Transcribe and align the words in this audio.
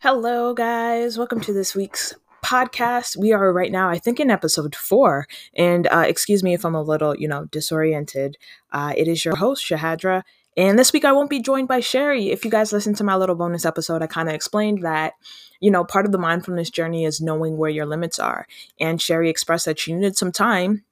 Hello, 0.00 0.52
guys. 0.52 1.16
Welcome 1.16 1.40
to 1.40 1.54
this 1.54 1.74
week's 1.74 2.14
podcast. 2.44 3.16
We 3.16 3.32
are 3.32 3.50
right 3.50 3.72
now, 3.72 3.88
I 3.88 3.98
think, 3.98 4.20
in 4.20 4.30
episode 4.30 4.76
four. 4.76 5.26
And 5.54 5.86
uh, 5.86 6.04
excuse 6.06 6.42
me 6.42 6.52
if 6.52 6.66
I'm 6.66 6.74
a 6.74 6.82
little, 6.82 7.16
you 7.16 7.26
know, 7.26 7.46
disoriented. 7.46 8.36
Uh, 8.70 8.92
it 8.94 9.08
is 9.08 9.24
your 9.24 9.36
host, 9.36 9.64
Shahadra. 9.64 10.22
And 10.54 10.78
this 10.78 10.92
week 10.92 11.06
I 11.06 11.12
won't 11.12 11.30
be 11.30 11.40
joined 11.40 11.66
by 11.66 11.80
Sherry. 11.80 12.30
If 12.30 12.44
you 12.44 12.50
guys 12.50 12.74
listened 12.74 12.98
to 12.98 13.04
my 13.04 13.16
little 13.16 13.34
bonus 13.34 13.64
episode, 13.64 14.02
I 14.02 14.06
kind 14.06 14.28
of 14.28 14.34
explained 14.34 14.82
that, 14.82 15.14
you 15.60 15.70
know, 15.70 15.82
part 15.82 16.04
of 16.04 16.12
the 16.12 16.18
mindfulness 16.18 16.68
journey 16.68 17.06
is 17.06 17.22
knowing 17.22 17.56
where 17.56 17.70
your 17.70 17.86
limits 17.86 18.18
are. 18.18 18.46
And 18.78 19.00
Sherry 19.00 19.30
expressed 19.30 19.64
that 19.64 19.78
she 19.78 19.94
needed 19.94 20.18
some 20.18 20.30
time. 20.30 20.84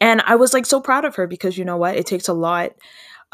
And 0.00 0.22
I 0.22 0.36
was 0.36 0.54
like 0.54 0.66
so 0.66 0.80
proud 0.80 1.04
of 1.04 1.16
her 1.16 1.26
because 1.26 1.58
you 1.58 1.64
know 1.64 1.76
what? 1.76 1.96
It 1.96 2.06
takes 2.06 2.28
a 2.28 2.32
lot 2.32 2.74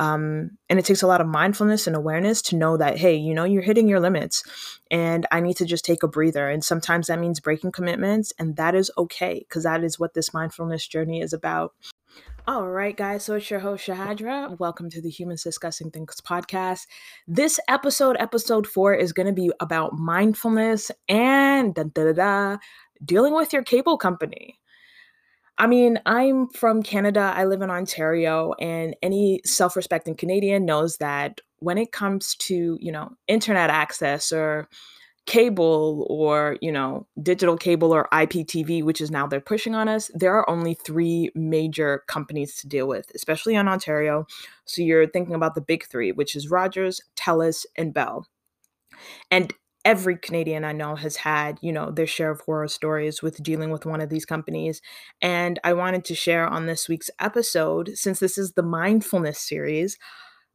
um, 0.01 0.53
and 0.71 0.79
it 0.79 0.87
takes 0.87 1.03
a 1.03 1.07
lot 1.07 1.21
of 1.21 1.27
mindfulness 1.27 1.87
and 1.87 1.95
awareness 1.95 2.41
to 2.41 2.57
know 2.57 2.79
that, 2.79 2.96
hey, 2.96 3.14
you 3.14 3.35
know, 3.35 3.45
you're 3.45 3.61
hitting 3.61 3.87
your 3.87 4.00
limits 4.00 4.43
and 4.91 5.27
I 5.30 5.41
need 5.41 5.59
to 5.59 5.67
just 5.67 5.85
take 5.85 6.03
a 6.03 6.09
breather. 6.09 6.49
And 6.49 6.64
sometimes 6.64 7.09
that 7.09 7.21
means 7.21 7.39
breaking 7.39 7.73
commitments, 7.73 8.32
and 8.39 8.57
that 8.57 8.75
is 8.75 8.90
okay 8.96 9.45
because 9.46 9.64
that 9.64 9.85
is 9.85 9.99
what 9.99 10.14
this 10.14 10.32
mindfulness 10.32 10.89
journey 10.89 11.21
is 11.21 11.35
about. 11.35 11.75
All 12.46 12.67
right, 12.67 12.96
guys. 12.96 13.25
So 13.25 13.35
it's 13.35 13.50
your 13.50 13.61
host, 13.61 13.86
Shahadra. 13.86 14.59
Welcome 14.59 14.89
to 14.89 15.03
the 15.03 15.11
Humans 15.11 15.45
Discussing 15.45 15.90
Things 15.90 16.17
podcast. 16.23 16.87
This 17.29 17.61
episode, 17.68 18.17
episode 18.18 18.67
four, 18.67 18.95
is 18.95 19.12
going 19.12 19.26
to 19.26 19.35
be 19.35 19.53
about 19.61 19.98
mindfulness 19.98 20.90
and 21.11 21.79
dealing 23.04 23.35
with 23.35 23.53
your 23.53 23.62
cable 23.62 23.98
company. 23.98 24.59
I 25.61 25.67
mean, 25.67 26.00
I'm 26.07 26.49
from 26.49 26.82
Canada. 26.82 27.35
I 27.37 27.45
live 27.45 27.61
in 27.61 27.68
Ontario, 27.68 28.55
and 28.59 28.96
any 29.03 29.43
self-respecting 29.45 30.14
Canadian 30.14 30.64
knows 30.64 30.96
that 30.96 31.43
when 31.59 31.77
it 31.77 31.93
comes 31.93 32.34
to, 32.37 32.78
you 32.81 32.91
know, 32.91 33.11
internet 33.28 33.69
access 33.69 34.33
or 34.33 34.70
cable 35.27 36.06
or, 36.09 36.56
you 36.62 36.73
know, 36.73 37.06
digital 37.23 37.59
cable 37.59 37.92
or 37.92 38.09
IPTV, 38.11 38.83
which 38.83 39.03
is 39.03 39.11
now 39.11 39.27
they're 39.27 39.39
pushing 39.39 39.75
on 39.75 39.87
us, 39.87 40.11
there 40.15 40.34
are 40.34 40.49
only 40.49 40.73
three 40.73 41.31
major 41.34 42.05
companies 42.09 42.55
to 42.56 42.67
deal 42.67 42.89
with, 42.89 43.12
especially 43.15 43.55
in 43.55 43.69
Ontario. 43.69 44.27
So 44.65 44.81
you're 44.81 45.06
thinking 45.06 45.34
about 45.34 45.55
the 45.55 45.61
big 45.61 45.84
three, 45.84 46.11
which 46.11 46.34
is 46.34 46.51
Rogers, 46.51 47.03
TELUS, 47.17 47.67
and 47.77 47.93
Bell. 47.93 48.27
And 49.31 49.53
every 49.84 50.17
Canadian 50.17 50.64
I 50.64 50.73
know 50.73 50.95
has 50.97 51.17
had, 51.17 51.59
you 51.62 51.73
know, 51.73 51.91
their 51.91 52.06
share 52.06 52.31
of 52.31 52.41
horror 52.42 52.69
stories 52.69 53.23
with 53.23 53.42
dealing 53.42 53.70
with 53.70 53.87
one 53.87 54.00
of 54.00 54.11
these 54.11 54.27
companies. 54.27 54.83
And 55.22 55.59
I 55.64 55.72
wanted 55.72 56.05
to 56.06 56.14
share 56.14 56.47
on 56.47 56.67
this 56.67 56.89
week's 56.89 57.11
episode, 57.19 57.92
since 57.95 58.19
this 58.20 58.37
is 58.39 58.53
the 58.53 58.62
mindfulness 58.62 59.39
series, 59.39 59.97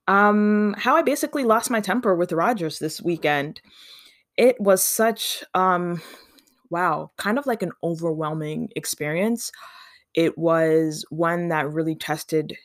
um, 0.07 0.75
how 0.77 0.95
I 0.95 1.01
basically 1.01 1.43
lost 1.43 1.71
my 1.71 1.81
temper 1.81 2.15
with 2.15 2.31
Rogers 2.31 2.79
this 2.79 3.01
weekend. 3.01 3.61
It 4.37 4.59
was 4.59 4.83
such 4.83 5.43
um 5.53 6.01
wow, 6.69 7.11
kind 7.17 7.37
of 7.37 7.45
like 7.45 7.61
an 7.61 7.71
overwhelming 7.83 8.69
experience. 8.75 9.51
It 10.13 10.37
was 10.37 11.05
one 11.09 11.49
that 11.49 11.71
really 11.71 11.95
tested, 11.95 12.57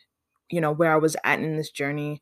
you 0.51 0.61
know, 0.61 0.73
where 0.73 0.93
I 0.93 0.97
was 0.97 1.17
at 1.25 1.41
in 1.41 1.57
this 1.57 1.71
journey 1.71 2.21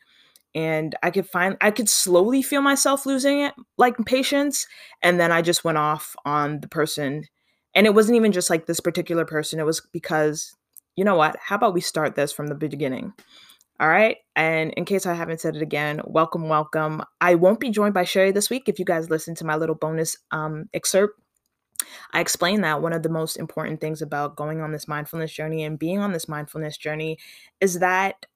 and 0.58 0.96
I 1.04 1.12
could 1.12 1.28
find 1.28 1.56
I 1.60 1.70
could 1.70 1.88
slowly 1.88 2.42
feel 2.42 2.62
myself 2.62 3.06
losing 3.06 3.40
it 3.42 3.54
like 3.76 3.96
patience 4.06 4.66
and 5.02 5.20
then 5.20 5.30
I 5.30 5.40
just 5.40 5.62
went 5.62 5.78
off 5.78 6.16
on 6.24 6.60
the 6.60 6.68
person 6.68 7.22
and 7.76 7.86
it 7.86 7.94
wasn't 7.94 8.16
even 8.16 8.32
just 8.32 8.50
like 8.50 8.66
this 8.66 8.80
particular 8.80 9.24
person 9.24 9.60
it 9.60 9.66
was 9.66 9.80
because 9.92 10.52
you 10.96 11.04
know 11.04 11.14
what 11.14 11.36
how 11.40 11.54
about 11.54 11.74
we 11.74 11.80
start 11.80 12.16
this 12.16 12.32
from 12.32 12.48
the 12.48 12.56
beginning? 12.56 13.12
All 13.78 13.88
right 13.88 14.16
and 14.34 14.72
in 14.72 14.84
case 14.84 15.06
I 15.06 15.14
haven't 15.14 15.40
said 15.40 15.54
it 15.54 15.62
again 15.62 16.00
welcome 16.06 16.48
welcome. 16.48 17.02
I 17.20 17.36
won't 17.36 17.60
be 17.60 17.70
joined 17.70 17.94
by 17.94 18.02
Sherry 18.02 18.32
this 18.32 18.50
week 18.50 18.64
if 18.68 18.80
you 18.80 18.84
guys 18.84 19.10
listen 19.10 19.36
to 19.36 19.46
my 19.46 19.54
little 19.54 19.76
bonus 19.76 20.16
um 20.32 20.64
excerpt. 20.74 21.20
I 22.12 22.18
explained 22.20 22.64
that 22.64 22.82
one 22.82 22.92
of 22.92 23.04
the 23.04 23.08
most 23.08 23.36
important 23.36 23.80
things 23.80 24.02
about 24.02 24.34
going 24.34 24.60
on 24.60 24.72
this 24.72 24.88
mindfulness 24.88 25.32
journey 25.32 25.62
and 25.62 25.78
being 25.78 26.00
on 26.00 26.12
this 26.12 26.28
mindfulness 26.28 26.76
journey 26.76 27.16
is 27.60 27.78
that 27.78 28.26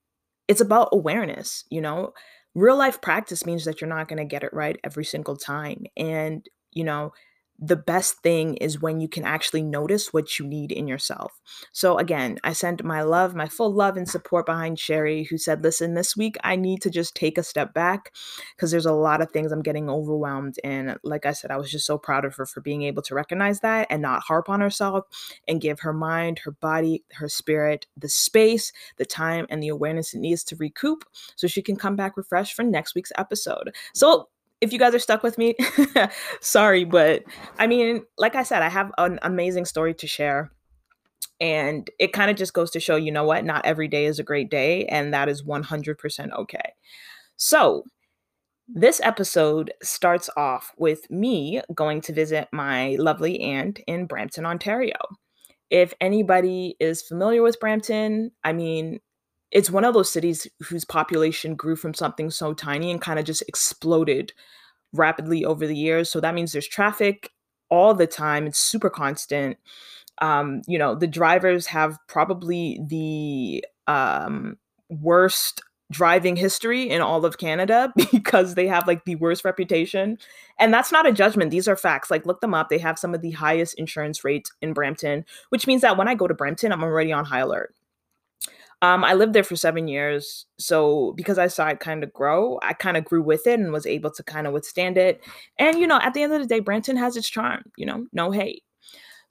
it's 0.49 0.61
about 0.61 0.89
awareness, 0.93 1.65
you 1.71 1.81
know? 1.81 2.13
Real 2.55 2.77
life 2.77 3.01
practice 3.01 3.47
means 3.47 3.65
that 3.65 3.81
you're 3.81 3.89
not 3.89 4.09
going 4.09 4.19
to 4.19 4.25
get 4.25 4.45
it 4.45 4.53
right 4.53 4.79
every 4.85 5.05
single 5.05 5.37
time. 5.37 5.85
And, 5.97 6.47
you 6.73 6.85
know, 6.85 7.13
the 7.65 7.77
best 7.77 8.21
thing 8.23 8.57
is 8.57 8.83
when 8.83 9.01
you 9.01 9.07
can 9.07 9.23
actually 9.23 9.63
notice 9.63 10.13
what 10.13 10.37
you 10.37 10.45
need 10.45 10.73
in 10.73 10.89
yourself. 10.89 11.41
So, 11.71 11.97
again, 11.97 12.41
I 12.43 12.55
sent 12.55 12.83
my 12.83 13.03
love, 13.03 13.37
my 13.37 13.47
full 13.47 13.73
love 13.73 13.97
and 13.97 14.09
support 14.09 14.47
behind 14.47 14.81
Sherry, 14.81 15.23
who 15.23 15.39
said, 15.39 15.63
Listen, 15.63 15.95
this 15.95 16.17
week 16.17 16.37
I 16.43 16.57
need 16.57 16.83
to 16.83 16.91
just 16.91 17.15
take 17.15 17.39
a 17.39 17.43
step 17.45 17.73
back 17.73 18.13
because 18.57 18.73
there's 18.73 18.85
a 18.85 18.93
lot 18.93 19.23
of 19.23 19.31
things 19.31 19.53
I'm 19.53 19.63
getting 19.63 19.89
overwhelmed. 19.89 20.57
And 20.65 20.99
like 21.05 21.25
I 21.25 21.31
said, 21.31 21.53
I 21.53 21.57
was 21.57 21.71
just 21.71 21.87
so 21.87 21.97
proud 21.97 22.25
of 22.25 22.35
her 22.35 22.47
for 22.47 22.61
being 22.61 22.83
able 22.83 23.03
to 23.03 23.15
recognize 23.15 23.61
that 23.61 23.87
and 23.91 24.03
not 24.03 24.25
harp 24.25 24.49
on 24.49 24.61
herself 24.61 25.05
and 25.47 25.61
give 25.61 25.79
her 25.81 25.93
mind, 25.93 26.41
her 26.41 26.53
body, 26.53 27.05
her 27.13 27.29
spirit 27.29 27.87
the 27.97 28.09
space, 28.09 28.73
the 28.97 29.07
time, 29.07 29.47
and 29.51 29.63
the 29.63 29.69
awareness 29.69 30.15
it 30.15 30.19
needs 30.19 30.43
to 30.43 30.57
recoup 30.57 31.05
so 31.37 31.47
she 31.47 31.63
can 31.63 31.77
come 31.77 31.95
back 31.95 32.17
refreshed 32.17 32.55
for 32.55 32.65
next 32.65 32.97
week's 32.97 33.13
episode. 33.17 33.73
So, 33.95 34.29
if 34.63 34.73
you 34.73 34.79
guys 34.79 34.95
are 34.95 35.01
stuck 35.01 35.25
with 35.25 35.37
me, 35.37 35.57
sorry, 36.41 36.85
but 36.85 37.25
I 37.59 37.67
mean, 37.67 38.05
like 38.17 38.37
I 38.37 38.45
said, 38.45 38.63
I 38.63 38.69
have 38.69 38.93
an 38.97 39.19
amazing 39.23 39.65
story 39.65 39.93
to 39.95 40.07
share. 40.07 40.53
And 41.41 41.91
it 41.99 42.13
kind 42.13 42.31
of 42.31 42.37
just 42.37 42.55
goes 42.55 42.71
to 42.71 42.81
show, 42.81 42.95
you 42.95 43.11
know 43.11 43.25
what? 43.25 43.45
Not 43.45 43.67
every 43.67 43.89
day 43.89 44.07
is 44.07 44.21
a 44.21 44.23
great 44.23 44.49
day, 44.49 44.87
and 44.87 45.13
that 45.13 45.29
is 45.29 45.43
100% 45.43 46.33
okay. 46.39 46.75
So, 47.37 47.83
this 48.69 49.01
episode 49.03 49.73
starts 49.83 50.31
off 50.37 50.71
with 50.79 51.11
me 51.11 51.61
going 51.75 52.01
to 52.03 52.13
visit 52.13 52.47
my 52.53 52.97
lovely 53.01 53.41
aunt 53.41 53.81
in 53.89 54.07
Brampton, 54.07 54.47
Ontario. 54.47 54.97
If 55.69 55.93
anybody 56.01 56.77
is 56.79 57.03
familiar 57.03 57.43
with 57.43 57.59
Brampton, 57.59 58.31
I 58.45 58.53
mean, 58.53 59.01
it's 59.53 59.71
one 59.71 59.85
of 59.85 59.95
those 59.95 60.11
cities 60.11 60.47
whose 60.61 60.85
population 60.85 61.55
grew 61.55 61.77
from 61.77 61.93
something 61.95 62.31
so 62.31 62.55
tiny 62.55 62.91
and 62.91 63.01
kind 63.01 63.19
of 63.19 63.27
just 63.27 63.43
exploded 63.47 64.33
rapidly 64.95 65.45
over 65.45 65.67
the 65.67 65.77
years. 65.77 66.11
So 66.11 66.21
that 66.21 66.35
means 66.35 66.53
there's 66.53 66.67
traffic 66.67 67.31
all 67.69 67.95
the 67.95 68.07
time. 68.07 68.47
It's 68.47 68.59
super 68.59 68.91
constant. 68.91 69.59
Um, 70.21 70.63
you 70.67 70.79
know, 70.79 70.95
the 70.95 71.07
drivers 71.07 71.67
have 71.67 71.99
probably 72.09 72.81
the 72.87 73.65
um, 73.87 74.57
worst 74.89 75.63
driving 75.91 76.37
history 76.37 76.89
in 76.89 77.03
all 77.03 77.27
of 77.27 77.37
Canada 77.37 77.93
because 78.13 78.55
they 78.55 78.67
have 78.67 78.87
like 78.87 79.05
the 79.05 79.17
worst 79.17 79.45
reputation. 79.45 80.17
And 80.59 80.73
that's 80.73 80.93
not 80.93 81.07
a 81.07 81.13
judgment. 81.13 81.51
These 81.51 81.69
are 81.69 81.77
facts. 81.77 82.11
Like 82.11 82.25
look 82.25 82.41
them 82.41 82.55
up. 82.55 82.71
They 82.71 82.79
have 82.79 82.99
some 82.99 83.15
of 83.15 83.21
the 83.21 83.33
highest 83.33 83.75
insurance 83.75 84.25
rates 84.25 84.51
in 84.63 84.73
Brampton, 84.73 85.27
which 85.51 85.67
means 85.67 85.83
that 85.83 85.99
when 85.99 86.09
I 86.09 86.15
go 86.15 86.27
to 86.27 86.35
Brampton, 86.35 86.73
I'm 86.73 86.83
already 86.83 87.13
on 87.13 87.27
high 87.27 87.41
alert. 87.41 87.75
Um, 88.83 89.05
I 89.05 89.15
lived 89.15 89.33
there 89.33 89.45
for 89.45 89.55
seven 89.55 89.87
years. 89.87 90.45
So 90.59 91.15
because 91.17 91.39
I 91.39 91.47
saw 91.47 91.69
it 91.69 91.81
kind 91.81 92.03
of 92.03 92.13
grow, 92.13 92.59
I 92.63 92.73
kind 92.73 92.97
of 92.97 93.05
grew 93.05 93.23
with 93.23 93.47
it 93.47 93.61
and 93.61 93.73
was 93.73 93.87
able 93.87 94.11
to 94.11 94.23
kind 94.25 94.47
of 94.47 94.53
withstand 94.53 94.99
it. 94.99 95.21
And, 95.59 95.79
you 95.79 95.87
know, 95.87 96.01
at 96.03 96.15
the 96.15 96.23
end 96.23 96.33
of 96.33 96.41
the 96.41 96.49
day, 96.49 96.61
Brampton 96.61 96.97
has 96.97 97.17
its 97.17 97.31
charm, 97.31 97.63
you 97.77 97.87
know, 97.87 98.07
no 98.13 98.33
hate. 98.33 98.65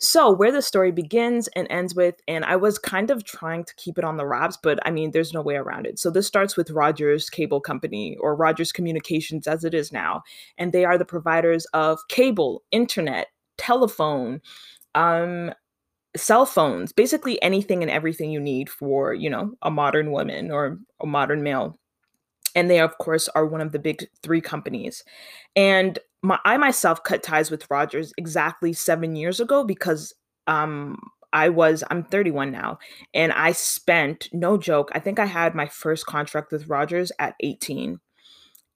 So, 0.04 0.32
where 0.32 0.52
the 0.52 0.64
story 0.64 0.92
begins 0.92 1.48
and 1.50 1.68
ends 1.70 1.94
with, 1.94 2.16
and 2.28 2.44
I 2.44 2.56
was 2.56 2.80
kind 2.80 3.12
of 3.12 3.24
trying 3.24 3.66
to 3.66 3.76
keep 3.76 4.00
it 4.00 4.04
on 4.04 4.18
the 4.18 4.26
wraps, 4.26 4.58
but 4.58 4.80
I 4.84 4.90
mean, 4.90 5.12
there's 5.12 5.32
no 5.32 5.44
way 5.44 5.58
around 5.58 5.86
it. 5.86 6.00
So, 6.00 6.10
this 6.10 6.26
starts 6.26 6.58
with 6.58 6.72
Rogers 6.72 7.30
Cable 7.30 7.62
Company 7.62 8.18
or 8.20 8.36
Rogers 8.36 8.72
Communications 8.72 9.46
as 9.46 9.64
it 9.64 9.76
is 9.76 9.92
now. 9.92 10.24
And 10.58 10.74
they 10.74 10.86
are 10.86 10.98
the 10.98 11.06
providers 11.06 11.68
of 11.76 12.00
cable, 12.08 12.64
internet, 12.72 13.28
telephone, 13.60 14.42
um, 14.96 15.54
cell 16.16 16.46
phones, 16.46 16.92
basically 16.92 17.42
anything 17.42 17.82
and 17.82 17.92
everything 17.92 18.32
you 18.32 18.40
need 18.40 18.70
for, 18.70 19.14
you 19.14 19.30
know, 19.30 19.54
a 19.62 19.72
modern 19.72 20.12
woman 20.12 20.52
or 20.52 20.78
a 21.02 21.06
modern 21.06 21.44
male. 21.44 21.78
And 22.54 22.70
they, 22.70 22.80
of 22.80 22.98
course, 22.98 23.30
are 23.30 23.46
one 23.46 23.62
of 23.62 23.72
the 23.72 23.80
big 23.80 24.06
three 24.22 24.42
companies. 24.42 25.04
And 25.56 25.98
my, 26.22 26.38
I 26.44 26.58
myself 26.58 27.04
cut 27.04 27.24
ties 27.24 27.50
with 27.50 27.70
Rogers 27.70 28.14
exactly 28.18 28.74
seven 28.74 29.16
years 29.16 29.40
ago 29.40 29.64
because 29.64 30.14
um, 30.48 31.00
I 31.32 31.48
was, 31.50 31.84
I'm 31.90 32.04
31 32.04 32.52
now, 32.52 32.78
and 33.14 33.32
I 33.32 33.54
spent, 33.54 34.28
no 34.34 34.58
joke, 34.58 34.92
I 34.94 35.00
think 35.00 35.18
I 35.18 35.26
had 35.26 35.56
my 35.56 35.68
first 35.68 36.06
contract 36.06 36.52
with 36.52 36.68
Rogers 36.68 37.12
at 37.20 37.36
18 37.40 38.00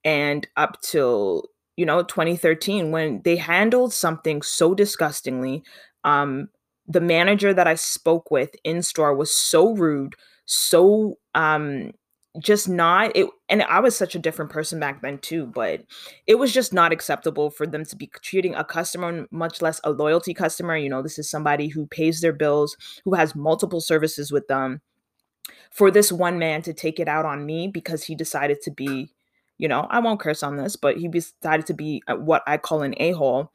and 0.05 0.47
up 0.55 0.79
till 0.81 1.49
you 1.75 1.85
know 1.85 2.03
2013 2.03 2.91
when 2.91 3.21
they 3.23 3.35
handled 3.35 3.91
something 3.91 4.41
so 4.41 4.73
disgustingly 4.73 5.63
um 6.05 6.47
the 6.87 7.01
manager 7.01 7.53
that 7.53 7.67
I 7.67 7.75
spoke 7.75 8.31
with 8.31 8.55
in 8.63 8.81
store 8.81 9.15
was 9.15 9.35
so 9.35 9.73
rude, 9.75 10.15
so 10.45 11.17
um 11.33 11.91
just 12.39 12.67
not 12.67 13.15
it 13.15 13.27
and 13.49 13.63
I 13.63 13.79
was 13.79 13.95
such 13.95 14.15
a 14.15 14.19
different 14.19 14.51
person 14.51 14.79
back 14.79 15.01
then 15.01 15.19
too, 15.19 15.45
but 15.47 15.81
it 16.27 16.35
was 16.35 16.53
just 16.53 16.73
not 16.73 16.91
acceptable 16.91 17.49
for 17.49 17.65
them 17.65 17.85
to 17.85 17.95
be 17.95 18.07
treating 18.21 18.55
a 18.55 18.63
customer, 18.63 19.25
much 19.31 19.61
less 19.61 19.79
a 19.83 19.91
loyalty 19.91 20.33
customer. 20.33 20.75
You 20.75 20.89
know, 20.89 21.01
this 21.01 21.17
is 21.17 21.29
somebody 21.29 21.69
who 21.69 21.87
pays 21.87 22.21
their 22.21 22.33
bills, 22.33 22.75
who 23.05 23.13
has 23.15 23.35
multiple 23.35 23.81
services 23.81 24.31
with 24.31 24.47
them. 24.47 24.81
For 25.71 25.91
this 25.91 26.11
one 26.11 26.39
man 26.39 26.61
to 26.63 26.73
take 26.73 26.99
it 26.99 27.07
out 27.07 27.25
on 27.25 27.45
me 27.45 27.67
because 27.67 28.03
he 28.03 28.15
decided 28.15 28.61
to 28.63 28.71
be 28.71 29.11
you 29.57 29.67
know, 29.69 29.87
I 29.89 29.99
won't 29.99 30.19
curse 30.19 30.43
on 30.43 30.57
this, 30.57 30.75
but 30.75 30.97
he 30.97 31.07
decided 31.07 31.65
to 31.67 31.73
be 31.73 32.03
uh, 32.07 32.15
what 32.15 32.43
I 32.45 32.57
call 32.57 32.81
an 32.81 32.93
a 32.97 33.11
hole. 33.11 33.51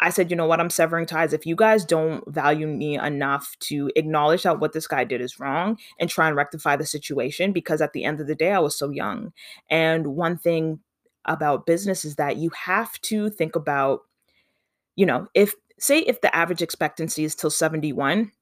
I 0.00 0.10
said, 0.10 0.30
you 0.30 0.36
know 0.36 0.46
what, 0.46 0.60
I'm 0.60 0.70
severing 0.70 1.06
ties. 1.06 1.32
If 1.32 1.44
you 1.44 1.54
guys 1.54 1.84
don't 1.84 2.26
value 2.32 2.66
me 2.66 2.98
enough 2.98 3.54
to 3.60 3.90
acknowledge 3.96 4.44
that 4.44 4.58
what 4.58 4.72
this 4.72 4.86
guy 4.86 5.04
did 5.04 5.20
is 5.20 5.38
wrong 5.38 5.78
and 5.98 6.08
try 6.08 6.26
and 6.26 6.36
rectify 6.36 6.76
the 6.76 6.86
situation, 6.86 7.52
because 7.52 7.82
at 7.82 7.92
the 7.92 8.04
end 8.04 8.20
of 8.20 8.26
the 8.26 8.34
day, 8.34 8.52
I 8.52 8.58
was 8.60 8.76
so 8.76 8.88
young. 8.88 9.32
And 9.68 10.08
one 10.08 10.38
thing 10.38 10.80
about 11.26 11.66
business 11.66 12.04
is 12.04 12.16
that 12.16 12.38
you 12.38 12.50
have 12.50 12.98
to 13.02 13.28
think 13.28 13.54
about, 13.54 14.00
you 14.96 15.04
know, 15.04 15.28
if, 15.34 15.54
say, 15.78 15.98
if 15.98 16.22
the 16.22 16.34
average 16.34 16.62
expectancy 16.62 17.24
is 17.24 17.34
till 17.34 17.50
71, 17.50 18.32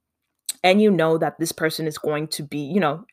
and 0.63 0.81
you 0.83 0.91
know 0.91 1.19
that 1.19 1.39
this 1.39 1.53
person 1.53 1.87
is 1.87 1.99
going 1.99 2.29
to 2.29 2.43
be, 2.43 2.59
you 2.59 2.81
know, 2.81 3.05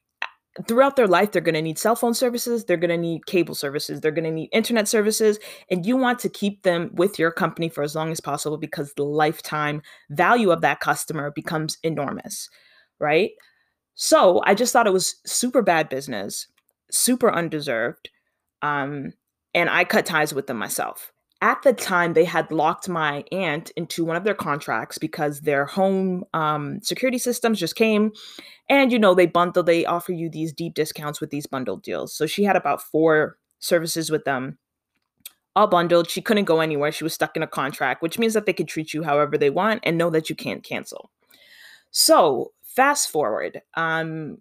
throughout 0.68 0.96
their 0.96 1.08
life, 1.08 1.32
they're 1.32 1.42
going 1.42 1.56
to 1.56 1.62
need 1.62 1.78
cell 1.78 1.96
phone 1.96 2.14
services, 2.14 2.66
they're 2.66 2.78
going 2.78 2.90
to 2.90 2.98
need 2.98 3.26
cable 3.26 3.56
services, 3.56 4.00
they're 4.00 4.12
going 4.12 4.26
to 4.26 4.32
need 4.32 4.50
internet 4.52 4.88
services, 4.88 5.40
and 5.70 5.86
you 5.86 5.98
want 5.98 6.20
to 6.20 6.30
keep 6.30 6.64
them 6.64 6.92
with 6.94 7.20
your 7.20 7.32
company 7.32 7.70
for 7.70 7.84
as 7.84 7.96
long 7.96 8.12
as 8.12 8.22
possible 8.22 8.58
because 8.58 8.94
the 8.94 9.04
lifetime 9.04 9.82
value 10.10 10.52
of 10.52 10.62
that 10.62 10.80
customer 10.80 11.32
becomes 11.32 11.78
enormous, 11.84 12.50
right? 13.00 13.32
So 13.96 14.42
I 14.46 14.54
just 14.54 14.72
thought 14.72 14.88
it 14.88 14.94
was 14.94 15.16
super 15.26 15.62
bad 15.62 15.90
business, 15.90 16.48
super 16.92 17.32
undeserved. 17.32 18.10
Um, 18.62 19.14
and 19.54 19.70
I 19.70 19.86
cut 19.86 20.06
ties 20.06 20.34
with 20.34 20.48
them 20.48 20.58
myself. 20.58 21.14
At 21.46 21.62
the 21.62 21.74
time, 21.74 22.14
they 22.14 22.26
had 22.26 22.52
locked 22.52 22.90
my 22.90 23.24
aunt 23.32 23.70
into 23.76 24.04
one 24.04 24.16
of 24.16 24.24
their 24.24 24.34
contracts 24.34 24.98
because 24.98 25.42
their 25.42 25.68
home 25.68 26.24
um, 26.34 26.82
security 26.82 27.20
systems 27.20 27.60
just 27.60 27.76
came 27.76 28.14
and 28.68 28.92
you 28.92 28.98
know, 28.98 29.14
they 29.14 29.28
bundle, 29.28 29.62
they 29.62 29.86
offer 29.86 30.12
you 30.12 30.28
these 30.28 30.52
deep 30.52 30.74
discounts 30.74 31.22
with 31.22 31.30
these 31.30 31.46
bundled 31.46 31.84
deals. 31.84 32.16
So 32.16 32.26
she 32.26 32.46
had 32.46 32.56
about 32.56 32.82
four 32.82 33.38
services 33.60 34.10
with 34.10 34.26
them, 34.26 34.58
all 35.56 35.68
bundled. 35.68 36.10
She 36.10 36.20
couldn't 36.20 36.46
go 36.46 36.62
anywhere. 36.62 36.92
She 36.92 37.04
was 37.04 37.14
stuck 37.14 37.38
in 37.38 37.44
a 37.44 37.48
contract, 37.48 38.02
which 38.02 38.18
means 38.18 38.34
that 38.34 38.48
they 38.48 38.54
could 38.54 38.68
treat 38.68 38.92
you 38.92 39.04
however 39.04 39.38
they 39.38 39.52
want 39.52 39.82
and 39.84 40.00
know 40.00 40.10
that 40.10 40.32
you 40.32 40.36
can't 40.36 40.64
cancel. 40.64 41.12
So 41.92 42.54
fast 42.64 43.12
forward, 43.12 43.62
um, 43.76 44.40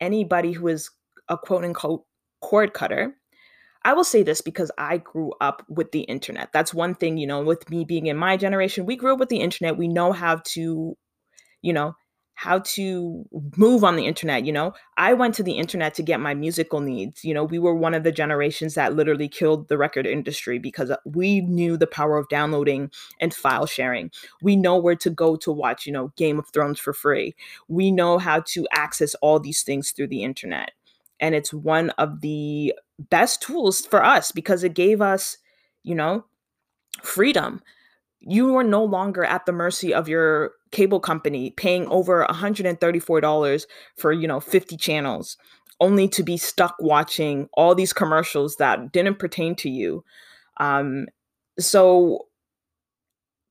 anybody 0.00 0.52
who 0.52 0.68
is 0.68 0.88
a 1.28 1.36
quote 1.36 1.64
unquote 1.64 2.06
cord 2.40 2.72
cutter, 2.72 3.17
I 3.88 3.94
will 3.94 4.04
say 4.04 4.22
this 4.22 4.42
because 4.42 4.70
I 4.76 4.98
grew 4.98 5.32
up 5.40 5.64
with 5.66 5.92
the 5.92 6.00
internet. 6.00 6.50
That's 6.52 6.74
one 6.74 6.94
thing, 6.94 7.16
you 7.16 7.26
know, 7.26 7.40
with 7.40 7.70
me 7.70 7.86
being 7.86 8.06
in 8.06 8.18
my 8.18 8.36
generation, 8.36 8.84
we 8.84 8.96
grew 8.96 9.14
up 9.14 9.18
with 9.18 9.30
the 9.30 9.40
internet. 9.40 9.78
We 9.78 9.88
know 9.88 10.12
how 10.12 10.42
to, 10.48 10.94
you 11.62 11.72
know, 11.72 11.96
how 12.34 12.58
to 12.58 13.24
move 13.56 13.82
on 13.84 13.96
the 13.96 14.06
internet 14.06 14.44
you 14.44 14.52
know? 14.52 14.74
I 14.98 15.14
went 15.14 15.34
to 15.36 15.42
the 15.42 15.54
internet 15.54 15.94
to 15.94 16.02
get 16.02 16.20
my 16.20 16.34
musical 16.34 16.80
needs 16.80 17.24
you 17.24 17.32
know? 17.32 17.44
We 17.44 17.58
were 17.58 17.74
one 17.74 17.94
of 17.94 18.04
the 18.04 18.12
generations 18.12 18.74
that 18.74 18.94
literally 18.94 19.26
killed 19.26 19.68
the 19.68 19.78
record 19.78 20.06
industry 20.06 20.58
because 20.58 20.92
we 21.06 21.40
knew 21.40 21.78
the 21.78 21.86
power 21.86 22.18
of 22.18 22.28
downloading 22.28 22.90
and 23.20 23.32
file 23.32 23.66
sharing. 23.66 24.10
We 24.42 24.54
know 24.54 24.76
where 24.76 24.96
to 24.96 25.10
go 25.10 25.34
to 25.36 25.50
watch 25.50 25.86
you 25.86 25.92
know 25.92 26.12
game 26.16 26.38
of 26.38 26.50
thrones 26.50 26.78
for 26.78 26.92
free. 26.92 27.34
We 27.68 27.90
know 27.90 28.18
how 28.18 28.40
to 28.52 28.68
access 28.70 29.14
all 29.16 29.40
these 29.40 29.62
things 29.62 29.92
through 29.92 30.08
the 30.08 30.22
internet 30.22 30.72
and 31.20 31.34
it's 31.34 31.52
one 31.52 31.90
of 31.90 32.20
the 32.20 32.74
best 32.98 33.42
tools 33.42 33.84
for 33.86 34.04
us 34.04 34.32
because 34.32 34.64
it 34.64 34.74
gave 34.74 35.00
us 35.00 35.36
you 35.82 35.94
know 35.94 36.24
freedom 37.02 37.60
you 38.20 38.56
are 38.56 38.64
no 38.64 38.84
longer 38.84 39.24
at 39.24 39.46
the 39.46 39.52
mercy 39.52 39.94
of 39.94 40.08
your 40.08 40.52
cable 40.72 41.00
company 41.00 41.50
paying 41.50 41.86
over 41.88 42.26
$134 42.28 43.66
for, 43.96 44.12
you 44.12 44.28
know, 44.28 44.40
50 44.40 44.76
channels 44.76 45.36
only 45.80 46.08
to 46.08 46.22
be 46.22 46.36
stuck 46.36 46.74
watching 46.80 47.48
all 47.52 47.74
these 47.74 47.92
commercials 47.92 48.56
that 48.56 48.92
didn't 48.92 49.18
pertain 49.18 49.54
to 49.56 49.70
you. 49.70 50.04
Um, 50.58 51.06
so 51.58 52.26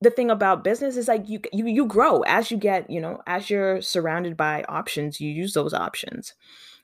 the 0.00 0.10
thing 0.10 0.30
about 0.30 0.62
business 0.62 0.96
is 0.96 1.08
like 1.08 1.28
you 1.28 1.40
you 1.52 1.66
you 1.66 1.86
grow 1.86 2.20
as 2.20 2.50
you 2.50 2.56
get, 2.56 2.88
you 2.88 3.00
know, 3.00 3.20
as 3.26 3.50
you're 3.50 3.80
surrounded 3.80 4.36
by 4.36 4.62
options, 4.68 5.20
you 5.20 5.30
use 5.30 5.54
those 5.54 5.74
options. 5.74 6.34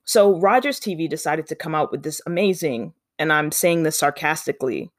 So 0.05 0.39
Rogers 0.39 0.79
TV 0.79 1.09
decided 1.09 1.47
to 1.47 1.55
come 1.55 1.75
out 1.75 1.91
with 1.91 2.03
this 2.03 2.21
amazing, 2.27 2.93
and 3.19 3.33
I'm 3.33 3.51
saying 3.51 3.83
this 3.83 3.99
sarcastically, 3.99 4.91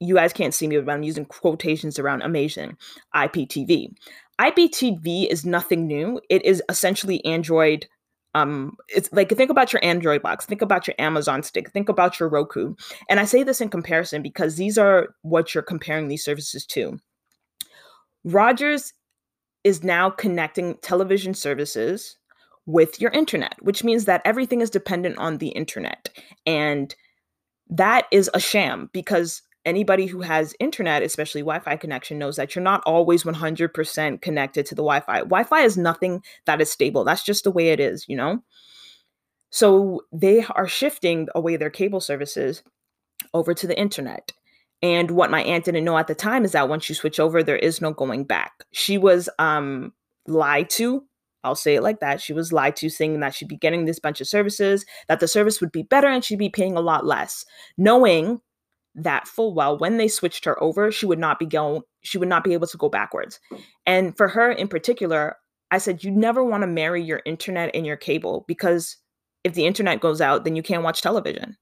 you 0.00 0.14
guys 0.14 0.32
can't 0.32 0.54
see 0.54 0.66
me, 0.66 0.78
but 0.78 0.92
I'm 0.92 1.02
using 1.02 1.24
quotations 1.24 1.98
around 1.98 2.22
amazing 2.22 2.76
IPTV. 3.14 3.94
IPTV 4.40 5.26
is 5.28 5.46
nothing 5.46 5.86
new. 5.86 6.20
It 6.28 6.44
is 6.44 6.62
essentially 6.68 7.24
Android. 7.24 7.86
Um, 8.34 8.76
it's 8.88 9.10
like 9.12 9.30
think 9.30 9.50
about 9.50 9.72
your 9.72 9.82
Android 9.82 10.20
box, 10.20 10.44
think 10.44 10.60
about 10.60 10.86
your 10.86 10.94
Amazon 10.98 11.42
stick, 11.42 11.70
think 11.70 11.88
about 11.88 12.20
your 12.20 12.28
Roku. 12.28 12.74
And 13.08 13.18
I 13.18 13.24
say 13.24 13.42
this 13.42 13.62
in 13.62 13.70
comparison 13.70 14.20
because 14.20 14.56
these 14.56 14.76
are 14.76 15.08
what 15.22 15.54
you're 15.54 15.62
comparing 15.62 16.08
these 16.08 16.24
services 16.24 16.66
to. 16.66 16.98
Rogers 18.24 18.92
is 19.64 19.82
now 19.82 20.10
connecting 20.10 20.76
television 20.82 21.32
services 21.32 22.18
with 22.66 23.00
your 23.00 23.12
internet, 23.12 23.54
which 23.60 23.84
means 23.84 24.04
that 24.04 24.22
everything 24.24 24.60
is 24.60 24.70
dependent 24.70 25.16
on 25.18 25.38
the 25.38 25.48
internet. 25.48 26.08
And 26.44 26.94
that 27.70 28.06
is 28.10 28.28
a 28.34 28.40
sham 28.40 28.90
because 28.92 29.42
anybody 29.64 30.06
who 30.06 30.20
has 30.20 30.54
internet, 30.60 31.02
especially 31.02 31.42
Wi 31.42 31.60
Fi 31.60 31.76
connection, 31.76 32.18
knows 32.18 32.36
that 32.36 32.54
you're 32.54 32.62
not 32.62 32.82
always 32.84 33.24
100% 33.24 34.20
connected 34.20 34.66
to 34.66 34.74
the 34.74 34.82
Wi 34.82 35.00
Fi. 35.00 35.18
Wi 35.20 35.44
Fi 35.44 35.62
is 35.62 35.76
nothing 35.76 36.22
that 36.44 36.60
is 36.60 36.70
stable. 36.70 37.04
That's 37.04 37.24
just 37.24 37.44
the 37.44 37.50
way 37.50 37.68
it 37.68 37.80
is, 37.80 38.04
you 38.08 38.16
know? 38.16 38.42
So 39.50 40.02
they 40.12 40.44
are 40.44 40.68
shifting 40.68 41.28
away 41.34 41.56
their 41.56 41.70
cable 41.70 42.00
services 42.00 42.62
over 43.32 43.54
to 43.54 43.66
the 43.66 43.78
internet. 43.78 44.32
And 44.82 45.10
what 45.10 45.30
my 45.30 45.42
aunt 45.42 45.64
didn't 45.64 45.84
know 45.84 45.96
at 45.96 46.06
the 46.06 46.14
time 46.14 46.44
is 46.44 46.52
that 46.52 46.68
once 46.68 46.88
you 46.88 46.94
switch 46.94 47.18
over, 47.18 47.42
there 47.42 47.56
is 47.56 47.80
no 47.80 47.92
going 47.92 48.24
back. 48.24 48.64
She 48.72 48.98
was 48.98 49.28
um, 49.38 49.92
lied 50.26 50.70
to. 50.70 51.04
I'll 51.46 51.54
say 51.54 51.76
it 51.76 51.82
like 51.82 52.00
that. 52.00 52.20
She 52.20 52.32
was 52.32 52.52
lied 52.52 52.76
to, 52.76 52.90
saying 52.90 53.20
that 53.20 53.34
she'd 53.34 53.48
be 53.48 53.56
getting 53.56 53.84
this 53.84 54.00
bunch 54.00 54.20
of 54.20 54.26
services, 54.26 54.84
that 55.08 55.20
the 55.20 55.28
service 55.28 55.60
would 55.60 55.72
be 55.72 55.84
better 55.84 56.08
and 56.08 56.24
she'd 56.24 56.38
be 56.38 56.50
paying 56.50 56.76
a 56.76 56.80
lot 56.80 57.06
less, 57.06 57.44
knowing 57.78 58.40
that 58.96 59.28
full 59.28 59.54
well 59.54 59.78
when 59.78 59.98
they 59.98 60.08
switched 60.08 60.46
her 60.46 60.60
over 60.62 60.90
she 60.90 61.04
would 61.04 61.18
not 61.18 61.38
be 61.38 61.44
going 61.44 61.82
she 62.00 62.16
would 62.16 62.28
not 62.28 62.42
be 62.42 62.54
able 62.54 62.66
to 62.66 62.78
go 62.78 62.88
backwards. 62.88 63.38
And 63.84 64.16
for 64.16 64.26
her 64.28 64.50
in 64.50 64.68
particular 64.68 65.36
i 65.70 65.78
said 65.78 66.02
you 66.02 66.10
never 66.10 66.42
want 66.42 66.62
to 66.62 66.66
marry 66.66 67.02
your 67.02 67.20
internet 67.26 67.70
and 67.74 67.84
your 67.84 67.96
cable 67.96 68.44
because 68.48 68.96
if 69.44 69.52
the 69.52 69.66
internet 69.66 70.00
goes 70.00 70.20
out 70.20 70.44
then 70.44 70.56
you 70.56 70.62
can't 70.62 70.82
watch 70.82 71.02
television. 71.02 71.56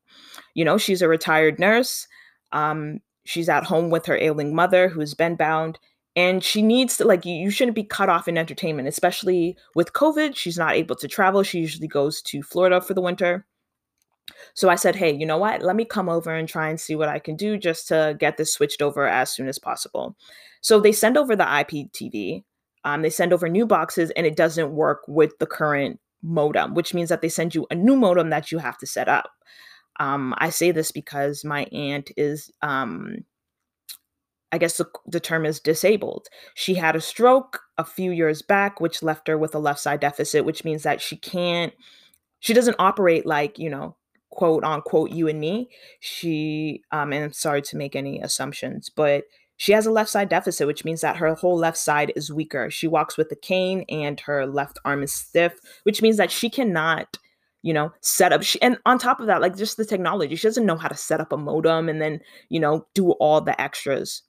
You 0.55 0.65
know 0.65 0.79
she's 0.79 1.03
a 1.03 1.09
retired 1.09 1.59
nurse 1.59 2.07
um, 2.53 3.01
she's 3.27 3.49
at 3.49 3.65
home 3.65 3.91
with 3.91 4.07
her 4.07 4.17
ailing 4.17 4.55
mother 4.55 4.89
who's 4.89 5.15
been 5.15 5.35
bound 5.35 5.81
and 6.17 6.45
she 6.45 6.63
needs 6.63 6.97
to 6.97 7.05
like 7.05 7.25
you 7.25 7.51
shouldn't 7.51 7.75
be 7.75 7.85
cut 7.85 8.09
off 8.09 8.29
in 8.29 8.39
entertainment 8.39 8.89
especially 8.89 9.57
with 9.75 9.93
covid 9.93 10.37
she's 10.37 10.59
not 10.59 10.75
able 10.75 10.97
to 10.97 11.09
travel 11.09 11.43
she 11.43 11.59
usually 11.59 11.89
goes 11.89 12.23
to 12.23 12.43
florida 12.43 12.81
for 12.81 12.95
the 12.95 13.01
winter 13.01 13.45
so 14.55 14.69
I 14.69 14.77
said, 14.77 14.97
hey, 14.97 15.13
you 15.13 15.27
know 15.27 15.39
what? 15.39 15.63
Let 15.63 15.77
me 15.77 15.85
come 15.85 16.09
over 16.09 16.33
and 16.33 16.49
try 16.49 16.69
and 16.69 16.81
see 16.81 16.97
what 16.97 17.09
I 17.09 17.19
can 17.19 17.37
do 17.37 17.59
just 17.59 17.89
to 17.89 18.17
get 18.19 18.37
this 18.37 18.53
switched 18.53 18.83
over 18.83 19.07
as 19.07 19.31
soon 19.31 19.49
as 19.49 19.59
possible. 19.59 20.17
So 20.61 20.81
they 20.81 20.93
send 20.93 21.17
over 21.17 21.37
the 21.37 21.45
IPTV, 21.45 22.43
um, 22.85 23.03
they 23.03 23.11
send 23.11 23.33
over 23.33 23.49
new 23.49 23.67
boxes, 23.67 24.11
and 24.13 24.27
it 24.27 24.37
doesn't 24.37 24.73
work 24.73 25.03
with 25.07 25.39
the 25.39 25.47
current 25.47 26.01
modem, 26.23 26.75
which 26.75 26.95
means 26.95 27.11
that 27.11 27.21
they 27.21 27.29
send 27.29 27.55
you 27.55 27.67
a 27.71 27.75
new 27.75 27.97
modem 27.97 28.31
that 28.31 28.51
you 28.51 28.59
have 28.59 28.79
to 28.79 28.87
set 28.87 29.09
up. 29.09 29.31
Um, 30.01 30.35
I 30.39 30.51
say 30.51 30.71
this 30.71 30.91
because 30.91 31.45
my 31.45 31.65
aunt 31.65 32.11
is, 32.17 32.51
um, 32.63 33.19
I 34.55 34.59
guess 34.59 34.77
the, 34.77 34.87
the 35.07 35.19
term 35.19 35.45
is 35.45 35.59
disabled. 35.59 36.29
She 36.55 36.75
had 36.75 36.95
a 36.95 37.01
stroke 37.01 37.61
a 37.77 37.85
few 37.85 38.13
years 38.13 38.41
back, 38.41 38.81
which 38.81 39.03
left 39.03 39.27
her 39.27 39.37
with 39.37 39.53
a 39.53 39.59
left 39.59 39.81
side 39.81 39.99
deficit, 39.99 40.45
which 40.45 40.65
means 40.65 40.85
that 40.85 41.03
she 41.03 41.17
can't, 41.17 41.73
she 42.39 42.55
doesn't 42.55 42.77
operate 42.79 43.27
like, 43.27 43.59
you 43.59 43.69
know, 43.69 43.97
quote 44.31 44.63
unquote 44.63 45.11
you 45.11 45.27
and 45.27 45.41
me. 45.41 45.69
She 45.99 46.83
um 46.93 47.13
and 47.13 47.25
i'm 47.25 47.33
sorry 47.33 47.63
to 47.63 47.77
make 47.77 47.97
any 47.97 48.21
assumptions 48.21 48.91
but 48.91 49.25
she 49.57 49.73
has 49.73 49.87
a 49.87 49.91
left 49.91 50.11
side 50.11 50.29
deficit 50.29 50.69
which 50.69 50.85
means 50.85 51.01
that 51.01 51.17
her 51.17 51.35
whole 51.35 51.57
left 51.57 51.79
side 51.79 52.13
is 52.15 52.33
weaker. 52.33 52.71
She 52.71 52.87
walks 52.87 53.17
with 53.17 53.31
a 53.33 53.37
cane 53.37 53.85
and 53.89 54.21
her 54.21 54.47
left 54.47 54.79
arm 54.85 55.03
is 55.03 55.13
stiff 55.13 55.55
which 55.83 56.01
means 56.01 56.17
that 56.19 56.31
she 56.31 56.49
cannot 56.49 57.19
you 57.63 57.73
know 57.73 57.93
set 58.03 58.33
up 58.33 58.45
she, 58.45 58.63
and 58.63 58.79
on 58.87 58.99
top 58.99 59.19
of 59.19 59.27
that 59.27 59.41
like 59.41 59.57
just 59.57 59.77
the 59.77 59.85
technology 59.85 60.37
she 60.37 60.47
doesn't 60.47 60.67
know 60.67 60.77
how 60.77 60.89
to 60.89 60.97
set 60.97 61.21
up 61.21 61.33
a 61.33 61.37
modem 61.37 61.89
and 61.89 62.01
then 62.01 62.21
you 62.51 62.61
know 62.61 62.87
do 62.95 63.13
all 63.13 63.41
the 63.41 63.59
extras 63.61 64.23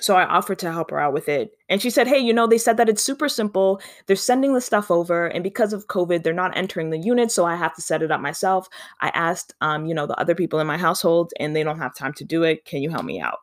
so 0.00 0.16
I 0.16 0.24
offered 0.24 0.58
to 0.60 0.72
help 0.72 0.90
her 0.90 1.00
out 1.00 1.12
with 1.12 1.28
it. 1.28 1.52
And 1.68 1.80
she 1.80 1.90
said, 1.90 2.08
Hey, 2.08 2.18
you 2.18 2.32
know, 2.32 2.46
they 2.46 2.58
said 2.58 2.76
that 2.78 2.88
it's 2.88 3.04
super 3.04 3.28
simple. 3.28 3.80
They're 4.06 4.16
sending 4.16 4.54
the 4.54 4.60
stuff 4.60 4.90
over. 4.90 5.26
And 5.26 5.44
because 5.44 5.72
of 5.72 5.86
COVID, 5.86 6.22
they're 6.22 6.32
not 6.32 6.56
entering 6.56 6.90
the 6.90 6.98
unit. 6.98 7.30
So 7.30 7.44
I 7.44 7.56
have 7.56 7.74
to 7.74 7.82
set 7.82 8.02
it 8.02 8.10
up 8.10 8.20
myself. 8.20 8.68
I 9.00 9.10
asked, 9.10 9.54
um, 9.60 9.86
you 9.86 9.94
know, 9.94 10.06
the 10.06 10.18
other 10.18 10.34
people 10.34 10.58
in 10.58 10.66
my 10.66 10.78
household, 10.78 11.32
and 11.38 11.54
they 11.54 11.62
don't 11.62 11.78
have 11.78 11.94
time 11.94 12.14
to 12.14 12.24
do 12.24 12.42
it. 12.42 12.64
Can 12.64 12.82
you 12.82 12.90
help 12.90 13.04
me 13.04 13.20
out? 13.20 13.38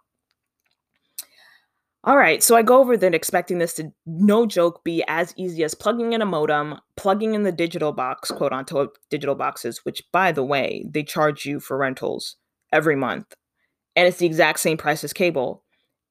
All 2.03 2.15
right. 2.15 2.41
So 2.41 2.55
I 2.55 2.61
go 2.61 2.79
over 2.79 2.95
then 2.95 3.13
expecting 3.13 3.57
this 3.57 3.73
to, 3.73 3.91
no 4.05 4.45
joke, 4.45 4.83
be 4.83 5.03
as 5.07 5.33
easy 5.35 5.63
as 5.63 5.75
plugging 5.75 6.13
in 6.13 6.21
a 6.21 6.25
modem, 6.25 6.79
plugging 6.95 7.33
in 7.33 7.43
the 7.43 7.51
digital 7.51 7.91
box, 7.91 8.31
quote 8.31 8.53
unquote, 8.53 8.97
digital 9.09 9.35
boxes, 9.35 9.83
which 9.83 10.01
by 10.13 10.31
the 10.31 10.43
way, 10.43 10.85
they 10.89 11.03
charge 11.03 11.45
you 11.45 11.59
for 11.59 11.77
rentals 11.77 12.37
every 12.71 12.95
month. 12.95 13.35
And 13.97 14.07
it's 14.07 14.19
the 14.19 14.25
exact 14.25 14.59
same 14.59 14.77
price 14.77 15.03
as 15.03 15.11
cable. 15.11 15.63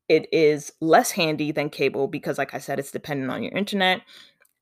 It 0.09 0.29
is 0.33 0.73
less 0.81 1.11
handy 1.11 1.53
than 1.53 1.71
cable 1.71 2.07
because, 2.07 2.39
like 2.39 2.55
I 2.55 2.59
said, 2.59 2.79
it's 2.79 2.93
dependent 2.93 3.31
on 3.31 3.43
your 3.43 3.53
internet. 3.53 4.03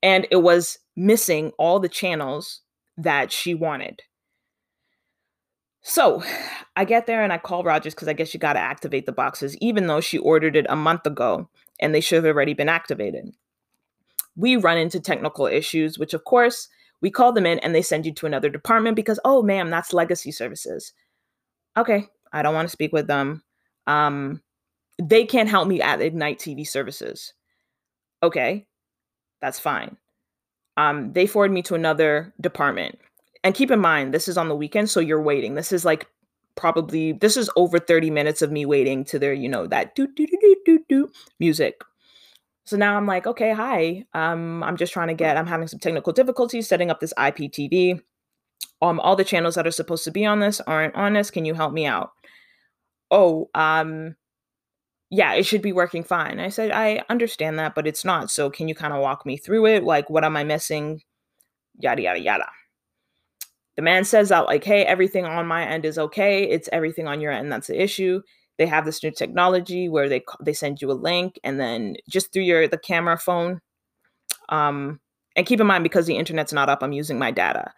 And 0.02 0.26
it 0.30 0.36
was 0.36 0.78
missing 0.96 1.52
all 1.58 1.80
the 1.80 1.88
channels 1.88 2.60
that 2.96 3.32
she 3.32 3.54
wanted. 3.54 4.02
So 5.82 6.22
I 6.76 6.86
get 6.86 7.06
there 7.06 7.22
and 7.22 7.32
I 7.32 7.38
call 7.38 7.62
Rogers 7.62 7.94
because 7.94 8.08
I 8.08 8.14
guess 8.14 8.32
you 8.32 8.40
got 8.40 8.54
to 8.54 8.60
activate 8.60 9.04
the 9.04 9.12
boxes, 9.12 9.56
even 9.58 9.86
though 9.86 10.00
she 10.00 10.16
ordered 10.16 10.56
it 10.56 10.66
a 10.68 10.76
month 10.76 11.06
ago 11.06 11.48
and 11.78 11.94
they 11.94 12.00
should 12.00 12.24
have 12.24 12.34
already 12.34 12.54
been 12.54 12.70
activated. 12.70 13.34
We 14.34 14.56
run 14.56 14.78
into 14.78 14.98
technical 14.98 15.46
issues, 15.46 15.98
which 15.98 16.14
of 16.14 16.24
course 16.24 16.68
we 17.02 17.10
call 17.10 17.32
them 17.32 17.44
in 17.44 17.58
and 17.58 17.74
they 17.74 17.82
send 17.82 18.06
you 18.06 18.14
to 18.14 18.26
another 18.26 18.48
department 18.48 18.96
because, 18.96 19.20
oh, 19.26 19.42
ma'am, 19.42 19.68
that's 19.68 19.92
legacy 19.92 20.32
services. 20.32 20.94
Okay, 21.76 22.08
I 22.32 22.40
don't 22.40 22.54
want 22.54 22.66
to 22.66 22.72
speak 22.72 22.94
with 22.94 23.06
them. 23.06 23.42
Um, 23.86 24.40
they 25.02 25.24
can't 25.24 25.48
help 25.48 25.68
me 25.68 25.80
at 25.80 26.00
Ignite 26.00 26.38
TV 26.38 26.66
services. 26.66 27.34
Okay, 28.22 28.66
that's 29.40 29.58
fine. 29.58 29.96
Um, 30.76 31.12
they 31.12 31.26
forward 31.26 31.52
me 31.52 31.62
to 31.62 31.74
another 31.74 32.32
department. 32.40 32.98
And 33.42 33.54
keep 33.54 33.70
in 33.70 33.80
mind, 33.80 34.14
this 34.14 34.28
is 34.28 34.38
on 34.38 34.48
the 34.48 34.56
weekend, 34.56 34.90
so 34.90 35.00
you're 35.00 35.22
waiting. 35.22 35.54
This 35.54 35.72
is 35.72 35.84
like 35.84 36.06
probably 36.56 37.12
this 37.12 37.36
is 37.36 37.50
over 37.56 37.78
30 37.78 38.10
minutes 38.10 38.40
of 38.40 38.50
me 38.50 38.64
waiting 38.64 39.04
to 39.04 39.18
their, 39.18 39.34
you 39.34 39.48
know, 39.48 39.66
that 39.66 39.94
do 39.94 40.06
do 40.06 40.26
do 40.26 40.56
do 40.64 40.84
do 40.88 41.10
music. 41.38 41.82
So 42.64 42.78
now 42.78 42.96
I'm 42.96 43.06
like, 43.06 43.26
okay, 43.26 43.52
hi. 43.52 44.06
Um, 44.14 44.62
I'm 44.62 44.76
just 44.76 44.92
trying 44.92 45.08
to 45.08 45.14
get, 45.14 45.36
I'm 45.36 45.46
having 45.46 45.68
some 45.68 45.78
technical 45.78 46.14
difficulties 46.14 46.66
setting 46.66 46.90
up 46.90 46.98
this 46.98 47.12
IPTV. 47.18 48.00
Um, 48.80 49.00
all 49.00 49.16
the 49.16 49.24
channels 49.24 49.54
that 49.54 49.66
are 49.66 49.70
supposed 49.70 50.04
to 50.04 50.10
be 50.10 50.24
on 50.24 50.40
this 50.40 50.60
aren't 50.62 50.94
on 50.94 51.12
this. 51.12 51.30
Can 51.30 51.44
you 51.44 51.52
help 51.52 51.74
me 51.74 51.84
out? 51.86 52.12
Oh, 53.10 53.50
um, 53.54 54.16
yeah, 55.14 55.34
it 55.34 55.44
should 55.44 55.62
be 55.62 55.72
working 55.72 56.04
fine. 56.04 56.40
I 56.40 56.48
said, 56.48 56.70
I 56.70 57.02
understand 57.08 57.58
that, 57.58 57.74
but 57.74 57.86
it's 57.86 58.04
not. 58.04 58.30
So 58.30 58.50
can 58.50 58.68
you 58.68 58.74
kind 58.74 58.92
of 58.92 59.00
walk 59.00 59.24
me 59.26 59.36
through 59.36 59.66
it? 59.66 59.84
Like, 59.84 60.10
what 60.10 60.24
am 60.24 60.36
I 60.36 60.44
missing? 60.44 61.02
Yada, 61.78 62.02
yada, 62.02 62.20
yada. 62.20 62.50
The 63.76 63.82
man 63.82 64.04
says 64.04 64.30
out, 64.30 64.46
like, 64.46 64.64
hey, 64.64 64.84
everything 64.84 65.24
on 65.24 65.46
my 65.46 65.66
end 65.66 65.84
is 65.84 65.98
okay. 65.98 66.44
It's 66.44 66.68
everything 66.72 67.08
on 67.08 67.20
your 67.20 67.32
end 67.32 67.50
that's 67.50 67.66
the 67.66 67.82
issue 67.82 68.22
they 68.58 68.66
have 68.66 68.84
this 68.84 69.02
new 69.02 69.10
technology 69.10 69.88
where 69.88 70.08
they 70.08 70.24
they 70.40 70.52
send 70.52 70.80
you 70.80 70.90
a 70.90 70.94
link 70.94 71.38
and 71.44 71.58
then 71.58 71.96
just 72.08 72.32
through 72.32 72.42
your 72.42 72.68
the 72.68 72.78
camera 72.78 73.18
phone 73.18 73.60
um 74.48 75.00
and 75.36 75.46
keep 75.46 75.60
in 75.60 75.66
mind 75.66 75.82
because 75.82 76.06
the 76.06 76.16
internet's 76.16 76.52
not 76.52 76.68
up 76.68 76.82
i'm 76.82 76.92
using 76.92 77.18
my 77.18 77.30
data 77.30 77.72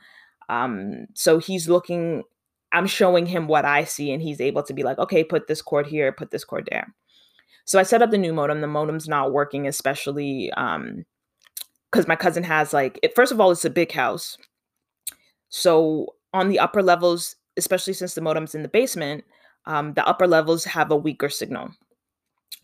um 0.48 1.06
so 1.14 1.38
he's 1.38 1.68
looking 1.68 2.22
i'm 2.72 2.86
showing 2.86 3.26
him 3.26 3.46
what 3.46 3.64
i 3.64 3.84
see 3.84 4.12
and 4.12 4.22
he's 4.22 4.40
able 4.40 4.62
to 4.62 4.74
be 4.74 4.82
like 4.82 4.98
okay 4.98 5.24
put 5.24 5.46
this 5.46 5.62
cord 5.62 5.86
here 5.86 6.12
put 6.12 6.30
this 6.30 6.44
cord 6.44 6.68
there 6.70 6.92
so 7.66 7.78
i 7.78 7.82
set 7.82 8.00
up 8.00 8.10
the 8.10 8.18
new 8.18 8.32
modem 8.32 8.62
the 8.62 8.66
modem's 8.66 9.08
not 9.08 9.32
working 9.32 9.66
especially 9.68 10.50
um 10.52 11.04
because 11.92 12.08
my 12.08 12.16
cousin 12.16 12.42
has 12.42 12.72
like 12.72 12.98
it, 13.02 13.14
first 13.14 13.30
of 13.30 13.40
all 13.40 13.50
it's 13.50 13.64
a 13.64 13.70
big 13.70 13.92
house 13.92 14.38
so 15.50 16.06
on 16.32 16.48
the 16.48 16.58
upper 16.58 16.82
levels 16.82 17.36
especially 17.58 17.92
since 17.92 18.14
the 18.14 18.20
modem's 18.20 18.54
in 18.54 18.62
the 18.62 18.68
basement 18.68 19.22
um, 19.66 19.94
the 19.94 20.06
upper 20.06 20.26
levels 20.26 20.64
have 20.64 20.90
a 20.90 20.96
weaker 20.96 21.28
signal. 21.28 21.70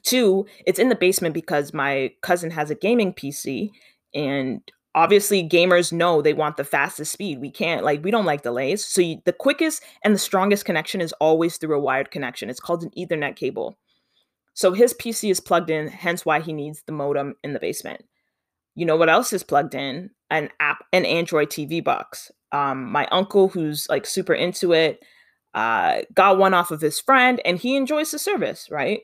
Two, 0.02 0.46
it's 0.66 0.78
in 0.78 0.88
the 0.88 0.94
basement 0.94 1.34
because 1.34 1.74
my 1.74 2.12
cousin 2.22 2.50
has 2.50 2.70
a 2.70 2.74
gaming 2.74 3.12
PC, 3.12 3.70
and 4.14 4.60
obviously 4.94 5.48
gamers 5.48 5.92
know 5.92 6.22
they 6.22 6.34
want 6.34 6.56
the 6.56 6.64
fastest 6.64 7.12
speed. 7.12 7.40
We 7.40 7.50
can't 7.50 7.84
like 7.84 8.04
we 8.04 8.10
don't 8.10 8.24
like 8.24 8.42
delays. 8.42 8.84
So 8.84 9.00
you, 9.00 9.22
the 9.24 9.32
quickest 9.32 9.82
and 10.04 10.14
the 10.14 10.18
strongest 10.18 10.64
connection 10.64 11.00
is 11.00 11.12
always 11.14 11.56
through 11.56 11.76
a 11.76 11.80
wired 11.80 12.10
connection. 12.10 12.50
It's 12.50 12.60
called 12.60 12.82
an 12.82 12.90
Ethernet 12.90 13.36
cable. 13.36 13.76
So 14.54 14.72
his 14.72 14.94
PC 14.94 15.30
is 15.30 15.40
plugged 15.40 15.70
in, 15.70 15.88
hence 15.88 16.26
why 16.26 16.40
he 16.40 16.52
needs 16.52 16.82
the 16.82 16.92
modem 16.92 17.34
in 17.42 17.52
the 17.52 17.60
basement. 17.60 18.04
You 18.74 18.86
know 18.86 18.96
what 18.96 19.08
else 19.08 19.32
is 19.32 19.42
plugged 19.42 19.74
in? 19.74 20.10
An 20.30 20.50
app, 20.60 20.84
an 20.92 21.04
Android 21.04 21.50
TV 21.50 21.82
box. 21.82 22.30
Um, 22.52 22.90
my 22.90 23.06
uncle, 23.06 23.48
who's 23.48 23.86
like 23.88 24.06
super 24.06 24.34
into 24.34 24.72
it, 24.72 25.02
uh, 25.54 26.02
got 26.14 26.38
one 26.38 26.54
off 26.54 26.70
of 26.70 26.80
his 26.80 27.00
friend 27.00 27.40
and 27.44 27.58
he 27.58 27.76
enjoys 27.76 28.10
the 28.10 28.18
service, 28.18 28.68
right? 28.70 29.00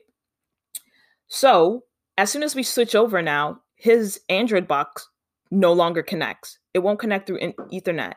So 1.27 1.83
as 2.17 2.31
soon 2.31 2.43
as 2.43 2.55
we 2.55 2.63
switch 2.63 2.95
over 2.95 3.21
now, 3.21 3.61
his 3.75 4.21
Android 4.29 4.67
box 4.67 5.07
no 5.51 5.73
longer 5.73 6.03
connects. 6.03 6.59
It 6.73 6.79
won't 6.79 6.99
connect 6.99 7.27
through 7.27 7.39
Ethernet. 7.71 8.13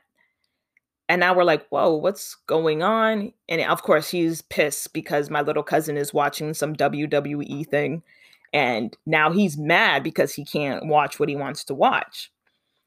And 1.12 1.20
now 1.20 1.34
we're 1.34 1.44
like, 1.44 1.68
whoa, 1.68 1.94
what's 1.94 2.36
going 2.46 2.82
on? 2.82 3.34
And 3.46 3.60
of 3.60 3.82
course, 3.82 4.08
he's 4.08 4.40
pissed 4.40 4.94
because 4.94 5.28
my 5.28 5.42
little 5.42 5.62
cousin 5.62 5.98
is 5.98 6.14
watching 6.14 6.54
some 6.54 6.74
WWE 6.74 7.68
thing. 7.68 8.02
And 8.54 8.96
now 9.04 9.30
he's 9.30 9.58
mad 9.58 10.02
because 10.02 10.32
he 10.32 10.42
can't 10.42 10.86
watch 10.86 11.20
what 11.20 11.28
he 11.28 11.36
wants 11.36 11.64
to 11.64 11.74
watch. 11.74 12.32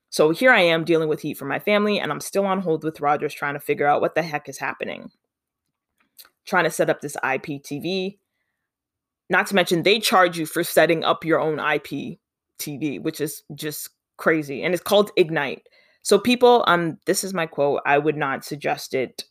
So 0.10 0.32
here 0.32 0.52
I 0.52 0.62
am 0.62 0.86
dealing 0.86 1.08
with 1.08 1.22
heat 1.22 1.38
from 1.38 1.50
my 1.50 1.60
family, 1.60 2.00
and 2.00 2.12
I'm 2.12 2.20
still 2.20 2.48
on 2.48 2.62
hold 2.62 2.84
with 2.84 3.00
Rogers 3.00 3.32
trying 3.32 3.54
to 3.54 3.60
figure 3.60 3.86
out 3.86 4.02
what 4.02 4.16
the 4.16 4.24
heck 4.24 4.50
is 4.50 4.58
happening 4.58 5.12
trying 6.46 6.64
to 6.64 6.72
set 6.72 6.90
up 6.90 7.02
this 7.02 7.18
IPTV. 7.24 8.18
Not 9.30 9.48
to 9.48 9.56
mention, 9.56 9.84
they 9.84 10.00
charge 10.00 10.38
you 10.38 10.48
for 10.48 10.64
setting 10.64 11.04
up 11.04 11.24
your 11.24 11.40
own 11.40 11.58
IPTV, 11.58 13.02
which 13.02 13.20
is 13.20 13.44
just 13.56 13.90
crazy. 14.18 14.64
And 14.64 14.74
it's 14.74 14.84
called 14.84 15.12
Ignite. 15.16 15.68
So, 16.06 16.20
people, 16.20 16.64
um, 16.68 17.00
this 17.08 17.24
is 17.24 17.34
my 17.34 17.48
quote. 17.48 17.82
I 17.84 17.98
would 17.98 18.16
not 18.16 18.46
suggest 18.46 18.94
it 18.94 19.24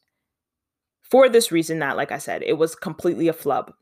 for 1.02 1.28
this 1.28 1.52
reason 1.52 1.78
that, 1.78 1.96
like 1.96 2.10
I 2.10 2.18
said, 2.18 2.42
it 2.42 2.54
was 2.54 2.74
completely 2.74 3.28
a 3.28 3.32
flub. 3.32 3.72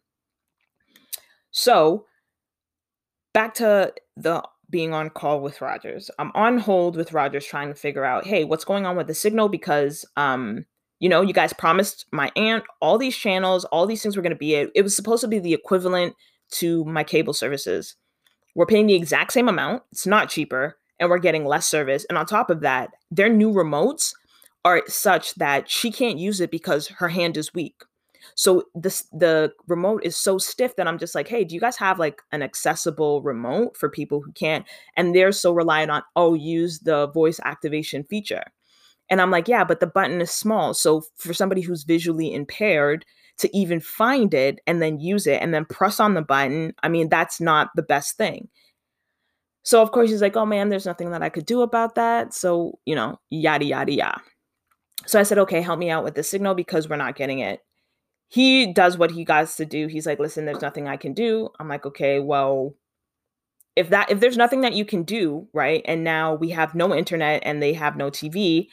So, 1.52 2.04
back 3.32 3.54
to 3.54 3.94
the 4.18 4.46
being 4.68 4.92
on 4.92 5.08
call 5.08 5.40
with 5.40 5.62
Rogers. 5.62 6.10
I'm 6.18 6.32
on 6.34 6.58
hold 6.58 6.96
with 6.96 7.14
Rogers 7.14 7.46
trying 7.46 7.68
to 7.68 7.74
figure 7.74 8.04
out, 8.04 8.26
hey, 8.26 8.44
what's 8.44 8.66
going 8.66 8.84
on 8.84 8.94
with 8.94 9.06
the 9.06 9.14
signal 9.14 9.48
because 9.48 10.04
um 10.18 10.66
you 10.98 11.08
know, 11.08 11.22
you 11.22 11.32
guys 11.32 11.54
promised 11.54 12.04
my 12.12 12.30
aunt 12.36 12.62
all 12.82 12.98
these 12.98 13.16
channels, 13.16 13.64
all 13.66 13.86
these 13.86 14.02
things 14.02 14.16
were 14.16 14.22
going 14.22 14.34
to 14.34 14.36
be 14.36 14.54
it. 14.54 14.70
It 14.74 14.82
was 14.82 14.94
supposed 14.94 15.22
to 15.22 15.28
be 15.28 15.38
the 15.38 15.54
equivalent 15.54 16.14
to 16.52 16.84
my 16.84 17.04
cable 17.04 17.32
services. 17.32 17.96
We're 18.54 18.66
paying 18.66 18.86
the 18.86 18.94
exact 18.94 19.32
same 19.32 19.48
amount. 19.48 19.82
It's 19.90 20.06
not 20.06 20.28
cheaper 20.28 20.76
and 21.02 21.10
we're 21.10 21.18
getting 21.18 21.44
less 21.44 21.66
service. 21.66 22.06
And 22.08 22.16
on 22.16 22.26
top 22.26 22.48
of 22.48 22.60
that, 22.60 22.94
their 23.10 23.28
new 23.28 23.52
remotes 23.52 24.14
are 24.64 24.82
such 24.86 25.34
that 25.34 25.68
she 25.68 25.90
can't 25.90 26.16
use 26.16 26.40
it 26.40 26.52
because 26.52 26.86
her 26.86 27.08
hand 27.08 27.36
is 27.36 27.52
weak. 27.52 27.82
So 28.36 28.62
this 28.76 29.02
the 29.12 29.52
remote 29.66 30.04
is 30.04 30.16
so 30.16 30.38
stiff 30.38 30.76
that 30.76 30.86
I'm 30.86 30.98
just 30.98 31.16
like, 31.16 31.26
hey, 31.26 31.42
do 31.42 31.56
you 31.56 31.60
guys 31.60 31.76
have 31.76 31.98
like 31.98 32.22
an 32.30 32.40
accessible 32.40 33.20
remote 33.20 33.76
for 33.76 33.88
people 33.88 34.20
who 34.20 34.30
can't? 34.30 34.64
And 34.96 35.12
they're 35.12 35.32
so 35.32 35.52
reliant 35.52 35.90
on, 35.90 36.04
oh, 36.14 36.34
use 36.34 36.78
the 36.78 37.08
voice 37.08 37.40
activation 37.44 38.04
feature. 38.04 38.44
And 39.10 39.20
I'm 39.20 39.32
like, 39.32 39.48
yeah, 39.48 39.64
but 39.64 39.80
the 39.80 39.88
button 39.88 40.20
is 40.20 40.30
small. 40.30 40.72
So 40.72 41.02
for 41.16 41.34
somebody 41.34 41.62
who's 41.62 41.82
visually 41.82 42.32
impaired 42.32 43.04
to 43.38 43.54
even 43.56 43.80
find 43.80 44.32
it 44.34 44.60
and 44.68 44.80
then 44.80 45.00
use 45.00 45.26
it 45.26 45.42
and 45.42 45.52
then 45.52 45.64
press 45.64 45.98
on 45.98 46.14
the 46.14 46.22
button, 46.22 46.74
I 46.84 46.88
mean, 46.88 47.08
that's 47.08 47.40
not 47.40 47.70
the 47.74 47.82
best 47.82 48.16
thing. 48.16 48.48
So 49.62 49.80
of 49.80 49.92
course 49.92 50.10
he's 50.10 50.22
like, 50.22 50.36
oh 50.36 50.46
man, 50.46 50.68
there's 50.68 50.86
nothing 50.86 51.10
that 51.10 51.22
I 51.22 51.28
could 51.28 51.46
do 51.46 51.62
about 51.62 51.94
that. 51.94 52.34
So, 52.34 52.78
you 52.84 52.94
know, 52.94 53.20
yada, 53.30 53.64
yada, 53.64 53.92
yada. 53.92 54.20
So 55.06 55.18
I 55.18 55.22
said, 55.22 55.38
okay, 55.38 55.60
help 55.60 55.78
me 55.78 55.90
out 55.90 56.04
with 56.04 56.14
the 56.14 56.22
signal 56.22 56.54
because 56.54 56.88
we're 56.88 56.96
not 56.96 57.16
getting 57.16 57.40
it. 57.40 57.60
He 58.28 58.72
does 58.72 58.96
what 58.96 59.10
he 59.10 59.24
got 59.24 59.48
to 59.48 59.64
do. 59.64 59.88
He's 59.88 60.06
like, 60.06 60.18
listen, 60.18 60.46
there's 60.46 60.62
nothing 60.62 60.88
I 60.88 60.96
can 60.96 61.12
do. 61.12 61.50
I'm 61.60 61.68
like, 61.68 61.84
okay, 61.86 62.18
well, 62.18 62.74
if 63.76 63.90
that 63.90 64.10
if 64.10 64.20
there's 64.20 64.36
nothing 64.36 64.62
that 64.62 64.74
you 64.74 64.84
can 64.84 65.02
do, 65.02 65.48
right? 65.52 65.82
And 65.86 66.04
now 66.04 66.34
we 66.34 66.50
have 66.50 66.74
no 66.74 66.94
internet 66.94 67.42
and 67.44 67.62
they 67.62 67.72
have 67.72 67.96
no 67.96 68.10
TV, 68.10 68.68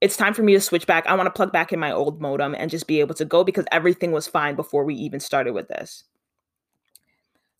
it's 0.00 0.16
time 0.16 0.34
for 0.34 0.42
me 0.42 0.52
to 0.54 0.60
switch 0.60 0.86
back. 0.86 1.06
I 1.06 1.14
want 1.14 1.26
to 1.26 1.32
plug 1.32 1.52
back 1.52 1.72
in 1.72 1.78
my 1.78 1.92
old 1.92 2.20
modem 2.20 2.54
and 2.56 2.70
just 2.70 2.86
be 2.86 3.00
able 3.00 3.14
to 3.14 3.24
go 3.24 3.44
because 3.44 3.64
everything 3.70 4.10
was 4.12 4.26
fine 4.26 4.56
before 4.56 4.84
we 4.84 4.94
even 4.94 5.20
started 5.20 5.52
with 5.52 5.68
this. 5.68 6.04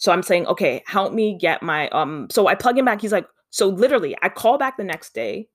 So 0.02 0.10
I'm 0.10 0.24
saying, 0.24 0.48
okay, 0.48 0.82
help 0.84 1.12
me 1.12 1.38
get 1.38 1.62
my 1.62 1.88
um 1.90 2.26
so 2.28 2.48
I 2.48 2.56
plug 2.56 2.76
him 2.76 2.84
back. 2.84 3.00
He's 3.00 3.12
like, 3.12 3.28
so 3.50 3.68
literally, 3.68 4.16
I 4.20 4.30
call 4.30 4.58
back 4.58 4.76
the 4.76 4.82
next 4.82 5.14
day 5.14 5.48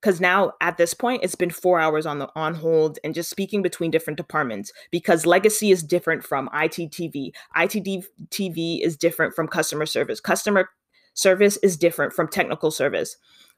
because 0.00 0.20
now 0.20 0.52
at 0.60 0.76
this 0.76 0.94
point 0.94 1.24
it's 1.24 1.34
been 1.34 1.50
four 1.50 1.80
hours 1.80 2.06
on 2.06 2.20
the 2.20 2.28
on 2.36 2.54
hold 2.54 3.00
and 3.02 3.16
just 3.16 3.28
speaking 3.28 3.62
between 3.62 3.90
different 3.90 4.16
departments 4.16 4.72
because 4.92 5.26
legacy 5.26 5.72
is 5.72 5.82
different 5.82 6.22
from 6.22 6.48
IPTV. 6.50 7.32
IPTV 7.56 8.80
is 8.80 8.96
different 8.96 9.34
from 9.34 9.48
customer 9.48 9.86
service. 9.86 10.20
Customer 10.20 10.70
service 11.14 11.56
is 11.56 11.76
different 11.76 12.12
from 12.12 12.28
technical 12.28 12.70
service. 12.70 13.16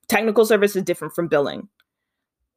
Technical 0.08 0.46
service 0.46 0.74
is 0.74 0.82
different 0.82 1.12
from 1.12 1.28
billing. 1.28 1.68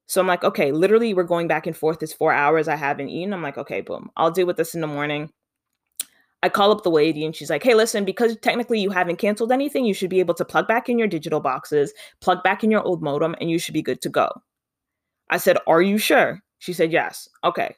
So 0.06 0.22
I'm 0.22 0.28
like, 0.28 0.46
okay, 0.46 0.72
literally, 0.72 1.14
we're 1.14 1.24
going 1.24 1.50
back 1.50 1.68
and 1.68 1.76
forth. 1.76 2.00
This 2.00 2.14
four 2.14 2.32
hours 2.32 2.70
I 2.70 2.78
haven't 2.78 3.10
eaten. 3.10 3.34
I'm 3.34 3.44
like, 3.44 3.58
okay, 3.58 3.82
boom, 3.82 4.12
I'll 4.16 4.32
deal 4.32 4.48
with 4.48 4.56
this 4.56 4.76
in 4.76 4.80
the 4.80 4.88
morning. 4.88 5.30
I 6.46 6.50
call 6.50 6.72
up 6.72 6.84
the 6.84 6.92
lady 6.92 7.26
and 7.26 7.36
she's 7.36 7.50
like, 7.50 7.64
hey, 7.64 7.74
listen, 7.74 8.06
because 8.06 8.38
technically 8.38 8.80
you 8.80 8.92
haven't 8.92 9.16
canceled 9.16 9.52
anything, 9.52 9.84
you 9.84 9.96
should 9.96 10.12
be 10.12 10.20
able 10.20 10.36
to 10.36 10.46
plug 10.46 10.68
back 10.68 10.88
in 10.90 11.00
your 11.00 11.08
digital 11.08 11.40
boxes, 11.40 11.92
plug 12.22 12.44
back 12.44 12.64
in 12.64 12.70
your 12.70 12.84
old 12.84 13.02
modem, 13.02 13.36
and 13.42 13.50
you 13.50 13.58
should 13.58 13.74
be 13.74 13.82
good 13.82 14.00
to 14.04 14.10
go. 14.10 14.30
I 15.32 15.38
said, 15.38 15.58
are 15.66 15.82
you 15.82 15.98
sure? 15.98 16.44
She 16.60 16.72
said, 16.72 16.92
yes. 16.92 17.28
Okay, 17.44 17.76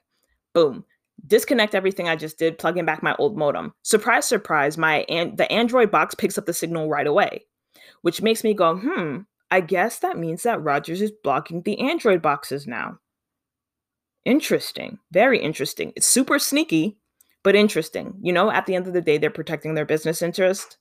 boom. 0.54 0.84
disconnect 1.28 1.76
everything 1.76 2.10
I 2.10 2.18
just 2.18 2.38
did, 2.38 2.58
plug 2.60 2.78
in 2.78 2.86
back 2.86 3.02
my 3.02 3.16
old 3.18 3.38
modem. 3.38 3.74
Surprise, 3.84 4.26
surprise, 4.26 4.78
my 4.78 5.06
an- 5.08 5.38
the 5.38 5.50
Android 5.50 5.90
box 5.90 6.14
picks 6.14 6.38
up 6.38 6.46
the 6.46 6.54
signal 6.54 6.90
right 6.90 7.08
away, 7.08 7.46
which 8.02 8.22
makes 8.22 8.44
me 8.44 8.54
go, 8.54 8.76
hmm, 8.76 9.20
I 9.50 9.62
guess 9.62 10.00
that 10.00 10.18
means 10.18 10.44
that 10.44 10.62
Rogers 10.62 11.02
is 11.02 11.12
blocking 11.24 11.62
the 11.62 11.80
Android 11.80 12.22
boxes 12.22 12.68
now. 12.68 13.00
Interesting. 14.26 15.00
Very 15.12 15.40
interesting. 15.40 15.94
It's 15.96 16.06
super 16.06 16.38
sneaky, 16.38 16.98
but 17.48 17.56
interesting. 17.56 18.14
You 18.22 18.34
know, 18.34 18.52
at 18.52 18.66
the 18.66 18.76
end 18.76 18.88
of 18.88 18.94
the 18.94 19.00
day, 19.00 19.18
they're 19.18 19.30
protecting 19.30 19.74
their 19.74 19.86
business 19.86 20.22
interest. 20.22 20.76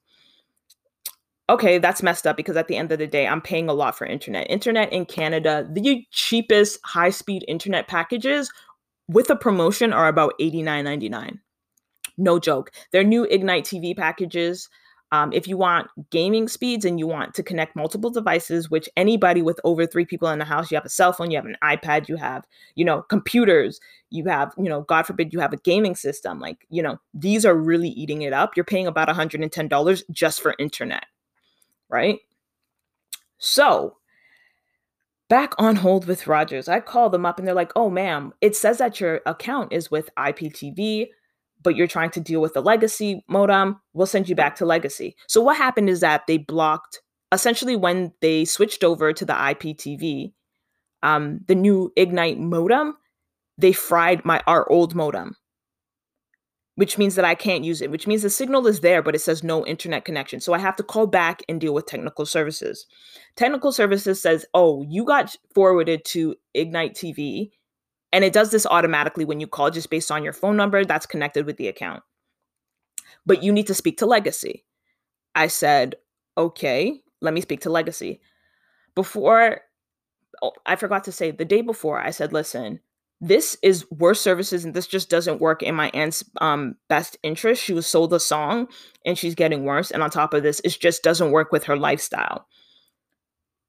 Okay, 1.48 1.78
that's 1.78 2.02
messed 2.02 2.26
up 2.26 2.36
because 2.36 2.56
at 2.56 2.66
the 2.66 2.74
end 2.76 2.90
of 2.90 2.98
the 2.98 3.06
day, 3.06 3.24
I'm 3.24 3.40
paying 3.40 3.68
a 3.68 3.72
lot 3.72 3.96
for 3.96 4.04
internet. 4.04 4.50
Internet 4.50 4.92
in 4.92 5.06
Canada, 5.06 5.64
the 5.70 6.04
cheapest 6.10 6.80
high 6.84 7.10
speed 7.10 7.44
internet 7.46 7.86
packages 7.86 8.52
with 9.06 9.30
a 9.30 9.36
promotion 9.36 9.92
are 9.92 10.08
about 10.08 10.34
$89.99. 10.40 11.38
No 12.18 12.40
joke. 12.40 12.72
Their 12.90 13.04
new 13.04 13.22
Ignite 13.26 13.62
TV 13.62 13.96
packages 13.96 14.68
um, 15.12 15.32
if 15.32 15.46
you 15.46 15.56
want 15.56 15.88
gaming 16.10 16.48
speeds 16.48 16.84
and 16.84 16.98
you 16.98 17.06
want 17.06 17.32
to 17.34 17.42
connect 17.42 17.76
multiple 17.76 18.10
devices, 18.10 18.70
which 18.70 18.88
anybody 18.96 19.40
with 19.40 19.60
over 19.62 19.86
three 19.86 20.04
people 20.04 20.28
in 20.28 20.40
the 20.40 20.44
house, 20.44 20.70
you 20.70 20.76
have 20.76 20.84
a 20.84 20.90
cell 20.90 21.12
phone, 21.12 21.30
you 21.30 21.36
have 21.36 21.46
an 21.46 21.56
iPad, 21.62 22.08
you 22.08 22.16
have, 22.16 22.44
you 22.74 22.84
know, 22.84 23.02
computers, 23.02 23.80
you 24.10 24.24
have, 24.24 24.52
you 24.58 24.68
know, 24.68 24.82
God 24.82 25.06
forbid 25.06 25.32
you 25.32 25.38
have 25.38 25.52
a 25.52 25.58
gaming 25.58 25.94
system. 25.94 26.40
Like, 26.40 26.66
you 26.70 26.82
know, 26.82 26.98
these 27.14 27.46
are 27.46 27.54
really 27.54 27.88
eating 27.90 28.22
it 28.22 28.32
up. 28.32 28.56
You're 28.56 28.64
paying 28.64 28.88
about 28.88 29.08
$110 29.08 30.02
just 30.10 30.40
for 30.40 30.56
internet, 30.58 31.06
right? 31.88 32.18
So, 33.38 33.98
back 35.28 35.54
on 35.58 35.76
hold 35.76 36.06
with 36.06 36.26
Rogers. 36.26 36.68
I 36.68 36.80
call 36.80 37.10
them 37.10 37.26
up 37.26 37.38
and 37.38 37.46
they're 37.46 37.54
like, 37.54 37.72
oh, 37.76 37.90
ma'am, 37.90 38.32
it 38.40 38.56
says 38.56 38.78
that 38.78 39.00
your 39.00 39.20
account 39.24 39.72
is 39.72 39.88
with 39.88 40.10
IPTV 40.16 41.08
but 41.66 41.74
you're 41.74 41.88
trying 41.88 42.10
to 42.10 42.20
deal 42.20 42.40
with 42.40 42.54
the 42.54 42.62
legacy 42.62 43.24
modem, 43.28 43.80
we'll 43.92 44.06
send 44.06 44.28
you 44.28 44.36
back 44.36 44.54
to 44.54 44.64
legacy. 44.64 45.16
So 45.26 45.40
what 45.40 45.56
happened 45.56 45.90
is 45.90 45.98
that 45.98 46.22
they 46.28 46.38
blocked 46.38 47.02
essentially 47.32 47.74
when 47.74 48.12
they 48.20 48.44
switched 48.44 48.84
over 48.84 49.12
to 49.12 49.24
the 49.24 49.32
IPTV, 49.32 50.32
um, 51.02 51.40
the 51.48 51.56
new 51.56 51.92
Ignite 51.96 52.38
modem, 52.38 52.94
they 53.58 53.72
fried 53.72 54.24
my 54.24 54.40
our 54.46 54.70
old 54.70 54.94
modem, 54.94 55.34
which 56.76 56.98
means 56.98 57.16
that 57.16 57.24
I 57.24 57.34
can't 57.34 57.64
use 57.64 57.82
it, 57.82 57.90
which 57.90 58.06
means 58.06 58.22
the 58.22 58.30
signal 58.30 58.68
is 58.68 58.78
there, 58.78 59.02
but 59.02 59.16
it 59.16 59.20
says 59.20 59.42
no 59.42 59.66
internet 59.66 60.04
connection. 60.04 60.38
So 60.38 60.52
I 60.52 60.58
have 60.58 60.76
to 60.76 60.84
call 60.84 61.08
back 61.08 61.42
and 61.48 61.60
deal 61.60 61.74
with 61.74 61.86
technical 61.86 62.26
services. 62.26 62.86
Technical 63.34 63.72
services 63.72 64.22
says, 64.22 64.46
oh, 64.54 64.84
you 64.88 65.04
got 65.04 65.34
forwarded 65.52 66.04
to 66.04 66.36
Ignite 66.54 66.94
TV 66.94 67.50
and 68.16 68.24
it 68.24 68.32
does 68.32 68.50
this 68.50 68.64
automatically 68.64 69.26
when 69.26 69.40
you 69.40 69.46
call 69.46 69.70
just 69.70 69.90
based 69.90 70.10
on 70.10 70.24
your 70.24 70.32
phone 70.32 70.56
number 70.56 70.86
that's 70.86 71.04
connected 71.04 71.44
with 71.44 71.58
the 71.58 71.68
account. 71.68 72.02
But 73.26 73.42
you 73.42 73.52
need 73.52 73.66
to 73.66 73.74
speak 73.74 73.98
to 73.98 74.06
Legacy. 74.06 74.64
I 75.34 75.48
said, 75.48 75.96
okay, 76.38 77.02
let 77.20 77.34
me 77.34 77.42
speak 77.42 77.60
to 77.60 77.70
Legacy. 77.70 78.22
Before, 78.94 79.60
oh, 80.40 80.52
I 80.64 80.76
forgot 80.76 81.04
to 81.04 81.12
say 81.12 81.30
the 81.30 81.44
day 81.44 81.60
before, 81.60 82.00
I 82.00 82.08
said, 82.08 82.32
listen, 82.32 82.80
this 83.20 83.58
is 83.62 83.84
worse 83.90 84.22
services 84.22 84.64
and 84.64 84.72
this 84.72 84.86
just 84.86 85.10
doesn't 85.10 85.42
work 85.42 85.62
in 85.62 85.74
my 85.74 85.90
aunt's 85.92 86.24
um, 86.40 86.74
best 86.88 87.18
interest. 87.22 87.62
She 87.62 87.74
was 87.74 87.86
sold 87.86 88.14
a 88.14 88.18
song 88.18 88.66
and 89.04 89.18
she's 89.18 89.34
getting 89.34 89.64
worse. 89.64 89.90
And 89.90 90.02
on 90.02 90.08
top 90.08 90.32
of 90.32 90.42
this, 90.42 90.62
it 90.64 90.74
just 90.80 91.02
doesn't 91.02 91.32
work 91.32 91.52
with 91.52 91.64
her 91.64 91.76
lifestyle. 91.76 92.46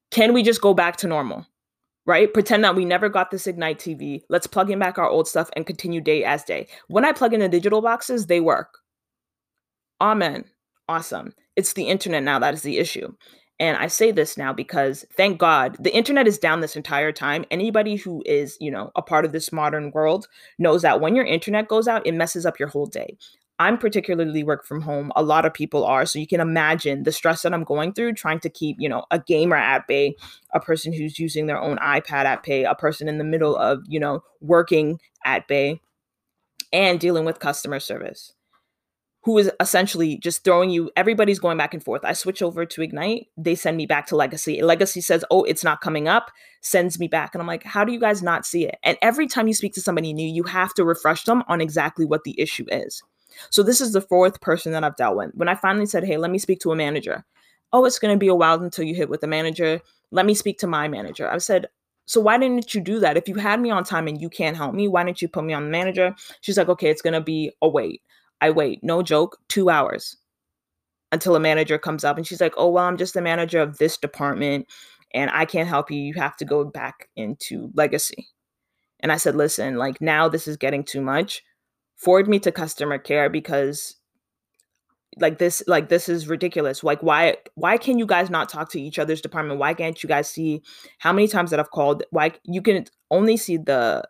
Can 0.10 0.32
we 0.32 0.42
just 0.42 0.62
go 0.62 0.74
back 0.74 0.96
to 0.98 1.08
normal? 1.08 1.46
Right? 2.08 2.34
Pretend 2.34 2.64
that 2.64 2.76
we 2.76 2.86
never 2.86 3.10
got 3.10 3.30
this 3.30 3.46
Ignite 3.46 3.78
TV. 3.78 4.24
Let's 4.30 4.48
plug 4.48 4.72
in 4.72 4.80
back 4.80 4.98
our 4.98 5.10
old 5.10 5.28
stuff 5.28 5.50
and 5.54 5.68
continue 5.68 6.02
day 6.02 6.24
as 6.24 6.44
day. 6.44 6.68
When 6.88 7.06
I 7.06 7.12
plug 7.12 7.34
in 7.34 7.42
the 7.42 7.50
digital 7.50 7.82
boxes, 7.82 8.26
they 8.26 8.40
work. 8.40 8.80
Amen. 10.02 10.46
Awesome. 10.88 11.34
It's 11.56 11.74
the 11.74 11.84
internet 11.84 12.24
now 12.24 12.40
that 12.40 12.54
is 12.54 12.62
the 12.62 12.78
issue. 12.78 13.14
And 13.60 13.76
I 13.78 13.88
say 13.88 14.12
this 14.12 14.38
now 14.38 14.54
because 14.54 15.04
thank 15.14 15.40
God 15.40 15.76
the 15.80 15.94
internet 15.94 16.28
is 16.28 16.38
down 16.38 16.62
this 16.62 16.76
entire 16.76 17.12
time. 17.12 17.44
Anybody 17.52 17.96
who 17.96 18.24
is, 18.26 18.56
you 18.62 18.72
know, 18.72 18.92
a 18.96 19.02
part 19.02 19.26
of 19.26 19.32
this 19.32 19.52
modern 19.52 19.92
world 19.92 20.28
knows 20.60 20.84
that 20.84 21.02
when 21.02 21.16
your 21.16 21.26
internet 21.26 21.68
goes 21.68 21.88
out, 21.88 22.06
it 22.06 22.14
messes 22.14 22.46
up 22.46 22.60
your 22.60 22.70
whole 22.70 22.86
day. 22.86 23.18
I'm 23.60 23.78
particularly 23.78 24.44
work 24.44 24.66
from 24.66 24.82
home. 24.82 25.12
A 25.16 25.24
lot 25.24 25.46
of 25.46 25.54
people 25.54 25.84
are. 25.84 26.06
So 26.06 26.20
you 26.20 26.28
can 26.28 26.40
imagine 26.40 27.04
the 27.04 27.12
stress 27.12 27.42
that 27.42 27.54
I'm 27.54 27.64
going 27.64 27.94
through 27.94 28.14
trying 28.14 28.40
to 28.42 28.50
keep, 28.50 28.78
you 28.80 28.88
know, 28.88 29.06
a 29.10 29.20
gamer 29.20 29.56
at 29.56 29.88
bay, 29.88 30.16
a 30.54 30.60
person 30.60 30.94
who's 30.94 31.18
using 31.18 31.48
their 31.48 31.60
own 31.60 31.78
iPad 31.78 32.26
at 32.26 32.44
bay, 32.44 32.64
a 32.66 32.76
person 32.76 33.08
in 33.08 33.18
the 33.18 33.24
middle 33.24 33.56
of, 33.56 33.82
you 33.88 34.00
know, 34.00 34.22
working 34.42 35.00
at 35.26 35.48
bay 35.48 35.82
and 36.72 37.00
dealing 37.00 37.26
with 37.26 37.40
customer 37.40 37.80
service 37.80 38.34
who 39.24 39.38
is 39.38 39.52
essentially 39.60 40.18
just 40.18 40.46
throwing 40.46 40.70
you 40.70 40.90
everybody's 40.96 41.40
going 41.40 41.58
back 41.58 41.74
and 41.74 41.84
forth 41.84 42.02
i 42.06 42.14
switch 42.14 42.42
over 42.42 42.66
to 42.66 42.82
ignite 42.82 43.28
they 43.38 43.56
send 43.56 43.76
me 43.76 43.86
back 43.86 44.08
to 44.08 44.16
legacy 44.16 44.62
legacy 44.62 45.02
says 45.02 45.26
oh 45.32 45.44
it's 45.44 45.64
not 45.64 45.82
coming 45.82 46.08
up 46.08 46.32
sends 46.62 46.98
me 47.00 47.08
back 47.08 47.34
and 47.34 47.42
i'm 47.42 47.48
like 47.48 47.64
how 47.64 47.84
do 47.84 47.92
you 47.92 48.00
guys 48.00 48.24
not 48.24 48.46
see 48.46 48.66
it 48.66 48.78
and 48.84 48.98
every 49.02 49.28
time 49.28 49.48
you 49.48 49.54
speak 49.54 49.74
to 49.74 49.82
somebody 49.82 50.14
new 50.14 50.28
you 50.28 50.44
have 50.44 50.74
to 50.74 50.86
refresh 50.86 51.24
them 51.24 51.44
on 51.48 51.60
exactly 51.60 52.06
what 52.06 52.24
the 52.24 52.40
issue 52.40 52.66
is 52.70 53.04
so 53.50 53.64
this 53.64 53.82
is 53.82 53.94
the 53.94 54.02
fourth 54.02 54.42
person 54.42 54.72
that 54.72 54.84
I've 54.84 54.96
dealt 54.96 55.18
with. 55.18 55.32
When 55.34 55.50
I 55.50 55.56
finally 55.56 55.86
said, 55.86 56.04
"Hey, 56.04 56.18
let 56.18 56.32
me 56.32 56.40
speak 56.40 56.60
to 56.62 56.72
a 56.72 56.76
manager," 56.76 57.26
oh, 57.74 57.86
it's 57.86 58.00
going 58.00 58.14
to 58.14 58.20
be 58.20 58.28
a 58.28 58.36
while 58.36 58.62
until 58.62 58.86
you 58.86 58.96
hit 58.96 59.10
with 59.10 59.22
the 59.22 59.28
manager. 59.28 59.82
Let 60.12 60.26
me 60.26 60.34
speak 60.34 60.58
to 60.60 60.68
my 60.68 60.88
manager. 60.88 61.30
I 61.30 61.38
said, 61.38 61.68
so 62.06 62.22
why 62.22 62.38
didn't 62.38 62.74
you 62.74 62.80
do 62.80 63.00
that? 63.02 63.18
If 63.18 63.28
you 63.28 63.36
had 63.36 63.60
me 63.60 63.70
on 63.70 63.84
time 63.84 64.08
and 64.08 64.20
you 64.22 64.30
can't 64.30 64.56
help 64.56 64.74
me, 64.74 64.88
why 64.88 65.04
didn't 65.04 65.22
you 65.22 65.28
put 65.28 65.44
me 65.44 65.54
on 65.54 65.66
the 65.66 65.70
manager? 65.70 66.16
She's 66.42 66.58
like, 66.58 66.70
okay, 66.70 66.90
it's 66.90 67.02
gonna 67.02 67.22
be 67.22 67.52
a 67.62 67.68
wait. 67.68 68.02
I 68.40 68.52
wait, 68.52 68.84
no 68.84 69.04
joke, 69.04 69.38
two 69.50 69.70
hours 69.70 70.16
until 71.12 71.36
a 71.36 71.40
manager 71.40 71.78
comes 71.78 72.04
up 72.04 72.18
and 72.18 72.26
she's 72.26 72.42
like, 72.42 72.54
oh 72.58 72.70
well, 72.70 72.86
I'm 72.86 72.98
just 72.98 73.14
the 73.14 73.22
manager 73.22 73.60
of 73.60 73.78
this 73.78 73.98
department 73.98 74.68
and 75.14 75.30
I 75.32 75.46
can't 75.46 75.68
help 75.68 75.92
you. 75.92 76.00
You 76.00 76.14
have 76.16 76.38
to 76.38 76.46
go 76.46 76.64
back 76.64 77.10
into 77.16 77.72
legacy. 77.74 78.28
And 79.02 79.12
I 79.12 79.18
said, 79.18 79.36
listen, 79.36 79.76
like 79.76 80.02
now 80.02 80.28
this 80.30 80.48
is 80.48 80.58
getting 80.58 80.84
too 80.84 81.02
much 81.02 81.44
forward 81.98 82.30
me 82.30 82.40
to 82.40 82.52
customer 82.52 82.98
care 82.98 83.30
because 83.30 83.96
like 85.20 85.40
this 85.40 85.64
like 85.68 85.90
this 85.90 86.08
is 86.08 86.28
ridiculous. 86.28 86.84
Like 86.84 87.02
why 87.02 87.38
why 87.56 87.78
can 87.78 88.00
you 88.00 88.06
guys 88.06 88.30
not 88.30 88.50
talk 88.50 88.72
to 88.72 88.82
each 88.82 89.00
other's 89.00 89.22
department? 89.22 89.60
Why 89.60 89.74
can't 89.74 90.02
you 90.02 90.08
guys 90.08 90.30
see 90.30 90.62
how 91.00 91.12
many 91.12 91.28
times 91.28 91.52
that 91.52 91.60
i've 91.60 91.72
called? 91.72 92.04
Why 92.12 92.32
you 92.44 92.62
can 92.62 92.86
only 93.12 93.38
see 93.38 93.58
the 93.58 94.04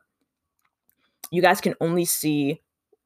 you 1.32 1.42
guys 1.42 1.62
can 1.62 1.76
only 1.82 2.06
see 2.06 2.62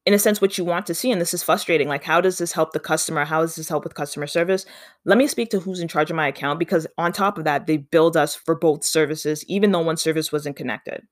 in 0.07 0.15
a 0.15 0.19
sense 0.19 0.41
what 0.41 0.57
you 0.57 0.65
want 0.65 0.87
to 0.87 0.95
see 0.95 1.11
and 1.11 1.21
this 1.21 1.33
is 1.33 1.43
frustrating. 1.43 1.87
Like 1.87 2.03
how 2.03 2.21
does 2.21 2.39
this 2.39 2.51
help 2.51 2.73
the 2.73 2.79
customer? 2.79 3.23
How 3.23 3.41
does 3.41 3.55
this 3.55 3.69
help 3.69 3.83
with 3.83 3.93
customer 3.93 4.27
service? 4.27 4.65
Let 5.05 5.17
me 5.17 5.27
speak 5.27 5.51
to 5.51 5.59
who's 5.59 5.79
in 5.79 5.87
charge 5.87 6.09
of 6.09 6.15
my 6.15 6.27
account 6.27 6.57
because 6.57 6.87
on 6.97 7.11
top 7.11 7.37
of 7.37 7.43
that 7.43 7.67
they 7.67 7.77
billed 7.77 8.17
us 8.17 8.35
for 8.35 8.55
both 8.55 8.83
services 8.83 9.45
even 9.47 9.71
though 9.71 9.81
one 9.81 9.97
service 9.97 10.31
wasn't 10.31 10.55
connected 10.55 11.05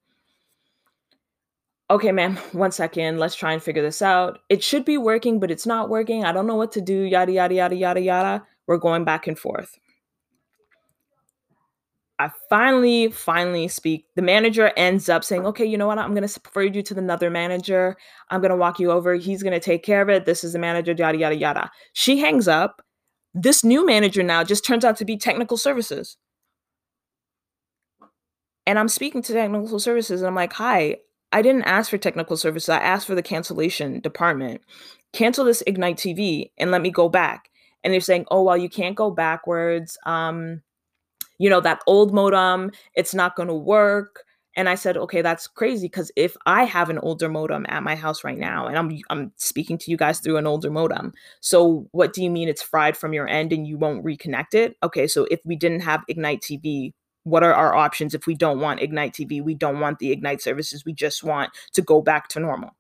okay, 1.90 2.12
ma'am, 2.12 2.38
one 2.52 2.72
second. 2.72 3.18
Let's 3.18 3.36
try 3.36 3.54
and 3.54 3.62
figure 3.62 3.82
this 3.82 4.02
out. 4.02 4.40
It 4.50 4.64
should 4.64 4.86
be 4.86 4.98
working, 4.98 5.40
but 5.40 5.52
it's 5.52 5.66
not 5.66 5.90
working. 5.90 6.24
I 6.24 6.32
don't 6.32 6.48
know 6.48 6.56
what 6.56 6.72
to 6.74 6.82
do. 6.82 7.02
Yada, 7.02 7.32
yada, 7.32 7.56
yada, 7.56 7.76
yada, 7.76 8.02
yada. 8.02 8.44
We're 8.68 8.78
going 8.78 9.04
back 9.04 9.28
and 9.28 9.38
forth. 9.38 9.78
I 12.20 12.30
finally, 12.50 13.10
finally 13.10 13.70
speak. 13.70 14.06
The 14.18 14.22
manager 14.22 14.74
ends 14.76 15.08
up 15.08 15.24
saying, 15.24 15.46
okay, 15.46 15.66
you 15.66 15.78
know 15.78 15.88
what? 15.88 15.98
I'm 15.98 16.14
going 16.14 16.28
to 16.28 16.40
forward 16.52 16.76
you 16.76 16.82
to 16.84 16.98
another 16.98 17.30
manager. 17.30 17.96
I'm 18.30 18.42
going 18.42 18.52
to 18.52 18.58
walk 18.58 18.78
you 18.78 18.92
over. 18.92 19.16
He's 19.16 19.42
going 19.42 19.54
to 19.54 19.60
take 19.60 19.84
care 19.84 20.02
of 20.02 20.10
it. 20.10 20.26
This 20.26 20.44
is 20.44 20.52
the 20.52 20.60
manager, 20.60 20.92
yada, 20.92 21.18
yada, 21.18 21.38
yada. 21.38 21.72
She 21.94 22.20
hangs 22.20 22.48
up. 22.48 22.82
This 23.34 23.64
new 23.64 23.86
manager 23.86 24.22
now 24.22 24.44
just 24.44 24.66
turns 24.66 24.84
out 24.84 24.98
to 24.98 25.06
be 25.06 25.16
technical 25.16 25.56
services. 25.56 26.18
And 28.68 28.78
I'm 28.78 28.90
speaking 28.90 29.22
to 29.22 29.34
technical 29.34 29.80
services 29.80 30.22
and 30.22 30.28
I'm 30.28 30.36
like, 30.36 30.54
hi, 30.54 30.98
I 31.32 31.42
didn't 31.42 31.64
ask 31.64 31.90
for 31.90 31.98
technical 31.98 32.38
services. 32.38 32.70
I 32.70 32.80
asked 32.80 33.08
for 33.08 33.16
the 33.16 33.22
cancellation 33.22 34.00
department. 34.00 34.62
Cancel 35.14 35.46
this 35.46 35.64
Ignite 35.68 35.98
TV 35.98 36.52
and 36.58 36.72
let 36.72 36.82
me 36.82 36.92
go 36.92 37.10
back. 37.10 37.50
And 37.84 37.94
they're 37.94 38.02
saying, 38.02 38.26
oh, 38.30 38.44
well, 38.44 38.58
you 38.58 38.70
can't 38.70 38.96
go 38.96 39.12
backwards. 39.12 39.98
Um, 40.06 40.62
you 41.38 41.50
know, 41.50 41.62
that 41.62 41.82
old 41.88 42.14
modem, 42.14 42.72
it's 42.96 43.14
not 43.14 43.36
going 43.36 43.48
to 43.48 43.56
work. 43.56 44.24
And 44.56 44.68
I 44.68 44.76
said, 44.76 44.98
okay, 44.98 45.22
that's 45.22 45.48
crazy 45.48 45.88
because 45.88 46.12
if 46.16 46.36
I 46.46 46.66
have 46.66 46.90
an 46.90 47.00
older 47.00 47.30
modem 47.30 47.66
at 47.70 47.84
my 47.84 47.96
house 47.96 48.24
right 48.24 48.38
now, 48.38 48.68
and 48.68 48.78
I'm 48.78 49.00
I'm 49.10 49.32
speaking 49.38 49.78
to 49.78 49.92
you 49.92 49.96
guys 49.96 50.20
through 50.20 50.38
an 50.38 50.48
older 50.48 50.70
modem, 50.70 51.14
so 51.40 51.88
what 51.92 52.12
do 52.14 52.22
you 52.24 52.30
mean 52.30 52.50
it's 52.50 52.62
fried 52.62 52.98
from 52.98 53.14
your 53.14 53.28
end 53.28 53.54
and 53.54 53.66
you 53.66 53.78
won't 53.78 54.04
reconnect 54.04 54.54
it? 54.56 54.76
Okay, 54.84 55.08
so 55.08 55.26
if 55.32 55.40
we 55.46 55.56
didn't 55.56 55.82
have 55.82 56.02
Ignite 56.10 56.42
TV, 56.42 56.94
what 57.30 57.44
are 57.44 57.54
our 57.54 57.76
options 57.76 58.14
if 58.14 58.28
we 58.28 58.36
don't 58.36 58.60
want 58.60 58.82
Ignite 58.82 59.14
TV? 59.14 59.44
We 59.44 59.56
don't 59.56 59.80
want 59.80 60.00
the 60.00 60.12
Ignite 60.12 60.42
services. 60.42 60.86
We 60.86 60.94
just 60.94 61.24
want 61.24 61.52
to 61.74 61.82
go 61.82 62.02
back 62.02 62.28
to 62.30 62.40
normal. 62.40 62.72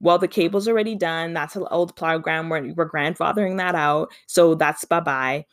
Well, 0.00 0.18
the 0.18 0.28
cable's 0.28 0.66
already 0.66 0.96
done. 0.96 1.32
That's 1.32 1.54
an 1.54 1.66
old 1.70 1.94
program. 1.94 2.48
We're, 2.48 2.74
we're 2.74 2.90
grandfathering 2.90 3.58
that 3.58 3.74
out. 3.74 4.12
So 4.26 4.54
that's 4.54 4.84
bye 4.84 5.00
bye. 5.00 5.46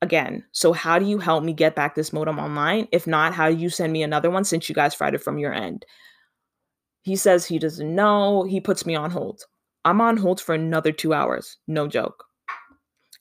Again, 0.00 0.44
so 0.52 0.72
how 0.72 0.98
do 0.98 1.04
you 1.04 1.18
help 1.18 1.44
me 1.44 1.52
get 1.52 1.76
back 1.76 1.94
this 1.94 2.12
modem 2.12 2.38
online? 2.38 2.88
If 2.92 3.06
not, 3.06 3.34
how 3.34 3.50
do 3.50 3.56
you 3.56 3.70
send 3.70 3.92
me 3.92 4.02
another 4.02 4.30
one 4.30 4.44
since 4.44 4.68
you 4.68 4.74
guys 4.74 4.94
fried 4.94 5.14
it 5.14 5.22
from 5.22 5.38
your 5.38 5.52
end? 5.52 5.86
He 7.02 7.16
says 7.16 7.46
he 7.46 7.58
doesn't 7.58 7.94
know. 7.94 8.44
He 8.44 8.60
puts 8.60 8.86
me 8.86 8.94
on 8.94 9.10
hold. 9.10 9.44
I'm 9.84 10.00
on 10.00 10.16
hold 10.16 10.40
for 10.40 10.54
another 10.54 10.92
two 10.92 11.12
hours. 11.12 11.56
No 11.66 11.88
joke. 11.88 12.24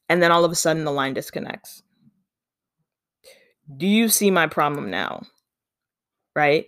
And 0.10 0.22
then 0.22 0.32
all 0.32 0.46
of 0.46 0.52
a 0.52 0.56
sudden 0.56 0.84
the 0.84 0.92
line 0.92 1.14
disconnects. 1.14 1.84
Do 3.78 3.88
you 3.88 4.10
see 4.10 4.32
my 4.32 4.48
problem 4.48 4.90
now? 4.90 5.24
Right? 6.36 6.68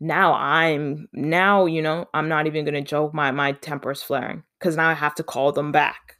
Now 0.00 0.34
I'm 0.34 1.08
now, 1.12 1.66
you 1.66 1.82
know, 1.82 2.06
I'm 2.14 2.28
not 2.28 2.46
even 2.46 2.64
gonna 2.64 2.82
joke. 2.82 3.14
My 3.14 3.30
my 3.30 3.52
temper's 3.52 4.02
flaring. 4.02 4.44
Cause 4.60 4.76
now 4.76 4.88
I 4.88 4.94
have 4.94 5.14
to 5.16 5.22
call 5.22 5.52
them 5.52 5.72
back 5.72 6.16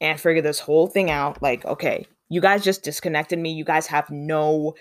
and 0.00 0.20
figure 0.20 0.42
this 0.42 0.60
whole 0.60 0.86
thing 0.86 1.10
out. 1.10 1.40
Like, 1.42 1.64
okay, 1.64 2.06
you 2.28 2.40
guys 2.40 2.64
just 2.64 2.82
disconnected 2.82 3.38
me. 3.38 3.52
You 3.52 3.64
guys 3.64 3.86
have 3.86 4.10
no 4.10 4.74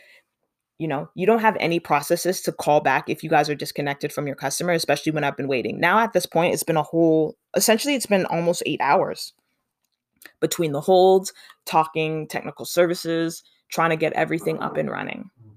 you 0.77 0.87
know, 0.87 1.09
you 1.15 1.25
don't 1.25 1.39
have 1.39 1.55
any 1.59 1.79
processes 1.79 2.41
to 2.41 2.51
call 2.51 2.81
back 2.81 3.09
if 3.09 3.23
you 3.23 3.29
guys 3.29 3.49
are 3.49 3.55
disconnected 3.55 4.11
from 4.11 4.27
your 4.27 4.35
customer, 4.35 4.73
especially 4.73 5.13
when 5.13 5.23
I've 5.23 5.37
been 5.37 5.47
waiting. 5.47 5.79
Now, 5.79 5.99
at 5.99 6.11
this 6.11 6.25
point, 6.25 6.53
it's 6.53 6.63
been 6.63 6.75
a 6.75 6.83
whole, 6.83 7.37
essentially, 7.55 7.95
it's 7.95 8.05
been 8.05 8.25
almost 8.25 8.61
eight 8.65 8.81
hours 8.81 9.33
between 10.41 10.73
the 10.73 10.81
holds, 10.81 11.31
talking 11.65 12.27
technical 12.27 12.65
services, 12.65 13.41
trying 13.71 13.91
to 13.91 13.95
get 13.95 14.13
everything 14.13 14.59
up 14.59 14.77
and 14.77 14.89
running. 14.89 15.29
Mm-hmm. 15.39 15.55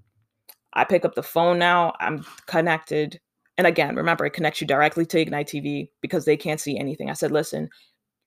I 0.75 0.85
pick 0.85 1.05
up 1.05 1.15
the 1.15 1.23
phone 1.23 1.59
now, 1.59 1.95
I'm 2.01 2.25
connected. 2.47 3.21
And 3.57 3.67
again, 3.67 3.97
remember, 3.97 4.25
it 4.25 4.33
connects 4.33 4.61
you 4.61 4.67
directly 4.67 5.05
to 5.07 5.21
Ignite 5.21 5.49
TV 5.49 5.89
because 6.01 6.25
they 6.25 6.37
can't 6.37 6.61
see 6.61 6.79
anything. 6.79 7.11
I 7.11 7.15
said, 7.15 7.33
listen, 7.33 7.71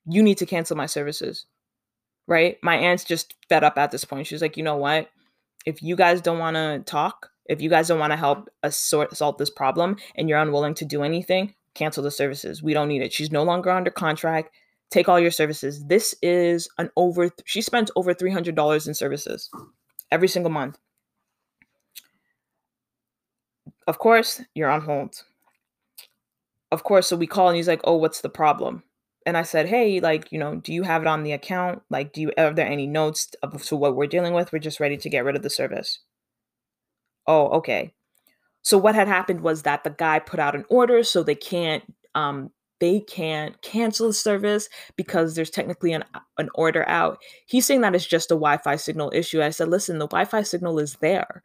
you 0.05 0.21
need 0.21 0.37
to 0.39 0.45
cancel 0.45 0.75
my 0.75 0.87
services, 0.87 1.45
right? 2.27 2.57
My 2.61 2.75
aunt's 2.75 3.05
just 3.05 3.35
fed 3.47 3.63
up 3.63 3.77
at 3.77 3.91
this 3.91 4.03
point. 4.03 4.27
She's 4.27 4.41
like, 4.41 4.57
you 4.57 4.63
know 4.63 4.75
what? 4.75 5.09
if 5.65 5.83
you 5.83 5.95
guys 5.95 6.21
don't 6.21 6.39
want 6.39 6.55
to 6.55 6.81
talk, 6.85 7.29
if 7.45 7.61
you 7.61 7.69
guys 7.69 7.87
don't 7.87 7.99
want 7.99 8.11
to 8.11 8.17
help 8.17 8.49
us 8.63 8.77
sort 8.77 9.15
solve 9.15 9.37
this 9.37 9.49
problem 9.49 9.97
and 10.15 10.29
you're 10.29 10.39
unwilling 10.39 10.73
to 10.75 10.85
do 10.85 11.03
anything, 11.03 11.55
cancel 11.75 12.03
the 12.03 12.11
services. 12.11 12.63
We 12.63 12.73
don't 12.73 12.87
need 12.87 13.01
it. 13.01 13.13
She's 13.13 13.31
no 13.31 13.43
longer 13.43 13.69
under 13.69 13.91
contract. 13.91 14.55
Take 14.91 15.09
all 15.09 15.19
your 15.19 15.31
services. 15.31 15.85
This 15.85 16.13
is 16.21 16.69
an 16.77 16.91
over 16.97 17.31
she 17.45 17.61
spends 17.61 17.91
over 17.95 18.13
$300 18.13 18.87
in 18.87 18.93
services 18.93 19.49
every 20.11 20.27
single 20.27 20.51
month. 20.51 20.77
Of 23.87 23.99
course, 23.99 24.41
you're 24.53 24.69
on 24.69 24.81
hold. 24.81 25.23
Of 26.71 26.83
course, 26.83 27.07
so 27.07 27.15
we 27.17 27.27
call 27.27 27.47
and 27.49 27.57
he's 27.57 27.67
like, 27.67 27.81
"Oh, 27.83 27.97
what's 27.97 28.21
the 28.21 28.29
problem?" 28.29 28.83
and 29.25 29.37
I 29.37 29.43
said, 29.43 29.67
"Hey, 29.67 29.99
like, 29.99 30.31
you 30.31 30.39
know, 30.39 30.55
do 30.55 30.73
you 30.73 30.83
have 30.83 31.01
it 31.03 31.07
on 31.07 31.23
the 31.23 31.31
account? 31.33 31.81
Like, 31.89 32.13
do 32.13 32.21
you 32.21 32.31
are 32.37 32.53
there 32.53 32.67
any 32.67 32.87
notes 32.87 33.29
of 33.43 33.63
to 33.65 33.75
what 33.75 33.95
we're 33.95 34.07
dealing 34.07 34.33
with? 34.33 34.51
We're 34.51 34.59
just 34.59 34.79
ready 34.79 34.97
to 34.97 35.09
get 35.09 35.25
rid 35.25 35.35
of 35.35 35.43
the 35.43 35.49
service." 35.49 35.99
Oh, 37.27 37.47
okay. 37.59 37.93
So 38.63 38.77
what 38.77 38.95
had 38.95 39.07
happened 39.07 39.41
was 39.41 39.63
that 39.63 39.83
the 39.83 39.89
guy 39.91 40.19
put 40.19 40.39
out 40.39 40.55
an 40.55 40.65
order, 40.69 41.03
so 41.03 41.23
they 41.23 41.35
can't 41.35 41.83
um 42.15 42.51
they 42.81 42.99
can't 42.99 43.61
cancel 43.61 44.07
the 44.07 44.13
service 44.13 44.67
because 44.97 45.35
there's 45.35 45.51
technically 45.51 45.93
an 45.93 46.03
an 46.37 46.49
order 46.55 46.83
out. 46.89 47.19
He's 47.45 47.65
saying 47.65 47.81
that 47.81 47.95
it's 47.95 48.05
just 48.05 48.31
a 48.31 48.35
Wi-Fi 48.35 48.75
signal 48.75 49.11
issue. 49.15 49.41
I 49.41 49.51
said, 49.51 49.69
"Listen, 49.69 49.99
the 49.99 50.07
Wi-Fi 50.07 50.41
signal 50.41 50.79
is 50.79 50.95
there. 50.95 51.43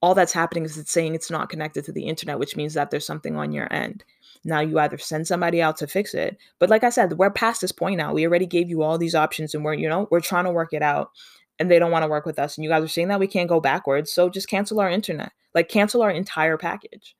All 0.00 0.14
that's 0.14 0.32
happening 0.32 0.64
is 0.64 0.78
it's 0.78 0.90
saying 0.90 1.14
it's 1.14 1.30
not 1.30 1.50
connected 1.50 1.84
to 1.84 1.92
the 1.92 2.06
internet, 2.06 2.38
which 2.38 2.56
means 2.56 2.74
that 2.74 2.90
there's 2.90 3.06
something 3.06 3.36
on 3.36 3.52
your 3.52 3.72
end." 3.72 4.04
Now 4.44 4.60
you 4.60 4.78
either 4.78 4.98
send 4.98 5.26
somebody 5.26 5.60
out 5.60 5.76
to 5.78 5.86
fix 5.86 6.14
it. 6.14 6.38
But 6.58 6.70
like 6.70 6.84
I 6.84 6.90
said, 6.90 7.18
we're 7.18 7.30
past 7.30 7.60
this 7.60 7.72
point 7.72 7.98
now. 7.98 8.14
We 8.14 8.26
already 8.26 8.46
gave 8.46 8.70
you 8.70 8.82
all 8.82 8.96
these 8.96 9.14
options 9.14 9.54
and 9.54 9.64
we're, 9.64 9.74
you 9.74 9.88
know, 9.88 10.08
we're 10.10 10.20
trying 10.20 10.44
to 10.44 10.50
work 10.52 10.72
it 10.72 10.82
out 10.82 11.10
and 11.58 11.70
they 11.70 11.78
don't 11.78 11.90
want 11.90 12.04
to 12.04 12.08
work 12.08 12.24
with 12.24 12.38
us. 12.38 12.56
And 12.56 12.64
you 12.64 12.70
guys 12.70 12.84
are 12.84 12.88
saying 12.88 13.08
that 13.08 13.20
we 13.20 13.26
can't 13.26 13.48
go 13.48 13.60
backwards. 13.60 14.12
So 14.12 14.30
just 14.30 14.48
cancel 14.48 14.80
our 14.80 14.88
internet. 14.88 15.32
Like 15.54 15.68
cancel 15.68 16.02
our 16.02 16.10
entire 16.10 16.56
package. 16.56 17.16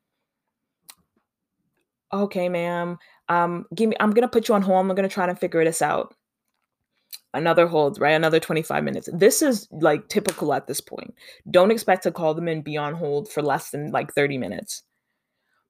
Okay, 2.12 2.48
ma'am. 2.48 2.98
Um, 3.28 3.66
give 3.74 3.88
me 3.88 3.96
I'm 4.00 4.12
gonna 4.12 4.28
put 4.28 4.48
you 4.48 4.54
on 4.54 4.62
hold. 4.62 4.78
I'm 4.78 4.94
gonna 4.94 5.08
try 5.08 5.26
to 5.26 5.34
figure 5.34 5.64
this 5.64 5.82
out. 5.82 6.14
Another 7.34 7.66
hold, 7.66 8.00
right? 8.00 8.12
Another 8.12 8.40
25 8.40 8.82
minutes. 8.82 9.08
This 9.12 9.42
is 9.42 9.68
like 9.70 10.08
typical 10.08 10.54
at 10.54 10.66
this 10.66 10.80
point. 10.80 11.14
Don't 11.50 11.70
expect 11.70 12.02
to 12.04 12.10
call 12.10 12.34
them 12.34 12.48
and 12.48 12.64
be 12.64 12.76
on 12.76 12.94
hold 12.94 13.30
for 13.30 13.42
less 13.42 13.70
than 13.70 13.90
like 13.92 14.14
30 14.14 14.38
minutes 14.38 14.82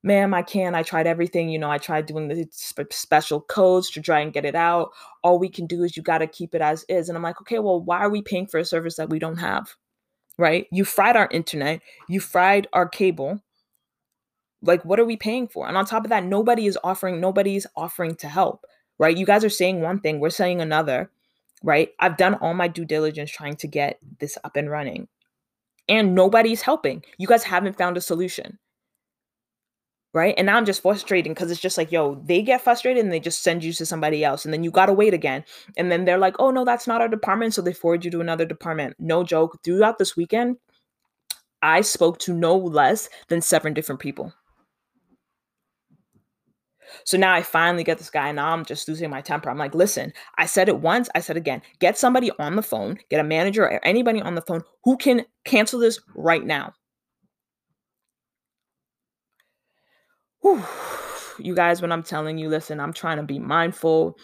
ma'am, 0.03 0.33
I 0.33 0.41
can't. 0.41 0.75
I 0.75 0.83
tried 0.83 1.07
everything. 1.07 1.49
You 1.49 1.59
know, 1.59 1.69
I 1.69 1.77
tried 1.77 2.05
doing 2.05 2.27
the 2.27 2.47
sp- 2.51 2.91
special 2.91 3.41
codes 3.41 3.89
to 3.91 4.01
try 4.01 4.19
and 4.19 4.33
get 4.33 4.45
it 4.45 4.55
out. 4.55 4.91
All 5.23 5.39
we 5.39 5.49
can 5.49 5.65
do 5.67 5.83
is 5.83 5.97
you 5.97 6.03
got 6.03 6.19
to 6.19 6.27
keep 6.27 6.55
it 6.55 6.61
as 6.61 6.85
is. 6.89 7.09
And 7.09 7.17
I'm 7.17 7.23
like, 7.23 7.41
okay, 7.41 7.59
well, 7.59 7.81
why 7.81 7.99
are 7.99 8.09
we 8.09 8.21
paying 8.21 8.47
for 8.47 8.59
a 8.59 8.65
service 8.65 8.95
that 8.95 9.09
we 9.09 9.19
don't 9.19 9.37
have? 9.37 9.75
Right? 10.37 10.67
You 10.71 10.85
fried 10.85 11.17
our 11.17 11.27
internet, 11.31 11.81
you 12.07 12.21
fried 12.21 12.67
our 12.71 12.87
cable. 12.87 13.41
Like, 14.61 14.83
what 14.83 14.99
are 14.99 15.05
we 15.05 15.17
paying 15.17 15.47
for? 15.47 15.67
And 15.67 15.77
on 15.77 15.85
top 15.85 16.03
of 16.03 16.09
that, 16.09 16.25
nobody 16.25 16.65
is 16.65 16.77
offering, 16.83 17.19
nobody's 17.19 17.65
offering 17.75 18.15
to 18.15 18.27
help, 18.27 18.65
right? 18.97 19.15
You 19.15 19.25
guys 19.25 19.45
are 19.45 19.49
saying 19.49 19.81
one 19.81 19.99
thing, 19.99 20.19
we're 20.19 20.29
saying 20.29 20.61
another, 20.61 21.09
right? 21.63 21.89
I've 21.99 22.17
done 22.17 22.35
all 22.35 22.53
my 22.53 22.67
due 22.67 22.85
diligence 22.85 23.31
trying 23.31 23.55
to 23.57 23.67
get 23.67 23.99
this 24.19 24.37
up 24.43 24.55
and 24.55 24.69
running, 24.69 25.07
and 25.87 26.13
nobody's 26.13 26.61
helping. 26.61 27.03
You 27.17 27.27
guys 27.27 27.43
haven't 27.43 27.77
found 27.77 27.97
a 27.97 28.01
solution 28.01 28.59
right? 30.13 30.33
And 30.37 30.47
now 30.47 30.57
I'm 30.57 30.65
just 30.65 30.81
frustrating 30.81 31.33
because 31.33 31.51
it's 31.51 31.61
just 31.61 31.77
like, 31.77 31.91
yo, 31.91 32.15
they 32.25 32.41
get 32.41 32.61
frustrated 32.61 33.03
and 33.03 33.13
they 33.13 33.19
just 33.19 33.43
send 33.43 33.63
you 33.63 33.71
to 33.73 33.85
somebody 33.85 34.23
else. 34.23 34.43
And 34.43 34.53
then 34.53 34.63
you 34.63 34.71
got 34.71 34.87
to 34.87 34.93
wait 34.93 35.13
again. 35.13 35.43
And 35.77 35.91
then 35.91 36.05
they're 36.05 36.17
like, 36.17 36.35
oh, 36.39 36.51
no, 36.51 36.65
that's 36.65 36.87
not 36.87 37.01
our 37.01 37.07
department. 37.07 37.53
So 37.53 37.61
they 37.61 37.73
forward 37.73 38.03
you 38.03 38.11
to 38.11 38.21
another 38.21 38.45
department. 38.45 38.95
No 38.99 39.23
joke. 39.23 39.59
Throughout 39.63 39.97
this 39.99 40.17
weekend, 40.17 40.57
I 41.61 41.81
spoke 41.81 42.19
to 42.19 42.33
no 42.33 42.55
less 42.57 43.09
than 43.27 43.41
seven 43.41 43.73
different 43.73 44.01
people. 44.01 44.33
So 47.03 47.17
now 47.17 47.33
I 47.33 47.41
finally 47.41 47.83
get 47.83 47.97
this 47.97 48.09
guy. 48.09 48.29
and 48.29 48.37
Now 48.37 48.53
I'm 48.53 48.65
just 48.65 48.87
losing 48.87 49.09
my 49.09 49.21
temper. 49.21 49.49
I'm 49.49 49.57
like, 49.57 49.75
listen, 49.75 50.13
I 50.37 50.45
said 50.45 50.69
it 50.69 50.79
once, 50.79 51.09
I 51.15 51.19
said 51.19 51.37
again. 51.37 51.61
Get 51.79 51.97
somebody 51.97 52.31
on 52.39 52.55
the 52.55 52.61
phone, 52.61 52.97
get 53.09 53.19
a 53.19 53.23
manager 53.23 53.63
or 53.63 53.85
anybody 53.85 54.21
on 54.21 54.35
the 54.35 54.41
phone 54.41 54.63
who 54.83 54.97
can 54.97 55.25
cancel 55.45 55.79
this 55.79 55.99
right 56.15 56.45
now. 56.45 56.73
whew, 60.41 60.63
you 61.39 61.55
guys, 61.55 61.81
when 61.81 61.91
I'm 61.91 62.03
telling 62.03 62.37
you, 62.37 62.49
listen, 62.49 62.79
I'm 62.79 62.93
trying 62.93 63.17
to 63.17 63.23
be 63.23 63.39
mindful. 63.39 64.17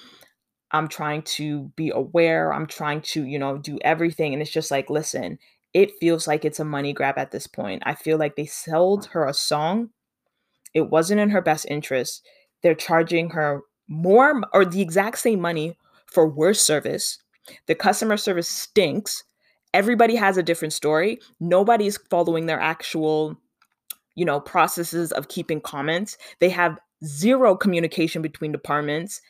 I'm 0.72 0.88
trying 0.88 1.22
to 1.24 1.72
be 1.76 1.92
aware. 1.94 2.54
I'm 2.54 2.68
trying 2.68 3.02
to, 3.02 3.24
you 3.24 3.40
know, 3.40 3.58
do 3.58 3.78
everything. 3.82 4.34
And 4.34 4.42
it's 4.42 4.52
just 4.52 4.72
like, 4.72 4.90
listen, 4.90 5.38
it 5.74 5.98
feels 6.00 6.28
like 6.28 6.44
it's 6.44 6.60
a 6.60 6.66
money 6.66 6.94
grab 6.94 7.18
at 7.18 7.32
this 7.32 7.48
point. 7.48 7.84
I 7.86 7.96
feel 7.96 8.18
like 8.18 8.36
they 8.36 8.46
sold 8.46 9.08
her 9.08 9.26
a 9.26 9.34
song. 9.34 9.90
It 10.74 10.90
wasn't 10.90 11.22
in 11.22 11.30
her 11.30 11.42
best 11.42 11.66
interest. 11.70 12.26
They're 12.66 12.74
charging 12.74 13.30
her 13.30 13.62
more 13.88 14.42
or 14.52 14.66
the 14.66 14.82
exact 14.82 15.20
same 15.20 15.40
money 15.40 15.78
for 16.08 16.28
worse 16.28 16.60
service. 16.60 17.20
The 17.68 17.76
customer 17.76 18.18
service 18.18 18.50
stinks. 18.50 19.24
Everybody 19.72 20.16
has 20.16 20.36
a 20.36 20.42
different 20.42 20.74
story. 20.74 21.20
Nobody's 21.40 21.98
following 22.10 22.48
their 22.48 22.60
actual 22.60 23.38
you 24.16 24.26
know 24.26 24.40
processes 24.40 25.12
of 25.12 25.28
keeping 25.28 25.62
comments 25.62 26.18
they 26.40 26.50
have 26.50 26.80
zero 27.06 27.56
communication 27.56 28.22
between 28.22 28.52
departments 28.52 29.22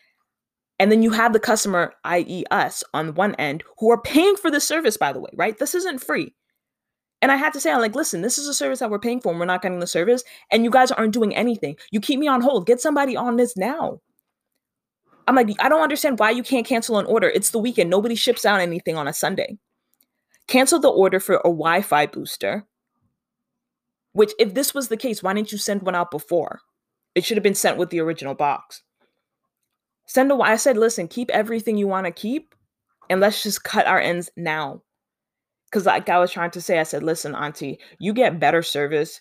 and 0.79 0.91
then 0.91 1.01
you 1.01 1.09
have 1.09 1.33
the 1.33 1.39
customer 1.39 1.91
i.e 2.03 2.45
us 2.51 2.83
on 2.93 3.15
one 3.15 3.33
end 3.35 3.63
who 3.79 3.91
are 3.91 4.01
paying 4.01 4.35
for 4.35 4.51
the 4.51 4.59
service 4.59 4.95
by 4.95 5.11
the 5.11 5.19
way 5.19 5.31
right 5.33 5.57
this 5.57 5.73
isn't 5.73 6.03
free 6.03 6.35
and 7.25 7.31
i 7.31 7.35
had 7.35 7.51
to 7.51 7.59
say 7.59 7.71
i'm 7.71 7.81
like 7.81 7.95
listen 7.95 8.21
this 8.21 8.37
is 8.37 8.47
a 8.47 8.53
service 8.53 8.79
that 8.79 8.89
we're 8.89 8.99
paying 8.99 9.19
for 9.19 9.31
and 9.31 9.39
we're 9.39 9.45
not 9.45 9.61
getting 9.61 9.79
the 9.79 9.87
service 9.87 10.23
and 10.51 10.63
you 10.63 10.69
guys 10.69 10.91
aren't 10.91 11.13
doing 11.13 11.35
anything 11.35 11.75
you 11.91 11.99
keep 11.99 12.19
me 12.19 12.27
on 12.27 12.41
hold 12.41 12.67
get 12.67 12.79
somebody 12.79 13.15
on 13.17 13.35
this 13.35 13.57
now 13.57 13.99
i'm 15.27 15.35
like 15.35 15.49
i 15.59 15.67
don't 15.67 15.81
understand 15.81 16.19
why 16.19 16.29
you 16.29 16.43
can't 16.43 16.67
cancel 16.67 16.99
an 16.99 17.05
order 17.07 17.29
it's 17.29 17.49
the 17.49 17.59
weekend 17.59 17.89
nobody 17.89 18.15
ships 18.15 18.45
out 18.45 18.61
anything 18.61 18.95
on 18.95 19.07
a 19.07 19.13
sunday 19.13 19.57
cancel 20.47 20.79
the 20.79 20.87
order 20.87 21.19
for 21.19 21.37
a 21.37 21.49
wi-fi 21.49 22.05
booster 22.05 22.67
which, 24.15 24.31
if 24.39 24.53
this 24.53 24.73
was 24.73 24.87
the 24.87 24.95
case, 24.95 25.21
why 25.21 25.33
didn't 25.33 25.51
you 25.51 25.57
send 25.57 25.81
one 25.81 25.93
out 25.93 26.09
before? 26.09 26.61
It 27.15 27.25
should 27.25 27.35
have 27.35 27.43
been 27.43 27.53
sent 27.53 27.77
with 27.77 27.89
the 27.89 27.99
original 27.99 28.33
box. 28.33 28.81
Send 30.05 30.31
a. 30.31 30.35
I 30.35 30.55
said, 30.55 30.77
listen, 30.77 31.09
keep 31.09 31.29
everything 31.31 31.75
you 31.75 31.89
want 31.89 32.05
to 32.05 32.13
keep, 32.13 32.55
and 33.09 33.19
let's 33.19 33.43
just 33.43 33.65
cut 33.65 33.85
our 33.85 33.99
ends 33.99 34.29
now. 34.37 34.81
Because, 35.75 35.85
like 35.87 36.07
I 36.07 36.19
was 36.19 36.31
trying 36.31 36.51
to 36.51 36.61
say, 36.61 36.79
I 36.79 36.83
said, 36.83 37.03
listen, 37.03 37.35
Auntie, 37.35 37.79
you 37.99 38.13
get 38.13 38.39
better 38.39 38.63
service 38.63 39.19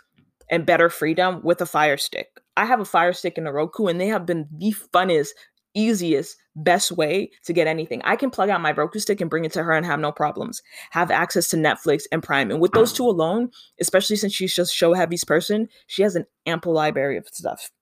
and 0.49 0.65
better 0.65 0.89
freedom 0.89 1.41
with 1.43 1.61
a 1.61 1.67
Fire 1.67 1.97
Stick. 1.97 2.29
I 2.57 2.65
have 2.65 2.79
a 2.79 2.85
Fire 2.85 3.13
Stick 3.13 3.37
and 3.37 3.49
a 3.49 3.53
Roku, 3.53 3.87
and 3.89 4.01
they 4.01 4.07
have 4.07 4.25
been 4.25 4.47
the 4.57 4.73
funnest 4.95 5.31
easiest, 5.75 6.37
best 6.55 6.93
way 6.93 7.33
to 7.43 7.53
get 7.53 7.67
anything. 7.67 8.01
I 8.05 8.15
can 8.15 8.31
plug 8.31 8.51
out 8.51 8.61
my 8.61 8.71
Roku 8.71 9.01
stick 9.01 9.21
and 9.21 9.29
bring 9.29 9.45
it 9.45 9.53
to 9.55 9.65
her 9.65 9.73
and 9.73 9.85
have 9.85 9.99
no 9.99 10.13
problems. 10.13 10.63
Have 10.93 11.11
access 11.11 11.49
to 11.49 11.57
Netflix 11.57 12.05
and 12.13 12.23
Prime. 12.23 12.53
And 12.53 12.61
with 12.61 12.71
those 12.71 12.93
two 12.93 13.09
alone, 13.09 13.51
especially 13.81 14.15
since 14.15 14.33
she's 14.33 14.55
just 14.55 14.73
show 14.73 14.95
heavy's 14.95 15.25
person, 15.25 15.67
she 15.89 16.05
has 16.05 16.15
an 16.15 16.27
ample 16.47 16.73
library 16.73 17.17
of 17.17 17.27
stuff. 17.33 17.73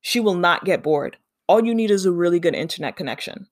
She 0.00 0.18
will 0.18 0.36
not 0.36 0.64
get 0.64 0.82
bored. 0.82 1.18
All 1.46 1.62
you 1.62 1.74
need 1.74 1.90
is 1.90 2.06
a 2.06 2.10
really 2.10 2.40
good 2.40 2.54
internet 2.54 2.96
connection. 2.96 3.48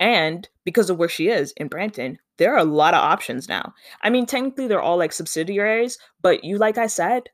And 0.00 0.48
because 0.64 0.90
of 0.90 0.98
where 0.98 1.08
she 1.08 1.28
is 1.28 1.52
in 1.56 1.68
Brampton, 1.68 2.18
there 2.38 2.52
are 2.54 2.58
a 2.58 2.64
lot 2.64 2.94
of 2.94 3.00
options 3.02 3.48
now. 3.48 3.74
I 4.02 4.10
mean, 4.10 4.26
technically 4.26 4.68
they're 4.68 4.80
all 4.80 4.96
like 4.98 5.12
subsidiaries, 5.12 5.98
but 6.22 6.44
you 6.44 6.58
like 6.58 6.78
I 6.78 6.86
said, 6.86 7.24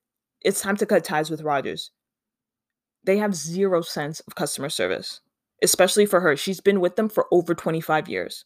it's 0.40 0.60
time 0.60 0.76
to 0.78 0.86
cut 0.86 1.04
ties 1.04 1.30
with 1.30 1.42
Rogers. 1.42 1.90
they 3.04 3.18
have 3.18 3.34
zero 3.34 3.82
sense 3.82 4.20
of 4.20 4.34
customer 4.34 4.68
service, 4.68 5.20
especially 5.62 6.06
for 6.06 6.20
her. 6.20 6.36
She's 6.36 6.60
been 6.60 6.80
with 6.80 6.96
them 6.96 7.08
for 7.08 7.26
over 7.30 7.54
25 7.54 8.08
years. 8.08 8.44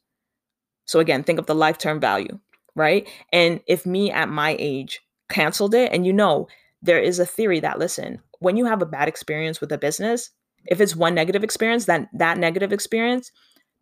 So 0.85 1.01
again, 1.01 1.23
think 1.23 1.39
of 1.39 1.47
the 1.47 1.55
lifetime 1.55 2.01
value, 2.01 2.39
right? 2.75 3.09
And 3.33 3.61
if 3.67 3.87
me 3.87 4.11
at 4.11 4.29
my 4.29 4.57
age 4.59 5.01
canceled 5.29 5.75
it, 5.75 5.93
and 5.93 6.07
you 6.07 6.13
know, 6.13 6.49
there 6.83 7.01
is 7.01 7.19
a 7.19 7.27
theory 7.27 7.61
that 7.61 7.79
listen, 7.79 8.21
when 8.41 8.57
you 8.57 8.65
have 8.67 8.83
a 8.83 8.87
bad 8.87 9.09
experience 9.09 9.61
with 9.61 9.73
a 9.73 9.79
business, 9.79 10.31
if 10.67 10.81
it's 10.81 10.97
one 10.97 11.15
negative 11.15 11.45
experience, 11.45 11.87
then 11.87 12.09
that 12.15 12.39
negative 12.39 12.73
experience, 12.73 13.31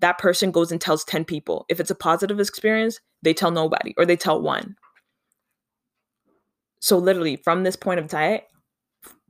that 0.01 0.19
person 0.19 0.51
goes 0.51 0.71
and 0.71 0.81
tells 0.81 1.05
10 1.05 1.25
people. 1.25 1.65
If 1.69 1.81
it's 1.81 1.91
a 1.91 1.95
positive 1.95 2.41
experience, 2.41 3.01
they 3.23 3.35
tell 3.35 3.51
nobody 3.51 3.95
or 3.97 4.05
they 4.05 4.17
tell 4.17 4.41
one. 4.41 4.77
So 6.81 6.99
literally 6.99 7.37
from 7.37 7.65
this 7.65 7.77
point 7.77 8.01
of 8.01 8.09
time, 8.09 8.41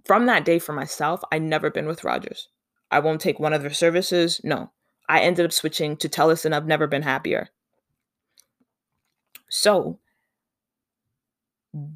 from 0.04 0.26
that 0.26 0.44
day 0.44 0.58
for 0.58 0.72
myself, 0.72 1.22
I 1.32 1.38
never 1.38 1.70
been 1.70 1.86
with 1.86 2.04
Rogers. 2.04 2.48
I 2.90 3.00
won't 3.00 3.20
take 3.20 3.40
one 3.40 3.52
of 3.52 3.62
their 3.62 3.72
services. 3.72 4.40
No. 4.44 4.70
I 5.08 5.20
ended 5.20 5.46
up 5.46 5.52
switching 5.52 5.96
to 5.98 6.08
TELUS 6.08 6.44
and 6.44 6.54
I've 6.54 6.66
never 6.66 6.86
been 6.86 7.02
happier. 7.02 7.48
So 9.48 10.00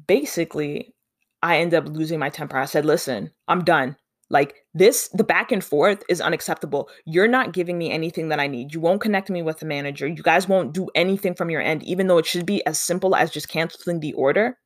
basically, 0.07 0.93
I 1.41 1.57
ended 1.57 1.77
up 1.85 1.93
losing 1.93 2.19
my 2.19 2.29
temper. 2.29 2.57
I 2.57 2.65
said, 2.65 2.85
listen, 2.85 3.31
I'm 3.47 3.63
done. 3.63 3.97
Like 4.31 4.63
this, 4.73 5.09
the 5.09 5.25
back 5.25 5.51
and 5.51 5.63
forth 5.63 6.03
is 6.07 6.21
unacceptable. 6.21 6.89
You're 7.05 7.27
not 7.27 7.51
giving 7.51 7.77
me 7.77 7.91
anything 7.91 8.29
that 8.29 8.39
I 8.39 8.47
need. 8.47 8.73
You 8.73 8.79
won't 8.79 9.01
connect 9.01 9.29
me 9.29 9.41
with 9.41 9.59
the 9.59 9.65
manager. 9.65 10.07
You 10.07 10.23
guys 10.23 10.47
won't 10.47 10.73
do 10.73 10.87
anything 10.95 11.35
from 11.35 11.49
your 11.49 11.61
end, 11.61 11.83
even 11.83 12.07
though 12.07 12.17
it 12.17 12.25
should 12.25 12.45
be 12.45 12.65
as 12.65 12.79
simple 12.79 13.13
as 13.13 13.29
just 13.29 13.49
canceling 13.49 13.99
the 13.99 14.13
order. 14.13 14.57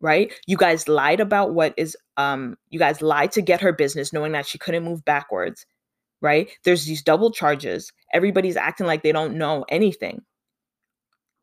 Right? 0.00 0.32
You 0.46 0.56
guys 0.56 0.88
lied 0.88 1.20
about 1.20 1.54
what 1.54 1.74
is 1.76 1.96
um 2.16 2.56
you 2.70 2.78
guys 2.78 3.02
lied 3.02 3.32
to 3.32 3.42
get 3.42 3.60
her 3.60 3.72
business 3.72 4.12
knowing 4.12 4.32
that 4.32 4.46
she 4.46 4.58
couldn't 4.58 4.84
move 4.84 5.04
backwards. 5.04 5.66
Right? 6.22 6.50
There's 6.64 6.86
these 6.86 7.02
double 7.02 7.30
charges. 7.30 7.92
Everybody's 8.14 8.56
acting 8.56 8.86
like 8.86 9.02
they 9.02 9.12
don't 9.12 9.36
know 9.36 9.66
anything. 9.68 10.22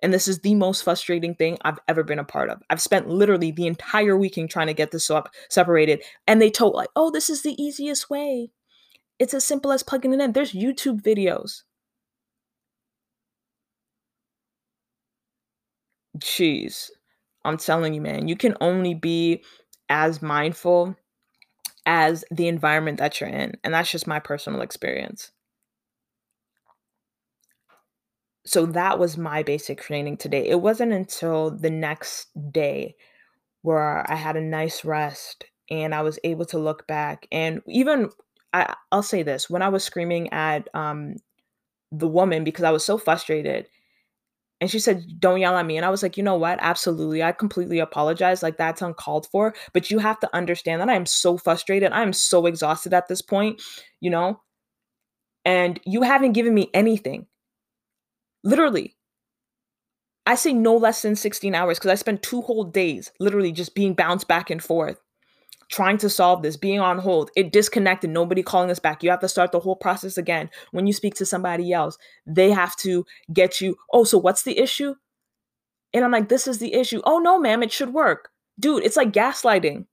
And 0.04 0.14
this 0.14 0.28
is 0.28 0.40
the 0.40 0.54
most 0.54 0.84
frustrating 0.84 1.34
thing 1.34 1.58
I've 1.62 1.80
ever 1.88 2.04
been 2.04 2.20
a 2.20 2.26
part 2.26 2.50
of. 2.50 2.62
I've 2.70 2.82
spent 2.82 3.08
literally 3.08 3.52
the 3.52 3.66
entire 3.66 4.18
weekend 4.18 4.50
trying 4.50 4.68
to 4.68 4.74
get 4.74 4.92
this 4.92 5.10
up 5.10 5.34
separated. 5.50 6.04
And 6.28 6.42
they 6.42 6.52
told 6.52 6.76
like, 6.76 6.90
oh, 6.96 7.10
this 7.10 7.30
is 7.30 7.42
the 7.42 7.60
easiest 7.62 8.10
way. 8.10 8.52
It's 9.18 9.34
as 9.34 9.46
simple 9.46 9.72
as 9.72 9.82
plugging 9.82 10.14
it 10.14 10.20
in. 10.20 10.34
There's 10.34 10.52
YouTube 10.52 11.02
videos. 11.02 11.64
Jeez. 16.18 16.90
I'm 17.46 17.58
telling 17.58 17.94
you, 17.94 18.02
man, 18.02 18.28
you 18.28 18.36
can 18.36 18.56
only 18.62 18.94
be 18.94 19.44
as 19.90 20.22
mindful 20.22 20.96
as 21.86 22.26
the 22.32 22.48
environment 22.48 22.98
that 23.00 23.22
you're 23.22 23.30
in. 23.30 23.54
And 23.64 23.74
that's 23.74 23.92
just 23.92 24.08
my 24.08 24.20
personal 24.20 24.62
experience. 24.62 25.32
So 28.46 28.66
that 28.68 29.00
was 29.00 29.18
my 29.18 29.42
basic 29.44 29.82
training 29.82 30.18
today. 30.18 30.48
It 30.48 30.62
wasn't 30.62 30.92
until 30.92 31.52
the 31.52 31.70
next 31.70 32.28
day 32.52 32.96
where 33.62 34.10
I 34.12 34.16
had 34.16 34.36
a 34.36 34.42
nice 34.42 34.84
rest 34.84 35.46
and 35.70 35.96
I 35.96 36.02
was 36.02 36.20
able 36.24 36.46
to 36.48 36.60
look 36.60 36.86
back 36.86 37.28
and 37.32 37.62
even 37.68 38.10
I, 38.52 38.76
I'll 38.92 39.02
say 39.04 39.24
this 39.24 39.50
when 39.50 39.62
I 39.62 39.70
was 39.70 39.84
screaming 39.84 40.32
at 40.32 40.68
um, 40.76 41.16
the 41.92 42.08
woman 42.08 42.44
because 42.44 42.66
I 42.66 42.72
was 42.72 42.86
so 42.86 42.98
frustrated 42.98 43.68
and 44.60 44.70
she 44.70 44.80
said 44.80 45.04
don't 45.20 45.40
yell 45.40 45.58
at 45.58 45.66
me. 45.66 45.78
And 45.78 45.86
i 45.86 45.90
was 45.90 46.04
like 46.04 46.18
you 46.18 46.24
know 46.24 46.38
what? 46.38 46.60
Absolutely. 46.62 47.24
I 47.24 47.32
completely 47.32 47.80
apologize. 47.80 48.44
Like 48.44 48.58
that's 48.58 48.82
uncalled 48.82 49.28
for 49.32 49.56
but 49.72 49.90
you 49.90 50.00
have 50.00 50.20
to 50.20 50.36
understand 50.36 50.82
that 50.82 50.90
i 50.90 50.96
am 50.96 51.06
so 51.06 51.38
frustrated. 51.38 51.94
I 51.94 52.02
am 52.02 52.14
so 52.14 52.46
exhausted 52.46 52.94
at 52.94 53.08
this 53.08 53.22
point 53.22 53.62
you 54.02 54.10
know 54.10 54.42
and 55.46 55.80
you 55.86 56.02
haven't 56.02 56.34
given 56.34 56.54
me 56.54 56.70
anything 56.74 57.28
Literally. 58.44 58.96
I 60.26 60.36
say 60.36 60.54
no 60.54 60.76
less 60.78 61.02
than 61.02 61.16
16 61.16 61.54
hours 61.54 61.78
because 61.78 61.92
I 61.92 61.96
spent 61.96 62.24
two 62.24 62.42
whole 62.42 62.64
days 62.64 63.12
literally 63.20 63.52
just 63.52 63.76
being 63.76 63.94
bounced 63.94 64.28
back 64.28 64.50
and 64.50 64.64
forth, 64.64 64.98
trying 65.70 65.98
to 65.98 66.10
solve 66.10 66.44
this, 66.44 66.56
being 66.56 66.80
on 66.80 66.98
hold. 67.00 67.30
It 67.36 67.52
disconnected, 67.52 68.10
nobody 68.10 68.42
calling 68.42 68.72
us 68.72 68.80
back. 68.80 69.04
You 69.04 69.10
have 69.10 69.20
to 69.20 69.28
start 69.28 69.52
the 69.52 69.60
whole 69.60 69.76
process 69.76 70.18
again. 70.18 70.50
When 70.72 70.88
you 70.88 70.94
speak 70.94 71.16
to 71.16 71.26
somebody 71.26 71.74
else, 71.74 71.98
they 72.26 72.52
have 72.52 72.76
to 72.78 73.06
get 73.34 73.60
you, 73.60 73.76
oh, 73.92 74.06
so 74.06 74.18
what's 74.18 74.44
the 74.44 74.58
issue? 74.58 74.96
And 75.94 76.06
I'm 76.06 76.12
like, 76.12 76.30
this 76.30 76.48
is 76.48 76.60
the 76.60 76.74
issue. 76.74 77.02
Oh, 77.06 77.20
no, 77.20 77.38
ma'am, 77.38 77.62
it 77.62 77.72
should 77.72 77.94
work. 77.94 78.30
Dude, 78.60 78.84
it's 78.84 78.98
like 78.98 79.12
gaslighting. 79.12 79.86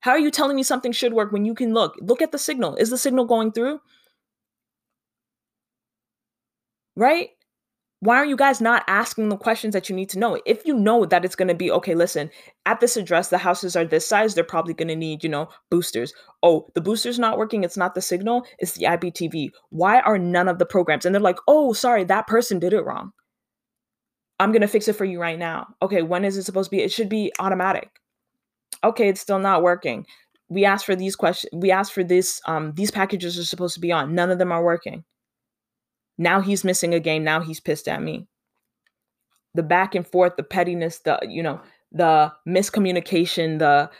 How 0.00 0.12
are 0.12 0.18
you 0.18 0.30
telling 0.30 0.56
me 0.56 0.62
something 0.62 0.92
should 0.92 1.12
work 1.14 1.32
when 1.32 1.44
you 1.44 1.54
can 1.54 1.74
look? 1.74 1.96
Look 2.00 2.22
at 2.22 2.32
the 2.32 2.38
signal. 2.38 2.76
Is 2.76 2.90
the 2.90 2.98
signal 2.98 3.24
going 3.24 3.52
through? 3.52 3.80
Right? 6.96 7.30
Why 8.00 8.16
are 8.16 8.24
you 8.24 8.36
guys 8.36 8.62
not 8.62 8.82
asking 8.88 9.28
the 9.28 9.36
questions 9.36 9.74
that 9.74 9.90
you 9.90 9.94
need 9.94 10.08
to 10.08 10.18
know? 10.18 10.40
If 10.46 10.64
you 10.64 10.74
know 10.74 11.04
that 11.04 11.22
it's 11.22 11.36
going 11.36 11.48
to 11.48 11.54
be, 11.54 11.70
okay, 11.70 11.94
listen, 11.94 12.30
at 12.64 12.80
this 12.80 12.96
address, 12.96 13.28
the 13.28 13.36
houses 13.36 13.76
are 13.76 13.84
this 13.84 14.06
size, 14.06 14.34
they're 14.34 14.42
probably 14.42 14.72
going 14.72 14.88
to 14.88 14.96
need, 14.96 15.22
you 15.22 15.28
know, 15.28 15.48
boosters. 15.70 16.14
Oh, 16.42 16.66
the 16.74 16.80
booster's 16.80 17.18
not 17.18 17.36
working. 17.36 17.62
It's 17.62 17.76
not 17.76 17.94
the 17.94 18.00
signal, 18.00 18.46
it's 18.58 18.72
the 18.72 18.86
IPTV. 18.86 19.50
Why 19.68 20.00
are 20.00 20.18
none 20.18 20.48
of 20.48 20.58
the 20.58 20.64
programs? 20.64 21.04
And 21.04 21.14
they're 21.14 21.20
like, 21.20 21.38
oh, 21.46 21.74
sorry, 21.74 22.04
that 22.04 22.26
person 22.26 22.58
did 22.58 22.72
it 22.72 22.84
wrong. 22.84 23.12
I'm 24.38 24.52
going 24.52 24.62
to 24.62 24.68
fix 24.68 24.88
it 24.88 24.96
for 24.96 25.04
you 25.04 25.20
right 25.20 25.38
now. 25.38 25.66
Okay, 25.82 26.00
when 26.00 26.24
is 26.24 26.38
it 26.38 26.44
supposed 26.44 26.70
to 26.70 26.76
be? 26.76 26.82
It 26.82 26.90
should 26.90 27.10
be 27.10 27.30
automatic. 27.38 27.90
Okay, 28.82 29.10
it's 29.10 29.20
still 29.20 29.38
not 29.38 29.62
working. 29.62 30.06
We 30.48 30.64
asked 30.64 30.86
for 30.86 30.96
these 30.96 31.16
questions. 31.16 31.50
We 31.52 31.70
asked 31.70 31.92
for 31.92 32.02
this. 32.02 32.40
Um, 32.46 32.72
these 32.74 32.90
packages 32.90 33.38
are 33.38 33.44
supposed 33.44 33.74
to 33.74 33.80
be 33.80 33.92
on. 33.92 34.14
None 34.14 34.30
of 34.30 34.38
them 34.38 34.52
are 34.52 34.64
working. 34.64 35.04
Now 36.20 36.42
he's 36.42 36.64
missing 36.64 36.92
a 36.92 37.00
game. 37.00 37.24
Now 37.24 37.40
he's 37.40 37.60
pissed 37.60 37.88
at 37.88 38.02
me. 38.02 38.28
The 39.54 39.62
back 39.62 39.94
and 39.94 40.06
forth, 40.06 40.36
the 40.36 40.42
pettiness, 40.42 40.98
the, 40.98 41.18
you 41.26 41.42
know, 41.42 41.62
the 41.90 42.30
miscommunication, 42.46 43.58
the, 43.58 43.90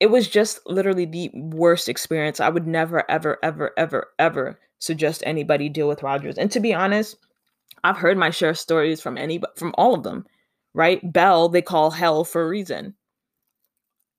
it 0.00 0.06
was 0.06 0.26
just 0.28 0.60
literally 0.64 1.04
the 1.04 1.30
worst 1.34 1.90
experience. 1.90 2.40
I 2.40 2.48
would 2.48 2.66
never, 2.66 3.08
ever, 3.10 3.36
ever, 3.42 3.72
ever, 3.76 4.06
ever 4.18 4.58
suggest 4.78 5.22
anybody 5.26 5.68
deal 5.68 5.86
with 5.86 6.02
Rogers. 6.02 6.38
And 6.38 6.50
to 6.52 6.58
be 6.58 6.72
honest, 6.72 7.18
I've 7.84 7.98
heard 7.98 8.16
my 8.16 8.30
share 8.30 8.50
of 8.50 8.58
stories 8.58 9.02
from 9.02 9.18
any 9.18 9.42
from 9.56 9.74
all 9.76 9.92
of 9.92 10.04
them, 10.04 10.24
right? 10.72 11.00
Bell, 11.12 11.50
they 11.50 11.60
call 11.60 11.90
hell 11.90 12.24
for 12.24 12.42
a 12.42 12.48
reason. 12.48 12.94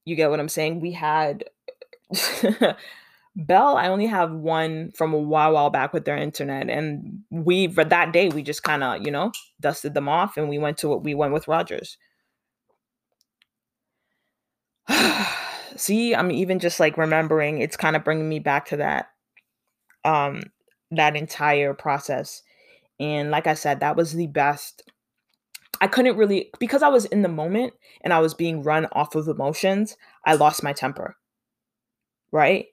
You 0.05 0.15
get 0.15 0.29
what 0.29 0.39
I'm 0.39 0.49
saying? 0.49 0.81
We 0.81 0.91
had 0.91 1.45
Bell, 3.35 3.77
I 3.77 3.87
only 3.87 4.07
have 4.07 4.31
one 4.31 4.91
from 4.91 5.13
a 5.13 5.17
while, 5.17 5.53
while 5.53 5.69
back 5.69 5.93
with 5.93 6.03
their 6.03 6.17
internet, 6.17 6.69
and 6.69 7.21
we 7.29 7.69
for 7.69 7.85
that 7.85 8.11
day 8.11 8.27
we 8.27 8.43
just 8.43 8.63
kind 8.63 8.83
of 8.83 9.05
you 9.05 9.11
know 9.11 9.31
dusted 9.61 9.93
them 9.93 10.09
off, 10.09 10.35
and 10.35 10.49
we 10.49 10.57
went 10.57 10.77
to 10.79 10.89
what 10.89 11.03
we 11.03 11.15
went 11.15 11.31
with 11.33 11.47
Rogers. 11.47 11.97
See, 15.77 16.13
I'm 16.13 16.31
even 16.31 16.59
just 16.59 16.79
like 16.79 16.97
remembering. 16.97 17.61
It's 17.61 17.77
kind 17.77 17.95
of 17.95 18.03
bringing 18.03 18.27
me 18.27 18.39
back 18.39 18.65
to 18.67 18.77
that, 18.77 19.07
um, 20.03 20.43
that 20.91 21.15
entire 21.15 21.73
process, 21.73 22.43
and 22.99 23.31
like 23.31 23.47
I 23.47 23.53
said, 23.53 23.79
that 23.79 23.95
was 23.95 24.13
the 24.13 24.27
best. 24.27 24.83
I 25.79 25.87
couldn't 25.87 26.17
really 26.17 26.51
because 26.59 26.83
I 26.83 26.89
was 26.89 27.05
in 27.05 27.21
the 27.21 27.29
moment 27.29 27.73
and 28.01 28.11
I 28.13 28.19
was 28.19 28.33
being 28.33 28.61
run 28.61 28.87
off 28.91 29.15
of 29.15 29.29
emotions. 29.29 29.95
I 30.25 30.35
lost 30.35 30.63
my 30.63 30.73
temper. 30.73 31.15
Right 32.33 32.67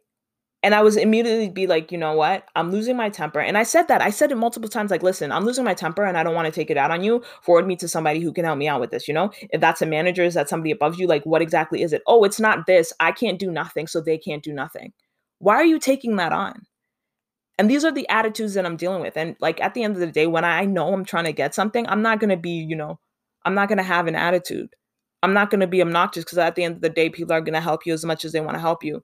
and 0.63 0.75
I 0.75 0.83
was 0.83 0.97
immediately 0.97 1.49
be 1.49 1.69
like, 1.69 1.93
you 1.93 1.99
know 1.99 2.15
what? 2.15 2.45
I'm 2.57 2.73
losing 2.73 2.97
my 2.97 3.11
temper. 3.11 3.39
And 3.39 3.57
I 3.57 3.63
said 3.63 3.87
that. 3.89 4.03
I 4.03 4.11
said 4.11 4.33
it 4.33 4.37
multiple 4.37 4.69
times 4.69 4.91
like, 4.91 5.05
listen, 5.05 5.31
I'm 5.31 5.45
losing 5.45 5.65
my 5.65 5.75
temper 5.75 6.05
and 6.05 6.19
I 6.19 6.25
don't 6.25 6.35
want 6.35 6.47
to 6.47 6.53
take 6.53 6.69
it 6.71 6.77
out 6.77 6.91
on 6.91 7.05
you. 7.05 7.23
Forward 7.43 7.67
me 7.67 7.77
to 7.77 7.87
somebody 7.87 8.19
who 8.21 8.33
can 8.33 8.45
help 8.45 8.59
me 8.59 8.67
out 8.67 8.81
with 8.81 8.91
this, 8.91 9.07
you 9.07 9.15
know? 9.15 9.31
If 9.51 9.61
that's 9.61 9.83
a 9.83 9.87
manager, 9.87 10.25
is 10.25 10.35
that 10.35 10.49
somebody 10.49 10.73
above 10.73 10.99
you? 10.99 11.07
Like, 11.07 11.25
what 11.25 11.43
exactly 11.43 11.83
is 11.83 11.93
it? 11.93 12.03
Oh, 12.09 12.25
it's 12.25 12.41
not 12.41 12.67
this. 12.67 12.93
I 12.99 13.13
can't 13.13 13.39
do 13.39 13.53
nothing, 13.53 13.87
so 13.87 14.01
they 14.01 14.19
can't 14.19 14.43
do 14.43 14.53
nothing. 14.53 14.93
Why 15.39 15.55
are 15.55 15.65
you 15.65 15.79
taking 15.79 16.17
that 16.17 16.33
on? 16.33 16.67
And 17.57 17.71
these 17.71 17.85
are 17.85 17.93
the 17.93 18.09
attitudes 18.09 18.55
that 18.55 18.67
I'm 18.67 18.77
dealing 18.77 19.01
with. 19.01 19.17
And 19.17 19.37
like 19.41 19.61
at 19.61 19.75
the 19.75 19.85
end 19.85 19.95
of 19.95 20.01
the 20.01 20.07
day, 20.09 20.27
when 20.27 20.45
I 20.45 20.65
know 20.65 20.93
I'm 20.93 21.05
trying 21.05 21.25
to 21.25 21.33
get 21.33 21.55
something, 21.55 21.87
I'm 21.89 22.03
not 22.03 22.19
going 22.19 22.31
to 22.31 22.37
be, 22.37 22.51
you 22.51 22.75
know, 22.75 22.99
I'm 23.45 23.55
not 23.55 23.69
going 23.69 23.79
to 23.79 23.85
have 23.85 24.09
an 24.09 24.17
attitude. 24.17 24.71
I'm 25.23 25.35
not 25.35 25.51
going 25.51 25.61
to 25.61 25.67
be 25.67 25.83
obnoxious 25.83 26.25
because 26.25 26.39
at 26.39 26.55
the 26.55 26.65
end 26.65 26.77
of 26.77 26.81
the 26.81 26.89
day, 26.89 27.11
people 27.11 27.33
are 27.33 27.41
going 27.41 27.55
to 27.55 27.61
help 27.61 27.87
you 27.87 27.93
as 27.93 28.05
much 28.05 28.25
as 28.25 28.33
they 28.33 28.41
want 28.41 28.55
to 28.55 28.61
help 28.61 28.85
you. 28.85 29.03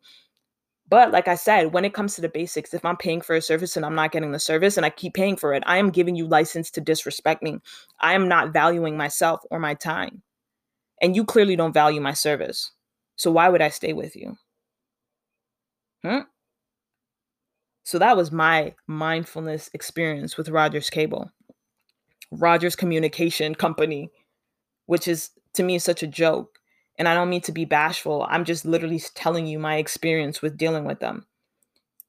But 0.88 1.12
like 1.12 1.29
I 1.29 1.35
said, 1.35 1.73
when 1.73 1.85
it 1.85 1.94
comes 1.94 2.14
to 2.14 2.20
the 2.20 2.29
basics, 2.29 2.75
if 2.75 2.85
I'm 2.85 2.97
paying 2.97 3.20
for 3.20 3.35
a 3.35 3.40
service 3.40 3.77
and 3.77 3.87
I'm 3.87 3.94
not 3.94 4.12
getting 4.12 4.33
the 4.33 4.38
service 4.38 4.77
and 4.77 4.85
I 4.85 4.90
keep 4.90 5.14
paying 5.14 5.37
for 5.37 5.55
it, 5.55 5.62
I 5.66 5.79
am 5.79 5.90
giving 5.90 6.14
you 6.14 6.27
license 6.27 6.70
to 6.73 6.81
disrespect 6.81 7.42
me. 7.42 7.59
I 8.01 8.14
am 8.14 8.29
not 8.29 8.53
valuing 8.53 8.97
myself 8.97 9.40
or 9.51 9.59
my 9.59 9.75
time. 9.75 10.23
And 11.01 11.16
you 11.16 11.25
clearly 11.25 11.57
don't 11.57 11.73
value 11.73 12.01
my 12.01 12.12
service. 12.12 12.70
So 13.16 13.31
why 13.31 13.49
would 13.49 13.62
I 13.62 13.70
stay 13.70 13.92
with 13.92 14.14
you? 14.14 14.37
Hmm? 16.03 16.20
So 17.85 17.99
that 17.99 18.16
was 18.16 18.33
my 18.33 18.75
mindfulness 18.87 19.70
experience 19.73 20.37
with 20.37 20.49
Rogers 20.49 20.90
Cable. 20.90 21.31
Rogers 22.31 22.77
Communication 22.77 23.55
Company, 23.55 24.11
which 24.87 25.09
is 25.09 25.31
to 25.55 25.62
me 25.62 25.79
such 25.79 26.03
a 26.03 26.07
joke. 26.07 26.59
And 26.98 27.09
I 27.09 27.14
don't 27.14 27.30
mean 27.30 27.40
to 27.42 27.52
be 27.52 27.64
bashful. 27.64 28.26
I'm 28.28 28.44
just 28.44 28.64
literally 28.64 29.00
telling 29.14 29.46
you 29.46 29.59
my 29.59 29.76
experience 29.76 30.40
with 30.40 30.57
dealing 30.57 30.85
with 30.85 31.00
them 31.00 31.26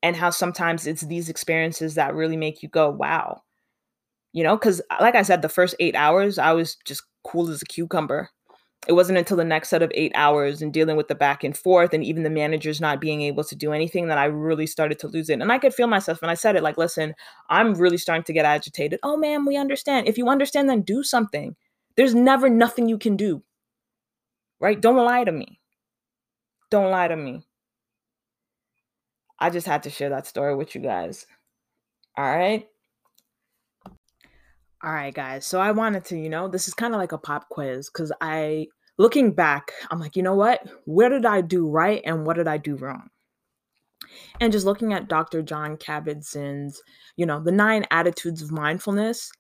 and 0.03 0.15
how 0.15 0.29
sometimes 0.29 0.85
it's 0.85 1.01
these 1.01 1.29
experiences 1.29 1.95
that 1.95 2.13
really 2.13 2.37
make 2.37 2.61
you 2.61 2.69
go, 2.69 2.89
wow. 2.89 3.41
You 4.31 4.43
know, 4.43 4.55
because 4.55 4.81
uh, 4.91 4.97
like 5.01 5.15
I 5.15 5.23
said, 5.23 5.41
the 5.41 5.49
first 5.49 5.75
eight 5.79 5.95
hours, 5.95 6.37
I 6.37 6.51
was 6.51 6.75
just 6.85 7.03
cool 7.23 7.49
as 7.49 7.61
a 7.61 7.65
cucumber 7.65 8.29
it 8.87 8.93
wasn't 8.93 9.17
until 9.17 9.37
the 9.37 9.43
next 9.43 9.69
set 9.69 9.81
of 9.81 9.91
eight 9.95 10.11
hours 10.15 10.61
and 10.61 10.71
dealing 10.71 10.95
with 10.95 11.07
the 11.07 11.15
back 11.15 11.43
and 11.43 11.57
forth 11.57 11.93
and 11.93 12.03
even 12.03 12.23
the 12.23 12.29
managers 12.29 12.79
not 12.79 13.01
being 13.01 13.21
able 13.21 13.43
to 13.43 13.55
do 13.55 13.73
anything 13.73 14.07
that 14.07 14.17
I 14.17 14.25
really 14.25 14.67
started 14.67 14.99
to 14.99 15.07
lose 15.07 15.29
it. 15.29 15.41
And 15.41 15.51
I 15.51 15.57
could 15.57 15.73
feel 15.73 15.87
myself 15.87 16.21
when 16.21 16.29
I 16.29 16.35
said 16.35 16.55
it 16.55 16.63
like, 16.63 16.77
listen, 16.77 17.15
I'm 17.49 17.73
really 17.73 17.97
starting 17.97 18.23
to 18.23 18.33
get 18.33 18.45
agitated. 18.45 18.99
Oh, 19.01 19.17
man, 19.17 19.45
we 19.45 19.57
understand. 19.57 20.07
If 20.07 20.17
you 20.17 20.29
understand, 20.29 20.69
then 20.69 20.81
do 20.81 21.03
something. 21.03 21.55
There's 21.95 22.13
never 22.13 22.49
nothing 22.49 22.87
you 22.87 22.97
can 22.97 23.15
do. 23.15 23.41
Right? 24.59 24.79
Don't 24.79 24.95
lie 24.95 25.23
to 25.23 25.31
me. 25.31 25.59
Don't 26.71 26.91
lie 26.91 27.07
to 27.07 27.15
me. 27.15 27.45
I 29.39 29.49
just 29.49 29.67
had 29.67 29.83
to 29.83 29.89
share 29.89 30.09
that 30.09 30.27
story 30.27 30.55
with 30.55 30.75
you 30.75 30.81
guys. 30.81 31.25
All 32.17 32.25
right. 32.25 32.67
All 34.83 34.93
right, 34.93 35.13
guys. 35.13 35.45
So 35.45 35.59
I 35.59 35.71
wanted 35.71 36.05
to, 36.05 36.17
you 36.17 36.29
know, 36.29 36.47
this 36.47 36.67
is 36.67 36.73
kind 36.73 36.93
of 36.93 36.99
like 36.99 37.11
a 37.11 37.17
pop 37.17 37.49
quiz 37.49 37.89
because 37.89 38.11
I, 38.21 38.67
looking 38.97 39.33
back, 39.33 39.71
I'm 39.91 39.99
like, 39.99 40.15
you 40.15 40.23
know 40.23 40.35
what? 40.35 40.61
Where 40.85 41.09
did 41.09 41.25
I 41.25 41.41
do 41.41 41.67
right 41.67 42.01
and 42.05 42.25
what 42.25 42.37
did 42.37 42.47
I 42.47 42.57
do 42.57 42.75
wrong? 42.75 43.09
And 44.39 44.53
just 44.53 44.65
looking 44.65 44.93
at 44.93 45.09
Dr. 45.09 45.41
Jon 45.41 45.75
Kabat-Zinn's, 45.77 46.81
you 47.17 47.25
know, 47.25 47.41
the 47.41 47.51
nine 47.51 47.85
attitudes 47.91 48.41
of 48.41 48.51
mindfulness, 48.51 49.31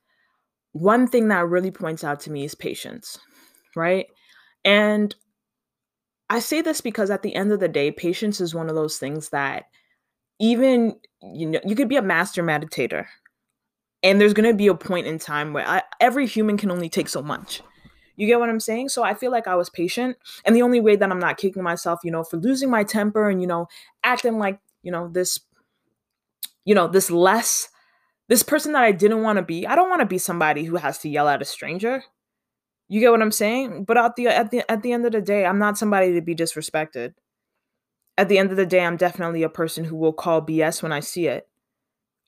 one 0.71 1.07
thing 1.07 1.27
that 1.29 1.47
really 1.47 1.71
points 1.71 2.03
out 2.03 2.19
to 2.21 2.31
me 2.31 2.43
is 2.43 2.55
patience, 2.55 3.17
right? 3.75 4.07
And 4.65 5.15
I 6.29 6.39
say 6.39 6.61
this 6.61 6.81
because 6.81 7.09
at 7.09 7.21
the 7.21 7.35
end 7.35 7.53
of 7.53 7.59
the 7.59 7.67
day, 7.67 7.91
patience 7.91 8.41
is 8.41 8.55
one 8.55 8.67
of 8.67 8.75
those 8.75 8.97
things 8.97 9.29
that 9.29 9.65
even, 10.39 10.95
you 11.21 11.47
know, 11.47 11.59
you 11.63 11.75
could 11.75 11.87
be 11.87 11.95
a 11.95 12.01
master 12.01 12.43
meditator, 12.43 13.05
and 14.03 14.19
there's 14.19 14.33
going 14.33 14.49
to 14.49 14.55
be 14.55 14.67
a 14.67 14.75
point 14.75 15.07
in 15.07 15.19
time 15.19 15.53
where 15.53 15.67
I, 15.67 15.83
every 16.01 16.27
human 16.27 16.57
can 16.57 16.71
only 16.71 16.89
take 16.89 17.07
so 17.07 17.21
much. 17.21 17.61
You 18.17 18.27
get 18.27 18.39
what 18.39 18.49
i'm 18.49 18.59
saying? 18.59 18.89
So 18.89 19.03
i 19.03 19.13
feel 19.13 19.31
like 19.31 19.47
i 19.47 19.55
was 19.55 19.69
patient 19.69 20.17
and 20.45 20.55
the 20.55 20.61
only 20.61 20.79
way 20.79 20.95
that 20.95 21.11
i'm 21.11 21.19
not 21.19 21.37
kicking 21.37 21.63
myself 21.63 21.99
you 22.03 22.11
know 22.11 22.23
for 22.23 22.37
losing 22.37 22.69
my 22.69 22.83
temper 22.83 23.29
and 23.29 23.41
you 23.41 23.47
know 23.47 23.67
acting 24.03 24.37
like 24.37 24.59
you 24.83 24.91
know 24.91 25.09
this 25.09 25.39
you 26.63 26.73
know 26.73 26.87
this 26.87 27.11
less 27.11 27.67
this 28.29 28.43
person 28.43 28.71
that 28.71 28.83
i 28.83 28.91
didn't 28.91 29.21
want 29.21 29.37
to 29.37 29.43
be 29.43 29.67
i 29.67 29.75
don't 29.75 29.89
want 29.89 29.99
to 29.99 30.05
be 30.05 30.17
somebody 30.17 30.63
who 30.63 30.77
has 30.77 30.97
to 30.99 31.09
yell 31.09 31.27
at 31.27 31.41
a 31.41 31.45
stranger 31.45 32.03
you 32.87 32.99
get 32.99 33.11
what 33.11 33.21
i'm 33.21 33.31
saying 33.31 33.83
but 33.83 33.97
at 33.97 34.15
the 34.15 34.27
at 34.27 34.51
the 34.51 34.71
at 34.71 34.81
the 34.83 34.91
end 34.91 35.05
of 35.05 35.11
the 35.11 35.21
day 35.21 35.45
i'm 35.45 35.59
not 35.59 35.77
somebody 35.77 36.13
to 36.13 36.21
be 36.21 36.35
disrespected 36.35 37.13
at 38.17 38.29
the 38.29 38.37
end 38.37 38.51
of 38.51 38.57
the 38.57 38.65
day 38.65 38.81
i'm 38.81 38.97
definitely 38.97 39.43
a 39.43 39.49
person 39.49 39.83
who 39.83 39.95
will 39.95 40.13
call 40.13 40.41
bs 40.41 40.83
when 40.83 40.91
i 40.91 40.99
see 40.99 41.27
it 41.27 41.47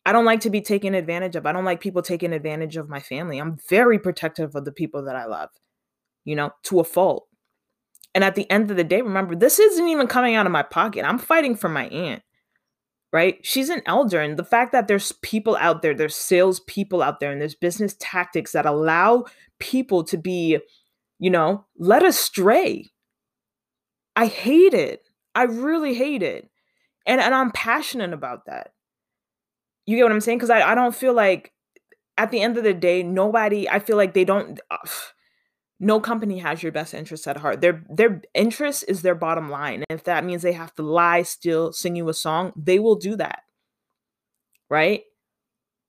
I 0.07 0.13
don't 0.13 0.23
like 0.23 0.39
to 0.41 0.49
be 0.49 0.61
taken 0.61 0.95
advantage 0.95 1.35
of. 1.35 1.45
I 1.45 1.51
don't 1.51 1.65
like 1.65 1.81
people 1.81 2.01
taking 2.01 2.31
advantage 2.31 2.77
of 2.77 2.87
my 2.87 3.01
family. 3.01 3.39
I'm 3.39 3.57
very 3.69 3.99
protective 3.99 4.55
of 4.55 4.63
the 4.63 4.71
people 4.71 5.03
that 5.03 5.17
I 5.17 5.25
love, 5.25 5.49
you 6.23 6.33
know, 6.33 6.51
to 6.63 6.79
a 6.79 6.85
fault. 6.85 7.27
And 8.15 8.23
at 8.23 8.35
the 8.35 8.49
end 8.49 8.71
of 8.71 8.77
the 8.77 8.85
day, 8.85 9.01
remember, 9.01 9.35
this 9.35 9.59
isn't 9.59 9.89
even 9.89 10.07
coming 10.07 10.33
out 10.33 10.45
of 10.45 10.51
my 10.53 10.63
pocket. 10.63 11.03
I'm 11.03 11.19
fighting 11.19 11.57
for 11.57 11.67
my 11.67 11.89
aunt, 11.89 12.23
right? 13.13 13.39
She's 13.43 13.69
an 13.69 13.81
elder. 13.85 14.21
And 14.21 14.37
the 14.37 14.43
fact 14.43 14.71
that 14.71 14.87
there's 14.87 15.11
people 15.21 15.55
out 15.57 15.81
there, 15.81 15.93
there's 15.93 16.15
sales 16.15 16.59
people 16.61 17.01
out 17.01 17.19
there, 17.19 17.31
and 17.31 17.41
there's 17.41 17.55
business 17.55 17.95
tactics 17.99 18.51
that 18.51 18.65
allow 18.65 19.25
people 19.59 20.03
to 20.05 20.17
be, 20.17 20.59
you 21.19 21.29
know, 21.29 21.65
led 21.77 22.03
astray. 22.03 22.91
I 24.15 24.27
hate 24.27 24.73
it. 24.73 25.03
I 25.35 25.43
really 25.43 25.93
hate 25.93 26.23
it. 26.23 26.49
And, 27.05 27.21
and 27.21 27.33
I'm 27.33 27.51
passionate 27.51 28.13
about 28.13 28.45
that. 28.47 28.73
You 29.85 29.95
get 29.95 30.03
what 30.03 30.11
I'm 30.11 30.21
saying? 30.21 30.39
Because 30.39 30.49
I, 30.49 30.61
I 30.61 30.75
don't 30.75 30.95
feel 30.95 31.13
like 31.13 31.53
at 32.17 32.31
the 32.31 32.41
end 32.41 32.57
of 32.57 32.63
the 32.63 32.73
day, 32.73 33.03
nobody, 33.03 33.69
I 33.69 33.79
feel 33.79 33.95
like 33.95 34.13
they 34.13 34.25
don't, 34.25 34.59
uh, 34.69 34.77
no 35.79 35.99
company 35.99 36.39
has 36.39 36.63
your 36.63 36.71
best 36.71 36.93
interest 36.93 37.27
at 37.27 37.37
heart. 37.37 37.61
Their 37.61 37.83
their 37.89 38.21
interest 38.33 38.85
is 38.87 39.01
their 39.01 39.15
bottom 39.15 39.49
line. 39.49 39.83
And 39.89 39.99
if 39.99 40.05
that 40.05 40.25
means 40.25 40.41
they 40.41 40.53
have 40.53 40.73
to 40.75 40.83
lie, 40.83 41.21
steal, 41.21 41.71
sing 41.71 41.95
you 41.95 42.09
a 42.09 42.13
song, 42.13 42.51
they 42.55 42.79
will 42.79 42.95
do 42.95 43.15
that. 43.17 43.43
Right? 44.69 45.03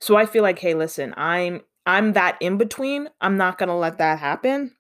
So 0.01 0.17
I 0.17 0.27
feel 0.27 0.43
like, 0.43 0.59
hey, 0.59 0.75
listen, 0.75 1.15
I'm 1.17 1.63
I'm 1.87 2.13
that 2.13 2.37
in 2.41 2.59
between. 2.59 3.09
I'm 3.21 3.37
not 3.37 3.59
gonna 3.59 3.79
let 3.79 3.99
that 3.99 4.19
happen. 4.19 4.73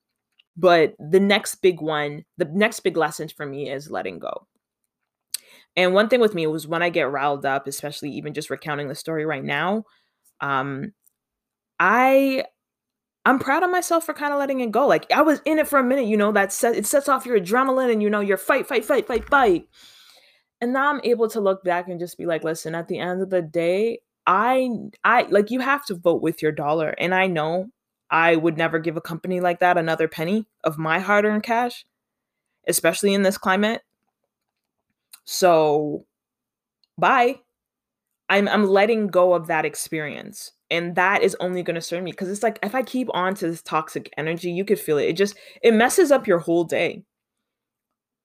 But 0.56 0.94
the 0.98 1.20
next 1.20 1.56
big 1.56 1.80
one, 1.80 2.24
the 2.36 2.46
next 2.46 2.80
big 2.80 2.96
lesson 2.96 3.28
for 3.28 3.46
me 3.46 3.70
is 3.70 3.90
letting 3.90 4.18
go. 4.18 4.46
And 5.76 5.94
one 5.94 6.08
thing 6.08 6.20
with 6.20 6.34
me 6.34 6.46
was 6.48 6.66
when 6.66 6.82
I 6.82 6.90
get 6.90 7.10
riled 7.10 7.46
up, 7.46 7.68
especially 7.68 8.10
even 8.10 8.34
just 8.34 8.50
recounting 8.50 8.88
the 8.88 8.96
story 8.96 9.24
right 9.24 9.44
now, 9.44 9.84
um, 10.40 10.92
I 11.78 12.44
I'm 13.28 13.38
proud 13.38 13.62
of 13.62 13.70
myself 13.70 14.06
for 14.06 14.14
kind 14.14 14.32
of 14.32 14.38
letting 14.38 14.60
it 14.60 14.72
go. 14.72 14.86
Like 14.86 15.10
I 15.12 15.20
was 15.20 15.42
in 15.44 15.58
it 15.58 15.68
for 15.68 15.78
a 15.78 15.84
minute, 15.84 16.06
you 16.06 16.16
know, 16.16 16.32
that 16.32 16.50
set, 16.50 16.74
it 16.74 16.86
sets 16.86 17.10
off 17.10 17.26
your 17.26 17.38
adrenaline 17.38 17.92
and 17.92 18.02
you 18.02 18.08
know, 18.08 18.20
your 18.20 18.38
fight, 18.38 18.66
fight, 18.66 18.86
fight, 18.86 19.06
fight, 19.06 19.28
fight. 19.28 19.68
And 20.62 20.72
now 20.72 20.88
I'm 20.90 21.02
able 21.04 21.28
to 21.28 21.40
look 21.40 21.62
back 21.62 21.88
and 21.88 22.00
just 22.00 22.16
be 22.16 22.24
like, 22.24 22.42
listen, 22.42 22.74
at 22.74 22.88
the 22.88 22.98
end 22.98 23.20
of 23.20 23.28
the 23.28 23.42
day, 23.42 24.00
I 24.26 24.70
I 25.04 25.24
like 25.24 25.50
you 25.50 25.60
have 25.60 25.84
to 25.86 25.94
vote 25.94 26.22
with 26.22 26.40
your 26.40 26.52
dollar. 26.52 26.94
And 26.98 27.14
I 27.14 27.26
know 27.26 27.68
I 28.10 28.34
would 28.34 28.56
never 28.56 28.78
give 28.78 28.96
a 28.96 29.02
company 29.02 29.40
like 29.40 29.60
that 29.60 29.76
another 29.76 30.08
penny 30.08 30.46
of 30.64 30.78
my 30.78 30.98
hard-earned 30.98 31.42
cash, 31.42 31.84
especially 32.66 33.12
in 33.12 33.24
this 33.24 33.36
climate. 33.36 33.82
So 35.24 36.06
bye. 36.96 37.40
I'm 38.30 38.48
I'm 38.48 38.66
letting 38.66 39.08
go 39.08 39.34
of 39.34 39.48
that 39.48 39.66
experience. 39.66 40.52
And 40.70 40.94
that 40.96 41.22
is 41.22 41.36
only 41.40 41.62
going 41.62 41.76
to 41.76 41.80
serve 41.80 42.02
me 42.04 42.10
because 42.10 42.28
it's 42.28 42.42
like 42.42 42.58
if 42.62 42.74
I 42.74 42.82
keep 42.82 43.08
on 43.14 43.34
to 43.36 43.48
this 43.48 43.62
toxic 43.62 44.12
energy, 44.18 44.50
you 44.50 44.64
could 44.64 44.78
feel 44.78 44.98
it. 44.98 45.08
It 45.08 45.14
just 45.14 45.36
it 45.62 45.72
messes 45.72 46.12
up 46.12 46.26
your 46.26 46.38
whole 46.38 46.64
day. 46.64 47.04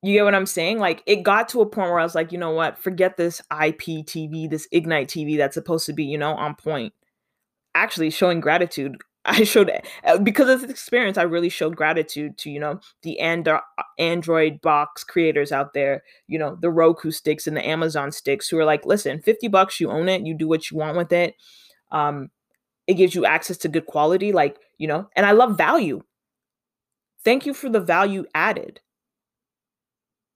You 0.02 0.14
get 0.14 0.26
what 0.26 0.36
I'm 0.36 0.46
saying? 0.46 0.80
Like 0.80 1.02
it 1.06 1.24
got 1.24 1.48
to 1.50 1.62
a 1.62 1.66
point 1.66 1.90
where 1.90 2.00
I 2.00 2.04
was 2.04 2.16
like, 2.16 2.34
you 2.34 2.38
know 2.38 2.52
what? 2.52 2.78
Forget 2.78 3.16
this 3.16 3.42
IPTV, 3.52 4.50
this 4.50 4.68
Ignite 4.74 5.08
TV 5.08 5.38
that's 5.38 5.54
supposed 5.54 5.86
to 5.86 5.94
be, 5.94 6.04
you 6.04 6.18
know, 6.18 6.34
on 6.34 6.56
point. 6.56 6.94
Actually 7.76 8.10
showing 8.10 8.42
gratitude 8.42 8.98
I 9.26 9.44
showed 9.46 9.72
uh, 10.04 10.18
because 10.18 10.50
of 10.50 10.62
this 10.62 10.70
experience, 10.70 11.18
I 11.18 11.24
really 11.24 11.48
showed 11.48 11.78
gratitude 11.78 12.38
to 12.40 12.50
you 12.50 12.60
know 12.60 12.82
the 13.04 13.20
and- 13.20 13.48
Android 13.98 14.60
box 14.62 15.04
creators 15.06 15.54
out 15.54 15.74
there, 15.74 16.04
you 16.28 16.38
know 16.38 16.58
the 16.60 16.70
Roku 16.70 17.10
sticks 17.12 17.48
and 17.48 17.56
the 17.56 17.66
Amazon 17.66 18.12
sticks 18.12 18.50
who 18.50 18.60
are 18.60 18.66
like, 18.66 18.86
listen, 18.86 19.22
fifty 19.22 19.48
bucks, 19.48 19.80
you 19.80 19.90
own 19.90 20.10
it, 20.10 20.26
you 20.26 20.34
do 20.34 20.48
what 20.48 20.70
you 20.70 20.78
want 20.78 20.98
with 20.98 21.14
it. 21.14 21.36
Um, 21.94 22.30
it 22.88 22.96
gives 22.96 23.16
you 23.16 23.26
access 23.26 23.58
to 23.60 23.70
good 23.70 23.86
quality, 23.86 24.34
like 24.34 24.58
you 24.78 24.88
know, 24.88 25.08
and 25.16 25.26
I 25.26 25.32
love 25.32 25.58
value. 25.58 26.04
Thank 27.24 27.46
you 27.46 27.54
for 27.54 27.70
the 27.70 27.80
value 27.80 28.26
added. 28.36 28.82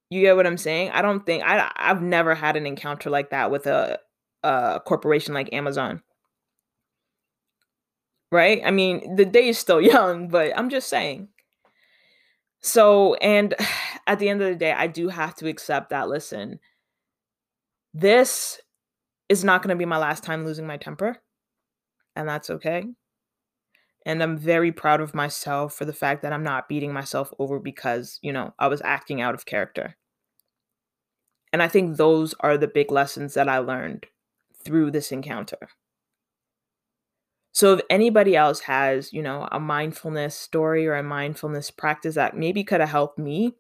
You 0.10 0.22
get 0.22 0.38
what 0.38 0.48
I'm 0.48 0.58
saying? 0.58 0.92
I 0.92 1.02
don't 1.02 1.26
think 1.26 1.44
I 1.44 1.70
I've 1.76 2.02
never 2.02 2.34
had 2.34 2.56
an 2.56 2.66
encounter 2.66 3.10
like 3.10 3.32
that 3.32 3.52
with 3.52 3.68
a 3.68 4.00
a 4.44 4.80
corporation 4.86 5.34
like 5.34 5.52
Amazon 5.52 6.02
right? 8.32 8.62
I 8.66 8.72
mean, 8.72 9.16
the 9.16 9.26
day 9.26 9.48
is 9.50 9.58
still 9.58 9.82
young, 9.96 10.28
but 10.28 10.58
I'm 10.58 10.70
just 10.70 10.90
saying. 10.90 11.30
So, 12.62 13.16
and 13.16 13.54
at 14.08 14.20
the 14.20 14.30
end 14.30 14.42
of 14.42 14.50
the 14.50 14.56
day, 14.56 14.72
I 14.72 14.88
do 14.88 15.10
have 15.10 15.36
to 15.36 15.48
accept 15.48 15.90
that 15.90 16.10
listen, 16.10 16.60
this 17.94 18.62
is 19.30 19.44
not 19.44 19.62
going 19.62 19.76
to 19.76 19.80
be 19.80 19.86
my 19.86 19.98
last 19.98 20.24
time 20.24 20.46
losing 20.46 20.68
my 20.68 20.78
temper, 20.78 21.18
and 22.18 22.28
that's 22.28 22.50
okay. 22.50 22.84
And 24.06 24.24
I'm 24.24 24.38
very 24.38 24.72
proud 24.72 25.02
of 25.02 25.14
myself 25.14 25.74
for 25.74 25.86
the 25.86 25.94
fact 25.94 26.24
that 26.24 26.34
I'm 26.34 26.44
not 26.44 26.68
beating 26.68 26.92
myself 26.92 27.32
over 27.40 27.60
because, 27.60 28.20
you 28.22 28.34
know, 28.34 28.54
I 28.58 28.68
was 28.68 28.82
acting 28.84 29.22
out 29.22 29.36
of 29.36 29.46
character. 29.46 29.98
And 31.54 31.62
I 31.62 31.68
think 31.68 31.98
those 31.98 32.34
are 32.40 32.58
the 32.58 32.68
big 32.68 32.92
lessons 32.92 33.36
that 33.36 33.48
I 33.48 33.60
learned 33.60 34.08
through 34.64 34.92
this 34.92 35.12
encounter. 35.12 35.70
So 37.52 37.74
if 37.74 37.82
anybody 37.90 38.36
else 38.36 38.62
has, 38.62 39.12
you 39.14 39.22
know, 39.22 39.48
a 39.52 39.60
mindfulness 39.60 40.36
story 40.36 40.88
or 40.88 40.96
a 40.96 41.04
mindfulness 41.04 41.70
practice 41.72 42.16
that 42.16 42.38
maybe 42.38 42.64
could 42.64 42.80
have 42.80 42.90
helped 42.90 43.20
me 43.20 43.56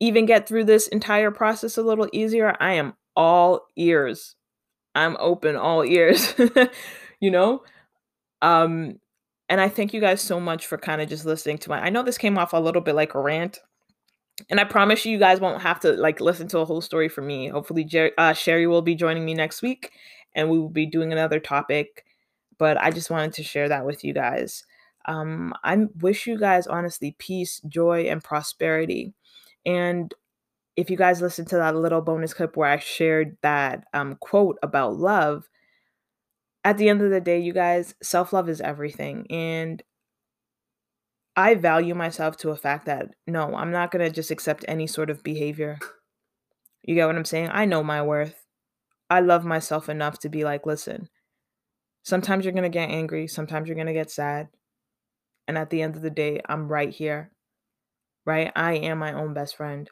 even 0.00 0.26
get 0.26 0.46
through 0.46 0.64
this 0.64 0.88
entire 0.88 1.30
process 1.30 1.76
a 1.76 1.82
little 1.82 2.08
easier, 2.12 2.54
I 2.60 2.74
am 2.74 2.94
all 3.16 3.66
ears. 3.76 4.36
I'm 4.94 5.16
open 5.18 5.56
all 5.56 5.84
ears. 5.84 6.34
you 7.20 7.30
know? 7.30 7.62
Um 8.42 9.00
and 9.48 9.60
I 9.60 9.68
thank 9.68 9.94
you 9.94 10.00
guys 10.00 10.20
so 10.20 10.40
much 10.40 10.66
for 10.66 10.76
kind 10.76 11.00
of 11.00 11.08
just 11.08 11.24
listening 11.24 11.58
to 11.58 11.70
my 11.70 11.80
I 11.80 11.90
know 11.90 12.02
this 12.02 12.18
came 12.18 12.38
off 12.38 12.52
a 12.52 12.60
little 12.60 12.82
bit 12.82 12.94
like 12.94 13.14
a 13.14 13.20
rant. 13.20 13.60
And 14.50 14.60
I 14.60 14.64
promise 14.64 15.04
you, 15.06 15.12
you 15.12 15.18
guys 15.18 15.40
won't 15.40 15.62
have 15.62 15.80
to 15.80 15.92
like 15.92 16.20
listen 16.20 16.46
to 16.48 16.58
a 16.58 16.64
whole 16.66 16.82
story 16.82 17.08
from 17.08 17.26
me. 17.26 17.48
Hopefully, 17.48 17.84
Jer- 17.84 18.12
uh, 18.18 18.34
Sherry 18.34 18.66
will 18.66 18.82
be 18.82 18.94
joining 18.94 19.24
me 19.24 19.32
next 19.32 19.62
week, 19.62 19.92
and 20.34 20.50
we 20.50 20.58
will 20.58 20.68
be 20.68 20.84
doing 20.84 21.10
another 21.10 21.40
topic 21.40 22.04
but 22.58 22.80
I 22.80 22.90
just 22.90 23.10
wanted 23.10 23.34
to 23.34 23.42
share 23.42 23.68
that 23.68 23.84
with 23.84 24.04
you 24.04 24.12
guys. 24.12 24.64
Um, 25.06 25.54
I 25.62 25.86
wish 26.00 26.26
you 26.26 26.38
guys 26.38 26.66
honestly 26.66 27.14
peace, 27.18 27.60
joy, 27.68 28.02
and 28.08 28.22
prosperity. 28.22 29.14
And 29.64 30.12
if 30.76 30.90
you 30.90 30.96
guys 30.96 31.20
listen 31.20 31.44
to 31.46 31.56
that 31.56 31.76
little 31.76 32.00
bonus 32.00 32.34
clip 32.34 32.56
where 32.56 32.70
I 32.70 32.78
shared 32.78 33.36
that 33.42 33.84
um, 33.94 34.16
quote 34.20 34.58
about 34.62 34.96
love, 34.96 35.48
at 36.66 36.78
the 36.78 36.88
end 36.88 37.00
of 37.00 37.12
the 37.12 37.20
day, 37.20 37.38
you 37.38 37.52
guys, 37.52 37.94
self 38.02 38.32
love 38.32 38.48
is 38.48 38.60
everything. 38.60 39.24
And 39.30 39.80
I 41.36 41.54
value 41.54 41.94
myself 41.94 42.36
to 42.38 42.50
a 42.50 42.56
fact 42.56 42.86
that 42.86 43.06
no, 43.24 43.54
I'm 43.54 43.70
not 43.70 43.92
going 43.92 44.04
to 44.04 44.10
just 44.10 44.32
accept 44.32 44.64
any 44.66 44.88
sort 44.88 45.08
of 45.08 45.22
behavior. 45.22 45.78
You 46.82 46.96
get 46.96 47.06
what 47.06 47.14
I'm 47.14 47.24
saying? 47.24 47.50
I 47.52 47.66
know 47.66 47.84
my 47.84 48.02
worth. 48.02 48.44
I 49.08 49.20
love 49.20 49.44
myself 49.44 49.88
enough 49.88 50.18
to 50.20 50.28
be 50.28 50.42
like, 50.42 50.66
listen, 50.66 51.08
sometimes 52.02 52.44
you're 52.44 52.52
going 52.52 52.64
to 52.64 52.68
get 52.68 52.90
angry, 52.90 53.28
sometimes 53.28 53.68
you're 53.68 53.76
going 53.76 53.86
to 53.86 53.92
get 53.92 54.10
sad. 54.10 54.48
And 55.46 55.56
at 55.56 55.70
the 55.70 55.82
end 55.82 55.94
of 55.94 56.02
the 56.02 56.10
day, 56.10 56.40
I'm 56.48 56.66
right 56.66 56.90
here, 56.90 57.30
right? 58.24 58.50
I 58.56 58.74
am 58.74 58.98
my 58.98 59.12
own 59.12 59.34
best 59.34 59.56
friend. 59.56 59.88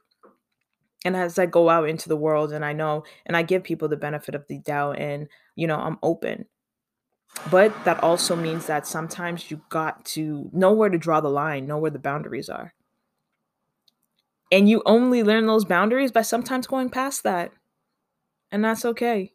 And 1.04 1.14
as 1.14 1.38
I 1.38 1.46
go 1.46 1.68
out 1.68 1.88
into 1.88 2.08
the 2.08 2.16
world 2.16 2.52
and 2.52 2.64
I 2.64 2.72
know, 2.72 3.04
and 3.26 3.36
I 3.36 3.42
give 3.42 3.62
people 3.62 3.86
the 3.86 3.96
benefit 3.96 4.34
of 4.34 4.44
the 4.48 4.58
doubt, 4.58 4.98
and, 4.98 5.28
you 5.54 5.68
know, 5.68 5.76
I'm 5.76 5.98
open. 6.02 6.46
But 7.50 7.84
that 7.84 8.02
also 8.02 8.36
means 8.36 8.66
that 8.66 8.86
sometimes 8.86 9.50
you 9.50 9.60
got 9.68 10.04
to 10.06 10.48
know 10.52 10.72
where 10.72 10.88
to 10.88 10.98
draw 10.98 11.20
the 11.20 11.28
line, 11.28 11.66
know 11.66 11.78
where 11.78 11.90
the 11.90 11.98
boundaries 11.98 12.48
are. 12.48 12.74
And 14.50 14.68
you 14.68 14.82
only 14.86 15.22
learn 15.22 15.46
those 15.46 15.64
boundaries 15.64 16.12
by 16.12 16.22
sometimes 16.22 16.66
going 16.66 16.90
past 16.90 17.22
that. 17.24 17.52
And 18.50 18.64
that's 18.64 18.84
okay. 18.84 19.32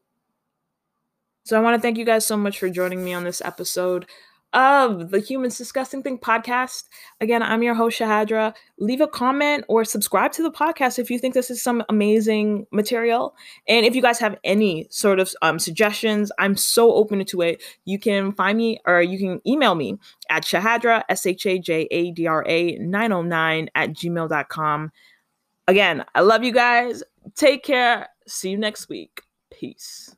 So 1.44 1.58
I 1.58 1.62
want 1.62 1.76
to 1.76 1.82
thank 1.82 1.98
you 1.98 2.06
guys 2.06 2.26
so 2.26 2.38
much 2.38 2.60
for 2.60 2.70
joining 2.70 3.04
me 3.04 3.14
on 3.14 3.24
this 3.24 3.42
episode 3.42 4.06
of 4.54 5.12
the 5.12 5.20
Humans 5.20 5.58
Discussing 5.58 6.02
Thing 6.02 6.18
podcast. 6.18 6.86
Again, 7.22 7.44
I'm 7.44 7.62
your 7.62 7.76
host, 7.76 8.00
Shajadra. 8.00 8.54
Leave 8.80 9.02
a 9.02 9.08
comment 9.08 9.66
or 9.68 9.86
subscribe 9.86 10.32
to 10.34 10.44
the 10.44 10.52
podcast 10.52 10.98
if 10.98 11.12
you 11.12 11.20
think 11.20 11.34
this 11.34 11.52
is 11.52 11.62
some 11.62 11.84
amazing 11.90 12.66
material. 12.72 13.36
And 13.68 13.86
if 13.86 13.96
you 13.96 14.02
guys 14.02 14.20
have 14.20 14.38
any 14.44 14.88
sort 14.90 15.20
of 15.20 15.32
um, 15.42 15.60
suggestions, 15.60 16.32
I'm 16.40 16.56
so 16.56 16.94
open 16.94 17.24
to 17.24 17.42
it. 17.42 17.62
You 17.86 18.00
can 18.00 18.32
find 18.34 18.58
me 18.58 18.80
or 18.86 19.02
you 19.02 19.20
can 19.20 19.42
email 19.46 19.76
me 19.76 19.98
at 20.30 20.44
Shajadra, 20.44 21.04
S 21.10 21.26
H 21.26 21.46
A 21.46 21.60
J 21.60 21.88
A 21.92 22.12
D 22.12 22.26
R 22.26 22.44
A 22.48 22.78
909 22.78 23.70
at 23.76 23.90
gmail.com. 23.92 24.92
Again, 25.68 26.04
I 26.16 26.22
love 26.22 26.44
you 26.44 26.52
guys. 26.52 27.04
Take 27.36 27.64
care. 27.64 28.10
See 28.28 28.50
you 28.50 28.58
next 28.58 28.90
week. 28.90 29.22
Peace. 29.52 30.16